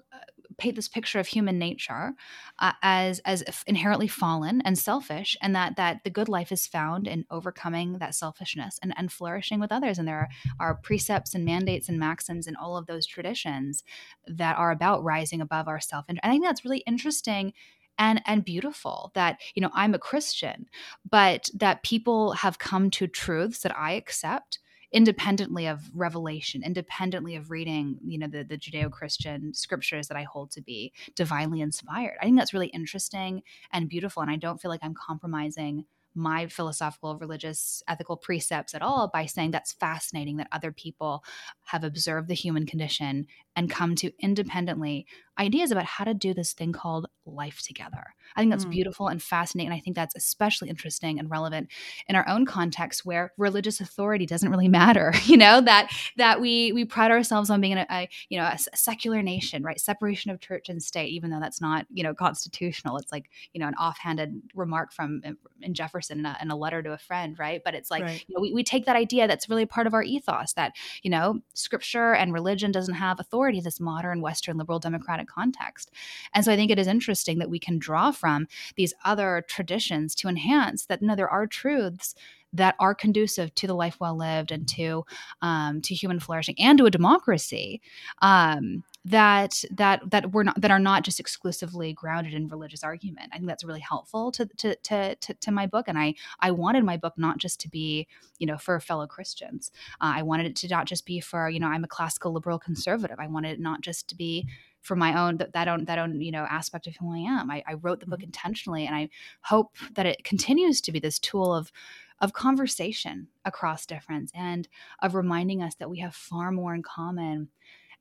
paint 0.57 0.75
this 0.75 0.87
picture 0.87 1.19
of 1.19 1.27
human 1.27 1.57
nature 1.57 2.13
uh, 2.59 2.73
as 2.81 3.19
as 3.19 3.43
inherently 3.67 4.07
fallen 4.07 4.61
and 4.61 4.77
selfish 4.77 5.37
and 5.41 5.55
that 5.55 5.75
that 5.75 6.03
the 6.03 6.09
good 6.09 6.29
life 6.29 6.51
is 6.51 6.67
found 6.67 7.07
in 7.07 7.25
overcoming 7.29 7.99
that 7.99 8.15
selfishness 8.15 8.79
and, 8.81 8.93
and 8.97 9.11
flourishing 9.11 9.59
with 9.59 9.71
others. 9.71 9.97
And 9.97 10.07
there 10.07 10.29
are, 10.59 10.69
are 10.69 10.75
precepts 10.75 11.33
and 11.33 11.45
mandates 11.45 11.89
and 11.89 11.99
maxims 11.99 12.47
and 12.47 12.57
all 12.57 12.77
of 12.77 12.87
those 12.87 13.05
traditions 13.05 13.83
that 14.27 14.57
are 14.57 14.71
about 14.71 15.03
rising 15.03 15.41
above 15.41 15.67
ourselves 15.67 16.05
and 16.09 16.19
i 16.23 16.29
think 16.29 16.43
that's 16.43 16.65
really 16.65 16.83
interesting 16.87 17.53
and 17.97 18.21
and 18.25 18.45
beautiful 18.45 19.11
that 19.15 19.39
you 19.55 19.61
know 19.61 19.71
i'm 19.73 19.93
a 19.93 19.99
christian 19.99 20.65
but 21.09 21.49
that 21.53 21.83
people 21.83 22.33
have 22.33 22.59
come 22.59 22.89
to 22.89 23.07
truths 23.07 23.59
that 23.59 23.75
i 23.77 23.93
accept 23.93 24.59
independently 24.91 25.67
of 25.67 25.81
revelation 25.93 26.63
independently 26.63 27.35
of 27.35 27.51
reading 27.51 27.97
you 28.05 28.17
know 28.17 28.27
the, 28.27 28.43
the 28.43 28.57
judeo-christian 28.57 29.53
scriptures 29.53 30.07
that 30.07 30.17
i 30.17 30.23
hold 30.23 30.49
to 30.51 30.61
be 30.61 30.93
divinely 31.15 31.61
inspired. 31.61 32.17
I 32.21 32.25
think 32.25 32.37
that's 32.37 32.53
really 32.53 32.67
interesting 32.67 33.43
and 33.71 33.89
beautiful 33.89 34.21
and 34.21 34.31
i 34.31 34.35
don't 34.35 34.61
feel 34.61 34.71
like 34.71 34.83
i'm 34.83 34.95
compromising 34.95 35.85
my 36.17 36.47
philosophical, 36.47 37.15
religious, 37.19 37.83
ethical 37.87 38.17
precepts 38.17 38.73
at 38.73 38.81
all 38.81 39.07
by 39.07 39.27
saying 39.27 39.51
that's 39.51 39.73
fascinating 39.73 40.37
that 40.37 40.47
other 40.51 40.71
people 40.71 41.23
have 41.65 41.83
observed 41.83 42.27
the 42.27 42.33
human 42.33 42.65
condition 42.65 43.27
and 43.55 43.69
come 43.69 43.95
to 43.95 44.11
independently 44.19 45.05
ideas 45.39 45.71
about 45.71 45.85
how 45.85 46.03
to 46.03 46.13
do 46.13 46.33
this 46.33 46.53
thing 46.53 46.71
called 46.71 47.07
life 47.25 47.61
together. 47.61 48.15
I 48.35 48.41
think 48.41 48.51
that's 48.51 48.65
mm. 48.65 48.71
beautiful 48.71 49.07
and 49.07 49.21
fascinating. 49.21 49.71
And 49.71 49.77
I 49.77 49.81
think 49.81 49.95
that's 49.95 50.15
especially 50.15 50.69
interesting 50.69 51.19
and 51.19 51.29
relevant 51.29 51.69
in 52.07 52.15
our 52.15 52.27
own 52.27 52.45
context 52.45 53.05
where 53.05 53.33
religious 53.37 53.79
authority 53.79 54.25
doesn't 54.25 54.49
really 54.49 54.67
matter, 54.77 55.13
you 55.25 55.37
know, 55.37 55.61
that 55.61 55.91
that 56.17 56.41
we 56.41 56.71
we 56.71 56.85
pride 56.85 57.11
ourselves 57.11 57.49
on 57.49 57.61
being 57.61 57.77
a, 57.77 57.85
a 57.89 58.09
you 58.29 58.37
know 58.37 58.45
a, 58.45 58.57
a, 58.73 58.77
secular 58.77 59.21
nation, 59.21 59.63
right? 59.63 59.79
Separation 59.79 60.31
of 60.31 60.39
church 60.39 60.69
and 60.69 60.81
state, 60.81 61.09
even 61.09 61.29
though 61.29 61.39
that's 61.39 61.61
not, 61.61 61.85
you 61.91 62.03
know, 62.03 62.13
constitutional. 62.13 62.97
It's 62.97 63.11
like, 63.11 63.29
you 63.53 63.59
know, 63.59 63.67
an 63.67 63.75
offhanded 63.75 64.41
remark 64.55 64.93
from 64.93 65.21
uh, 65.25 65.31
in 65.61 65.73
Jefferson 65.73 66.19
in 66.19 66.25
a, 66.25 66.37
in 66.41 66.51
a 66.51 66.55
letter 66.55 66.81
to 66.83 66.93
a 66.93 66.97
friend, 66.97 67.37
right? 67.37 67.61
But 67.63 67.75
it's 67.75 67.91
like, 67.91 68.03
right. 68.03 68.23
you 68.27 68.35
know, 68.35 68.41
we, 68.41 68.53
we 68.53 68.63
take 68.63 68.85
that 68.85 68.95
idea 68.95 69.27
that's 69.27 69.49
really 69.49 69.65
part 69.65 69.87
of 69.87 69.93
our 69.93 70.03
ethos 70.03 70.53
that, 70.53 70.73
you 71.01 71.09
know, 71.09 71.39
scripture 71.53 72.13
and 72.13 72.33
religion 72.33 72.71
doesn't 72.71 72.95
have 72.95 73.19
authority, 73.19 73.61
this 73.61 73.79
modern 73.79 74.21
Western 74.21 74.57
liberal 74.57 74.79
democratic 74.79 75.26
context. 75.27 75.91
And 76.33 76.43
so 76.43 76.51
I 76.51 76.55
think 76.55 76.71
it 76.71 76.79
is 76.79 76.87
interesting 76.87 77.39
that 77.39 77.49
we 77.49 77.59
can 77.59 77.79
draw 77.79 78.11
from 78.11 78.47
these 78.75 78.93
other 79.05 79.43
traditions 79.47 80.15
to 80.15 80.27
enhance 80.27 80.85
that 80.85 81.01
no, 81.01 81.15
there 81.15 81.29
are 81.29 81.47
truths 81.47 82.15
that 82.53 82.75
are 82.79 82.95
conducive 82.95 83.53
to 83.55 83.67
the 83.67 83.73
life 83.73 83.97
well 83.99 84.17
lived 84.17 84.51
and 84.51 84.67
to 84.67 85.05
um, 85.41 85.81
to 85.81 85.93
human 85.93 86.19
flourishing 86.19 86.55
and 86.57 86.77
to 86.77 86.85
a 86.85 86.91
democracy 86.91 87.81
um, 88.21 88.83
that 89.05 89.63
that 89.71 90.01
that 90.09 90.31
we're 90.31 90.43
not 90.43 90.59
that 90.59 90.71
are 90.71 90.79
not 90.79 91.03
just 91.03 91.19
exclusively 91.19 91.93
grounded 91.93 92.33
in 92.33 92.47
religious 92.47 92.83
argument. 92.83 93.29
I 93.31 93.37
think 93.37 93.47
that's 93.47 93.63
really 93.63 93.79
helpful 93.79 94.31
to 94.33 94.45
to 94.57 94.75
to 94.75 95.15
to, 95.15 95.33
to 95.33 95.51
my 95.51 95.67
book, 95.67 95.85
and 95.87 95.97
I 95.97 96.15
I 96.39 96.51
wanted 96.51 96.83
my 96.83 96.97
book 96.97 97.13
not 97.17 97.37
just 97.37 97.59
to 97.61 97.69
be 97.69 98.07
you 98.39 98.47
know 98.47 98.57
for 98.57 98.79
fellow 98.79 99.07
Christians. 99.07 99.71
Uh, 100.01 100.13
I 100.15 100.23
wanted 100.23 100.47
it 100.47 100.55
to 100.57 100.67
not 100.67 100.87
just 100.87 101.05
be 101.05 101.19
for 101.19 101.49
you 101.49 101.59
know 101.59 101.67
I'm 101.67 101.83
a 101.83 101.87
classical 101.87 102.33
liberal 102.33 102.59
conservative. 102.59 103.19
I 103.19 103.27
wanted 103.27 103.51
it 103.51 103.59
not 103.59 103.81
just 103.81 104.07
to 104.09 104.15
be 104.15 104.47
for 104.81 104.95
my 104.95 105.19
own 105.19 105.37
that, 105.37 105.53
that 105.53 105.67
own 105.67 105.85
that 105.85 105.99
own 105.99 106.21
you 106.21 106.31
know 106.31 106.45
aspect 106.49 106.87
of 106.87 106.95
who 106.95 107.13
I 107.13 107.19
am. 107.19 107.51
I, 107.51 107.63
I 107.67 107.73
wrote 107.75 107.99
the 107.99 108.05
book 108.05 108.19
mm-hmm. 108.19 108.27
intentionally, 108.27 108.85
and 108.85 108.95
I 108.95 109.09
hope 109.41 109.75
that 109.93 110.05
it 110.05 110.23
continues 110.23 110.81
to 110.81 110.91
be 110.91 110.99
this 110.99 111.19
tool 111.19 111.53
of 111.53 111.71
of 112.19 112.33
conversation 112.33 113.27
across 113.45 113.85
difference 113.85 114.31
and 114.33 114.67
of 115.01 115.13
reminding 115.13 115.61
us 115.61 115.75
that 115.75 115.89
we 115.89 115.99
have 115.99 116.15
far 116.15 116.51
more 116.51 116.73
in 116.73 116.81
common 116.81 117.49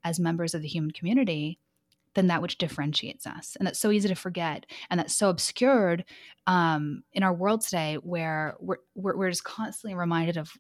as 0.04 0.18
members 0.18 0.54
of 0.54 0.62
the 0.62 0.68
human 0.68 0.90
community 0.90 1.58
than 2.14 2.28
that 2.28 2.40
which 2.40 2.56
differentiates 2.56 3.26
us. 3.26 3.56
And 3.56 3.66
that's 3.66 3.78
so 3.78 3.90
easy 3.90 4.08
to 4.08 4.14
forget. 4.14 4.64
And 4.88 4.98
that's 4.98 5.14
so 5.14 5.28
obscured 5.28 6.04
um, 6.46 7.02
in 7.12 7.22
our 7.22 7.32
world 7.34 7.60
today 7.60 7.96
where 7.96 8.56
we're, 8.58 8.78
we're, 8.94 9.16
we're 9.16 9.30
just 9.30 9.44
constantly 9.44 9.94
reminded 9.94 10.38
of 10.38 10.52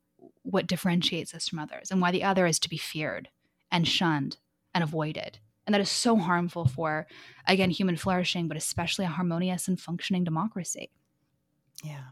what 0.42 0.66
differentiates 0.66 1.34
us 1.34 1.48
from 1.48 1.58
others 1.58 1.90
and 1.90 2.00
why 2.00 2.10
the 2.10 2.24
other 2.24 2.46
is 2.46 2.58
to 2.60 2.68
be 2.68 2.76
feared 2.76 3.28
and 3.72 3.88
shunned 3.88 4.36
and 4.74 4.84
avoided. 4.84 5.38
And 5.66 5.74
that 5.74 5.80
is 5.80 5.90
so 5.90 6.16
harmful 6.16 6.66
for, 6.66 7.06
again, 7.46 7.70
human 7.70 7.96
flourishing, 7.96 8.46
but 8.48 8.56
especially 8.56 9.04
a 9.04 9.08
harmonious 9.08 9.68
and 9.68 9.80
functioning 9.80 10.24
democracy. 10.24 10.90
Yeah. 11.82 12.04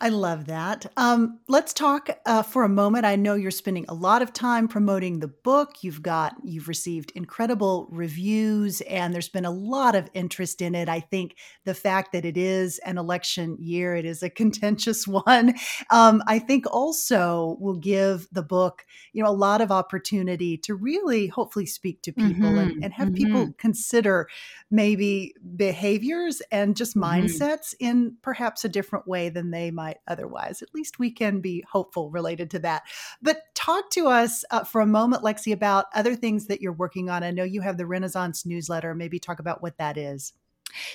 I 0.00 0.08
love 0.08 0.46
that. 0.46 0.86
Um, 0.96 1.38
let's 1.46 1.72
talk 1.72 2.10
uh, 2.26 2.42
for 2.42 2.64
a 2.64 2.68
moment. 2.68 3.04
I 3.04 3.14
know 3.14 3.36
you're 3.36 3.52
spending 3.52 3.84
a 3.88 3.94
lot 3.94 4.20
of 4.20 4.32
time 4.32 4.66
promoting 4.66 5.20
the 5.20 5.28
book. 5.28 5.76
You've 5.82 6.02
got 6.02 6.34
you've 6.42 6.66
received 6.66 7.12
incredible 7.14 7.86
reviews, 7.88 8.80
and 8.80 9.14
there's 9.14 9.28
been 9.28 9.44
a 9.44 9.50
lot 9.52 9.94
of 9.94 10.10
interest 10.12 10.60
in 10.60 10.74
it. 10.74 10.88
I 10.88 10.98
think 10.98 11.36
the 11.64 11.74
fact 11.74 12.10
that 12.12 12.24
it 12.24 12.36
is 12.36 12.80
an 12.80 12.98
election 12.98 13.56
year, 13.60 13.94
it 13.94 14.04
is 14.04 14.24
a 14.24 14.30
contentious 14.42 15.06
one. 15.06 15.54
Um, 15.90 16.20
I 16.26 16.40
think 16.40 16.66
also 16.72 17.56
will 17.60 17.76
give 17.76 18.26
the 18.32 18.42
book, 18.42 18.84
you 19.12 19.22
know, 19.22 19.30
a 19.30 19.32
lot 19.32 19.60
of 19.60 19.70
opportunity 19.70 20.56
to 20.58 20.74
really, 20.74 21.28
hopefully, 21.28 21.66
speak 21.66 22.02
to 22.02 22.12
people 22.12 22.48
mm-hmm. 22.48 22.58
and, 22.58 22.84
and, 22.84 22.92
have 22.92 23.08
mm-hmm. 23.08 23.14
people 23.14 23.54
consider 23.56 24.28
maybe 24.68 25.32
behaviors 25.54 26.42
and 26.50 26.76
just 26.76 26.96
mm-hmm. 26.96 27.24
mindsets 27.24 27.72
in 27.78 28.16
perhaps 28.22 28.64
a 28.64 28.68
different 28.68 29.06
way 29.06 29.28
than 29.28 29.52
they 29.52 29.70
might 29.70 29.91
might 29.92 30.12
otherwise. 30.12 30.62
At 30.62 30.74
least 30.74 30.98
we 30.98 31.10
can 31.10 31.40
be 31.40 31.64
hopeful 31.70 32.10
related 32.10 32.50
to 32.52 32.58
that. 32.60 32.82
But 33.20 33.42
talk 33.54 33.90
to 33.90 34.06
us 34.08 34.44
uh, 34.50 34.64
for 34.64 34.80
a 34.80 34.86
moment, 34.86 35.22
Lexi, 35.22 35.52
about 35.52 35.86
other 35.94 36.14
things 36.14 36.46
that 36.46 36.60
you're 36.60 36.72
working 36.72 37.10
on. 37.10 37.22
I 37.22 37.30
know 37.30 37.44
you 37.44 37.60
have 37.60 37.76
the 37.76 37.86
Renaissance 37.86 38.46
newsletter. 38.46 38.94
Maybe 38.94 39.18
talk 39.18 39.38
about 39.38 39.62
what 39.62 39.78
that 39.78 39.96
is. 39.96 40.32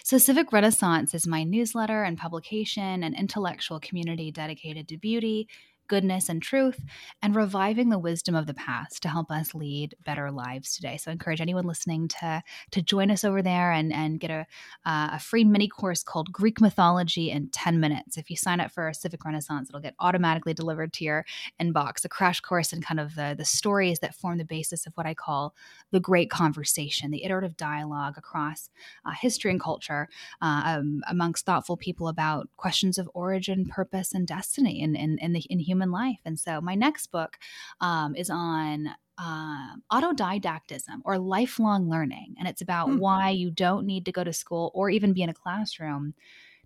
So, 0.04 0.18
Civic 0.18 0.52
Renaissance 0.52 1.14
is 1.14 1.28
my 1.28 1.44
newsletter 1.44 2.04
and 2.04 2.18
publication 2.18 3.04
and 3.04 3.16
intellectual 3.16 3.80
community 3.80 4.32
dedicated 4.32 4.88
to 4.88 4.98
beauty, 4.98 5.48
goodness 5.88 6.30
and 6.30 6.42
truth, 6.42 6.84
and 7.22 7.36
reviving 7.36 7.90
the 7.90 8.00
wisdom 8.00 8.36
of 8.36 8.48
the 8.48 8.54
past 8.54 9.02
to 9.04 9.10
help 9.10 9.32
us 9.32 9.54
lead 9.54 9.96
better 10.06 10.32
lives 10.32 10.76
today. 10.76 10.98
So 10.98 11.12
I 11.12 11.14
encourage 11.14 11.42
anyone 11.42 11.66
listening 11.66 12.08
to 12.20 12.44
to 12.72 12.82
join 12.82 13.12
us 13.12 13.24
over 13.24 13.42
there 13.42 13.72
and 13.72 13.94
and 13.94 14.20
get 14.20 14.32
a 14.32 14.46
uh, 14.86 15.10
a 15.14 15.20
free 15.20 15.44
mini 15.44 15.68
course 15.68 16.04
called 16.04 16.32
Greek 16.32 16.62
Mythology 16.62 17.32
in 17.32 17.50
10 17.50 17.80
minutes. 17.80 18.18
If 18.18 18.30
you 18.30 18.36
sign 18.36 18.60
up 18.60 18.72
for 18.72 18.92
Civic 18.94 19.24
Renaissance, 19.24 19.70
it'll 19.70 19.82
get 19.82 19.96
automatically 20.00 20.54
delivered 20.54 20.94
to 20.94 21.04
your 21.04 21.26
inbox. 21.62 22.04
A 22.06 22.10
crash 22.10 22.40
course 22.40 22.74
in 22.74 22.82
kind 22.82 23.00
of 23.00 23.16
the 23.16 23.36
the 23.38 23.46
stories 23.46 24.00
that 24.00 24.16
form 24.16 24.38
the 24.38 24.46
basis 24.46 24.86
of 24.86 24.94
what 24.96 25.06
I 25.06 25.14
call 25.14 25.56
the 25.92 26.00
great 26.00 26.30
conversation, 26.30 27.12
the 27.12 27.24
iterative 27.24 27.58
dialogue 27.58 28.18
across 28.18 28.70
uh, 29.06 29.12
history 29.12 29.52
and 29.52 29.62
culture 29.62 30.10
uh, 30.42 30.62
um, 30.66 31.02
amongst 31.08 31.46
thoughtful 31.46 31.78
people 31.78 32.08
about 32.08 32.50
questions 32.58 32.98
of 32.98 33.10
origin, 33.14 33.66
purpose, 33.66 34.14
and 34.14 34.28
destiny 34.28 34.82
in 34.82 34.96
in, 34.96 35.18
in 35.20 35.34
the 35.34 35.42
in 35.50 35.60
human 35.60 35.77
human 35.78 35.92
life. 35.92 36.20
And 36.26 36.40
so 36.40 36.60
my 36.60 36.76
next 36.76 37.08
book 37.08 37.38
um, 37.82 38.16
is 38.16 38.30
on 38.30 38.90
uh, 39.20 39.76
autodidactism 39.92 41.02
or 41.06 41.18
lifelong 41.18 41.90
learning. 41.90 42.36
And 42.40 42.48
it's 42.48 42.62
about 42.62 42.90
mm. 42.90 43.00
why 43.00 43.30
you 43.30 43.52
don't 43.52 43.86
need 43.86 44.06
to 44.06 44.12
go 44.12 44.24
to 44.24 44.34
school 44.34 44.72
or 44.74 44.90
even 44.90 45.14
be 45.14 45.22
in 45.22 45.30
a 45.30 45.34
classroom 45.34 46.14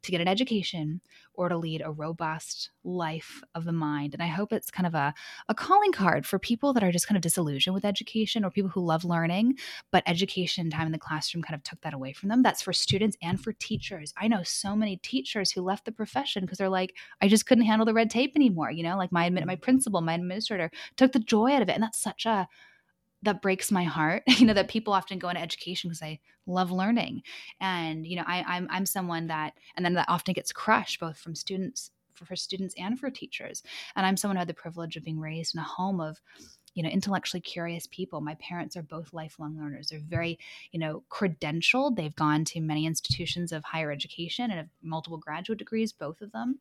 to 0.03 0.11
get 0.11 0.21
an 0.21 0.27
education 0.27 1.01
or 1.33 1.49
to 1.49 1.57
lead 1.57 1.81
a 1.83 1.91
robust 1.91 2.71
life 2.83 3.41
of 3.55 3.65
the 3.65 3.71
mind. 3.71 4.13
And 4.13 4.21
I 4.21 4.27
hope 4.27 4.51
it's 4.51 4.71
kind 4.71 4.87
of 4.87 4.93
a, 4.93 5.13
a 5.47 5.55
calling 5.55 5.91
card 5.91 6.25
for 6.25 6.39
people 6.39 6.73
that 6.73 6.83
are 6.83 6.91
just 6.91 7.07
kind 7.07 7.15
of 7.15 7.21
disillusioned 7.21 7.73
with 7.73 7.85
education 7.85 8.43
or 8.43 8.51
people 8.51 8.69
who 8.69 8.85
love 8.85 9.05
learning, 9.05 9.57
but 9.91 10.03
education 10.07 10.69
time 10.69 10.87
in 10.87 10.91
the 10.91 10.97
classroom 10.97 11.43
kind 11.43 11.55
of 11.55 11.63
took 11.63 11.81
that 11.81 11.93
away 11.93 12.13
from 12.13 12.29
them. 12.29 12.43
That's 12.43 12.61
for 12.61 12.73
students 12.73 13.17
and 13.21 13.41
for 13.41 13.53
teachers. 13.53 14.13
I 14.17 14.27
know 14.27 14.43
so 14.43 14.75
many 14.75 14.97
teachers 14.97 15.51
who 15.51 15.61
left 15.61 15.85
the 15.85 15.91
profession 15.91 16.43
because 16.43 16.57
they're 16.57 16.69
like, 16.69 16.95
I 17.21 17.27
just 17.27 17.45
couldn't 17.45 17.65
handle 17.65 17.85
the 17.85 17.93
red 17.93 18.09
tape 18.09 18.33
anymore. 18.35 18.71
You 18.71 18.83
know, 18.83 18.97
like 18.97 19.11
my 19.11 19.29
my 19.29 19.55
mm. 19.55 19.61
principal, 19.61 20.01
my 20.01 20.13
administrator 20.13 20.71
took 20.97 21.11
the 21.11 21.19
joy 21.19 21.53
out 21.53 21.61
of 21.61 21.69
it. 21.69 21.73
And 21.73 21.83
that's 21.83 22.01
such 22.01 22.25
a 22.25 22.47
that 23.23 23.41
breaks 23.41 23.71
my 23.71 23.83
heart 23.83 24.23
you 24.27 24.45
know 24.45 24.53
that 24.53 24.67
people 24.67 24.93
often 24.93 25.19
go 25.19 25.29
into 25.29 25.41
education 25.41 25.89
because 25.89 26.01
i 26.01 26.19
love 26.47 26.71
learning. 26.71 27.21
And 27.59 28.05
you 28.05 28.15
know 28.15 28.23
I, 28.25 28.43
I'm, 28.47 28.67
I'm 28.69 28.85
someone 28.85 29.27
that 29.27 29.53
and 29.75 29.85
then 29.85 29.93
that 29.93 30.09
often 30.09 30.33
gets 30.33 30.51
crushed 30.51 30.99
both 30.99 31.17
from 31.17 31.35
students 31.35 31.91
for, 32.13 32.25
for 32.25 32.35
students 32.35 32.75
and 32.77 32.99
for 32.99 33.09
teachers. 33.09 33.63
And 33.95 34.05
i'm 34.05 34.17
someone 34.17 34.37
who 34.37 34.41
had 34.41 34.47
the 34.47 34.53
privilege 34.53 34.95
of 34.95 35.03
being 35.03 35.19
raised 35.19 35.55
in 35.55 35.61
a 35.61 35.65
home 35.65 35.99
of 35.99 36.19
you 36.73 36.83
know 36.83 36.89
intellectually 36.89 37.41
curious 37.41 37.87
people. 37.87 38.21
My 38.21 38.35
parents 38.35 38.75
are 38.77 38.83
both 38.83 39.13
lifelong 39.13 39.57
learners. 39.57 39.89
They're 39.89 39.99
very 39.99 40.39
you 40.71 40.79
know 40.79 41.03
credentialed. 41.09 41.95
They've 41.95 42.15
gone 42.15 42.45
to 42.45 42.61
many 42.61 42.85
institutions 42.85 43.51
of 43.51 43.63
higher 43.63 43.91
education 43.91 44.45
and 44.45 44.53
have 44.53 44.69
multiple 44.81 45.17
graduate 45.17 45.59
degrees 45.59 45.93
both 45.93 46.21
of 46.21 46.31
them 46.31 46.59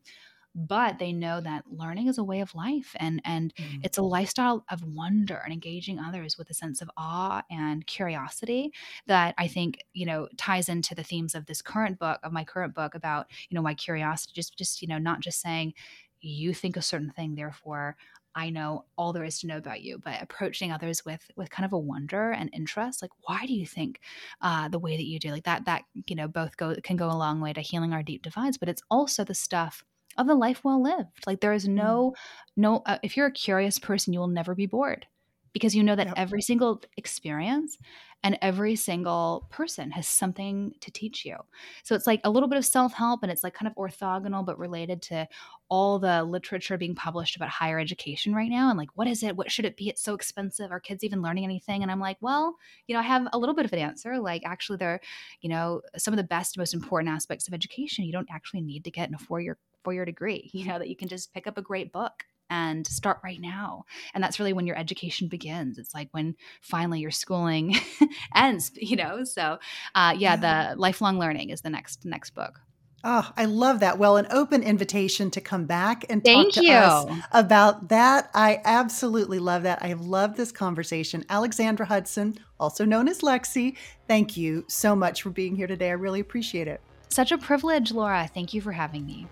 but 0.55 0.99
they 0.99 1.13
know 1.13 1.41
that 1.41 1.65
learning 1.71 2.09
is 2.09 2.19
a 2.19 2.25
way 2.25 2.41
of 2.41 2.55
life 2.55 2.95
and 2.99 3.21
and 3.25 3.55
mm. 3.55 3.81
it's 3.83 3.99
a 3.99 4.03
lifestyle 4.03 4.65
of 4.71 4.85
wonder 4.85 5.41
and 5.45 5.53
engaging 5.53 5.99
others 5.99 6.37
with 6.37 6.51
a 6.51 6.55
sense 6.55 6.83
of 6.83 6.91
awe 6.97 7.43
and 7.51 7.87
curiosity 7.87 8.73
that 9.07 9.35
I 9.39 9.47
think 9.47 9.79
you 9.93 10.07
know 10.07 10.29
ties 10.37 10.69
into 10.69 10.95
the 10.95 11.05
themes 11.05 11.35
of 11.35 11.47
this 11.47 11.63
current 11.63 11.99
book 11.99 12.19
of 12.23 12.33
my 12.33 12.45
current 12.45 12.75
book 12.75 12.95
about 12.95 13.27
you 13.49 13.55
know 13.55 13.63
my 13.63 13.75
curiosity 13.75 14.33
just 14.35 14.57
just 14.57 14.83
you 14.83 14.89
know 14.89 14.99
not 14.99 15.21
just 15.21 15.41
saying 15.41 15.75
you 16.21 16.53
think 16.53 16.77
a 16.77 16.83
certain 16.83 17.11
thing 17.11 17.35
therefore 17.35 17.97
I 18.35 18.51
know 18.51 18.85
all 18.97 19.13
there 19.13 19.25
is 19.25 19.41
to 19.41 19.49
know 19.49 19.57
about 19.57 19.83
you, 19.83 19.99
but 19.99 20.23
approaching 20.23 20.71
others 20.71 21.05
with 21.05 21.29
with 21.37 21.51
kind 21.51 21.67
of 21.67 21.73
a 21.73 21.79
wonder 21.79 22.31
and 22.31 22.49
interest, 22.53 23.03
like 23.03 23.11
why 23.23 23.45
do 23.45 23.53
you 23.53 23.67
think 23.67 24.01
uh, 24.41 24.69
the 24.69 24.79
way 24.79 24.97
that 24.97 25.07
you 25.07 25.19
do, 25.19 25.31
like 25.31 25.45
that 25.45 25.65
that 25.65 25.83
you 26.07 26.15
know 26.15 26.29
both 26.29 26.57
go 26.57 26.77
can 26.83 26.97
go 26.97 27.11
a 27.11 27.13
long 27.13 27.41
way 27.41 27.53
to 27.53 27.61
healing 27.61 27.93
our 27.93 28.03
deep 28.03 28.23
divides, 28.23 28.57
but 28.57 28.69
it's 28.69 28.83
also 28.91 29.25
the 29.25 29.35
stuff 29.35 29.83
of 30.19 30.29
a 30.29 30.35
life 30.35 30.63
well 30.65 30.83
lived. 30.83 31.27
Like 31.27 31.41
there 31.41 31.53
is 31.53 31.67
mm. 31.67 31.75
no 31.75 32.15
no 32.57 32.83
uh, 32.87 32.99
if 33.03 33.17
you're 33.17 33.27
a 33.27 33.33
curious 33.33 33.79
person, 33.79 34.13
you 34.13 34.21
will 34.21 34.29
never 34.29 34.55
be 34.55 34.67
bored 34.67 35.07
because 35.53 35.75
you 35.75 35.83
know 35.83 35.97
that 35.97 36.07
yep. 36.07 36.15
every 36.17 36.43
single 36.43 36.83
experience 36.97 37.77
and 38.23 38.39
every 38.43 38.77
single 38.77 39.47
person 39.51 39.91
has 39.91 40.07
something 40.07 40.75
to 40.81 40.91
teach 40.91 41.25
you. 41.25 41.37
So 41.85 41.95
it's 41.95 42.07
like 42.07 42.21
a 42.23 42.31
little 42.31 42.49
bit 42.51 42.59
of 42.59 42.67
self 42.67 42.93
help 42.93 43.23
and 43.23 43.33
it's 43.33 43.43
like 43.43 43.55
kind 43.55 43.67
of 43.67 43.75
orthogonal, 43.77 44.45
but 44.45 44.59
related 44.59 45.01
to 45.03 45.27
all 45.71 45.99
the 45.99 46.23
literature 46.23 46.77
being 46.77 46.95
published 46.95 47.37
about 47.37 47.49
higher 47.49 47.79
education 47.79 48.35
right 48.35 48.51
now. 48.51 48.69
And 48.69 48.77
like, 48.77 48.91
what 48.95 49.07
is 49.07 49.23
it? 49.23 49.37
What 49.37 49.51
should 49.51 49.65
it 49.65 49.77
be? 49.77 49.89
It's 49.89 50.03
so 50.03 50.15
expensive. 50.15 50.71
Are 50.71 50.81
kids 50.81 51.03
even 51.03 51.23
learning 51.23 51.45
anything? 51.45 51.83
And 51.83 51.91
I'm 51.91 52.01
like, 52.01 52.19
well, 52.21 52.57
you 52.87 52.95
know, 52.95 53.01
I 53.01 53.05
have 53.05 53.27
a 53.33 53.39
little 53.39 53.55
bit 53.55 53.65
of 53.65 53.73
an 53.73 53.79
answer. 53.79 54.19
Like, 54.19 54.43
actually, 54.45 54.77
they're, 54.77 55.01
you 55.41 55.49
know, 55.49 55.81
some 55.97 56.13
of 56.13 56.19
the 56.19 56.25
best, 56.25 56.59
most 56.59 56.75
important 56.75 57.13
aspects 57.13 57.49
of 57.49 57.55
education 57.55 58.05
you 58.05 58.13
don't 58.13 58.29
actually 58.31 58.61
need 58.61 58.85
to 58.85 58.91
get 58.91 59.09
in 59.09 59.15
a 59.15 59.19
four 59.19 59.41
year 59.87 59.95
your 59.95 60.05
degree, 60.05 60.51
you 60.53 60.67
know, 60.67 60.79
that 60.79 60.89
you 60.89 60.97
can 60.97 61.09
just 61.09 61.33
pick 61.35 61.47
up 61.47 61.59
a 61.59 61.63
great 61.63 61.93
book 61.93 62.25
and 62.51 62.87
start 62.87 63.19
right 63.23 63.41
now. 63.41 63.85
And 64.13 64.23
that's 64.23 64.39
really 64.39 64.53
when 64.53 64.67
your 64.67 64.77
education 64.77 65.29
begins. 65.29 65.79
It's 65.79 65.95
like 65.95 66.09
when 66.13 66.35
finally 66.61 67.01
your 67.01 67.13
schooling 67.13 67.77
ends, 68.35 68.73
you 68.75 68.97
know? 68.97 69.25
So, 69.25 69.59
uh, 69.95 70.15
yeah, 70.17 70.35
yeah, 70.35 70.37
the 70.37 70.81
lifelong 70.81 71.19
learning 71.19 71.51
is 71.51 71.61
the 71.61 71.71
next 71.71 72.05
next 72.05 72.31
book. 72.31 72.61
Oh, 73.03 73.31
I 73.35 73.47
love 73.47 73.81
that. 73.81 73.99
Well, 73.99 74.19
an 74.19 74.27
open 74.31 74.63
invitation 74.63 75.31
to 75.31 75.41
come 75.41 75.65
back 75.65 76.05
and 76.11 76.23
Thank 76.23 76.53
talk 76.53 76.65
to 76.65 76.69
you. 76.69 76.75
us 76.75 77.07
about 77.33 77.89
that. 77.89 78.31
I 78.35 78.61
absolutely 78.63 79.39
love 79.39 79.63
that. 79.63 79.83
I 79.83 79.87
have 79.87 80.03
loved 80.03 80.37
this 80.37 80.53
conversation. 80.53 81.25
Alexandra 81.31 81.87
Hudson, 81.87 82.37
also 82.59 82.85
known 82.85 83.09
as 83.09 83.21
Lexi, 83.21 83.77
thank 84.07 84.37
you 84.37 84.67
so 84.69 84.95
much 84.95 85.23
for 85.23 85.31
being 85.31 85.57
here 85.57 85.67
today. 85.67 85.89
I 85.89 85.93
really 85.93 86.21
appreciate 86.21 86.69
it. 86.69 86.83
Such 87.09 87.33
a 87.33 87.39
privilege, 87.39 87.91
Laura. 87.91 88.29
Thank 88.33 88.53
you 88.53 88.61
for 88.61 88.73
having 88.73 89.07
me. 89.07 89.27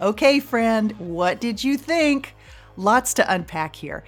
Okay, 0.00 0.38
friend, 0.38 0.92
what 0.98 1.40
did 1.40 1.64
you 1.64 1.76
think? 1.76 2.36
Lots 2.76 3.14
to 3.14 3.34
unpack 3.34 3.74
here. 3.74 4.04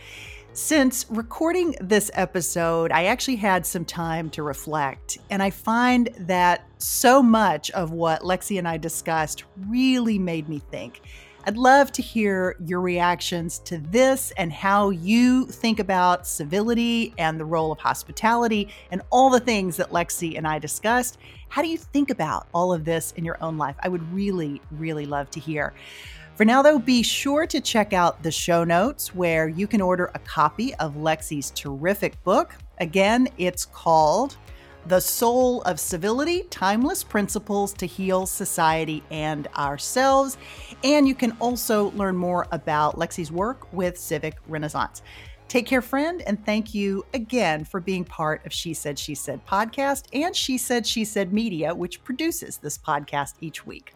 Since 0.53 1.07
recording 1.11 1.75
this 1.81 2.13
episode, 2.15 2.93
I 2.93 3.07
actually 3.07 3.37
had 3.37 3.67
some 3.67 3.85
time 3.85 4.31
to 4.31 4.45
reflect, 4.45 5.19
and 5.31 5.43
I 5.43 5.51
find 5.51 6.09
that 6.17 6.65
so 6.79 7.21
much 7.25 7.73
of 7.73 7.91
what 7.91 8.23
Lexi 8.23 8.57
and 8.57 8.69
I 8.69 8.77
discussed 8.77 9.43
really 9.69 10.17
made 10.17 10.49
me 10.49 10.61
think. 10.71 11.01
I'd 11.45 11.57
love 11.57 11.91
to 11.93 12.03
hear 12.03 12.55
your 12.67 12.83
reactions 12.83 13.61
to 13.61 13.79
this 13.79 14.31
and 14.37 14.53
how 14.53 14.91
you 14.91 15.47
think 15.47 15.79
about 15.79 16.27
civility 16.27 17.15
and 17.17 17.41
the 17.41 17.47
role 17.47 17.73
of 17.73 17.79
hospitality 17.79 18.69
and 18.91 19.01
all 19.09 19.31
the 19.31 19.41
things 19.41 19.79
that 19.79 19.91
Lexi 19.91 20.37
and 20.37 20.47
I 20.47 20.59
discussed. 20.59 21.17
How 21.49 21.63
do 21.63 21.69
you 21.69 21.79
think 21.79 22.11
about 22.11 22.47
all 22.53 22.75
of 22.75 22.85
this 22.85 23.13
in 23.13 23.25
your 23.25 23.43
own 23.43 23.57
life? 23.57 23.75
I 23.81 23.89
would 23.89 24.13
really, 24.13 24.61
really 24.71 25.07
love 25.07 25.31
to 25.31 25.41
hear. 25.41 25.73
For 26.35 26.45
now, 26.45 26.61
though, 26.61 26.79
be 26.79 27.03
sure 27.03 27.47
to 27.47 27.61
check 27.61 27.95
out 27.95 28.23
the 28.23 28.31
show 28.31 28.63
notes 28.63 29.15
where 29.15 29.49
you 29.49 29.67
can 29.67 29.81
order 29.81 30.11
a 30.15 30.19
copy 30.19 30.75
of 30.75 30.95
Lexi's 30.95 31.53
terrific 31.53 32.23
book. 32.23 32.55
Again, 32.79 33.29
it's 33.39 33.65
called 33.65 34.37
The 34.87 35.01
Soul 35.01 35.63
of 35.63 35.79
Civility 35.79 36.45
Timeless 36.45 37.05
Principles 37.05 37.73
to 37.75 37.87
Heal 37.87 38.27
Society 38.27 39.03
and 39.11 39.47
Ourselves. 39.57 40.39
And 40.83 41.07
you 41.07 41.15
can 41.15 41.33
also 41.39 41.91
learn 41.93 42.17
more 42.17 42.47
about 42.51 42.97
Lexi's 42.97 43.31
work 43.31 43.73
with 43.73 43.99
Civic 43.99 44.37
Renaissance. 44.49 45.03
Take 45.49 45.67
care, 45.67 45.83
friend, 45.83 46.23
and 46.27 46.45
thank 46.47 46.75
you 46.75 47.05
again 47.13 47.65
for 47.65 47.81
being 47.81 48.05
part 48.05 48.47
of 48.47 48.53
She 48.53 48.73
Said, 48.73 48.99
She 48.99 49.15
Said 49.15 49.45
podcast 49.47 50.05
and 50.13 50.35
She 50.35 50.57
Said, 50.57 50.87
She 50.87 51.05
Said 51.05 51.33
Media, 51.33 51.75
which 51.75 52.03
produces 52.03 52.57
this 52.59 52.79
podcast 52.79 53.35
each 53.41 53.67
week. 53.67 53.93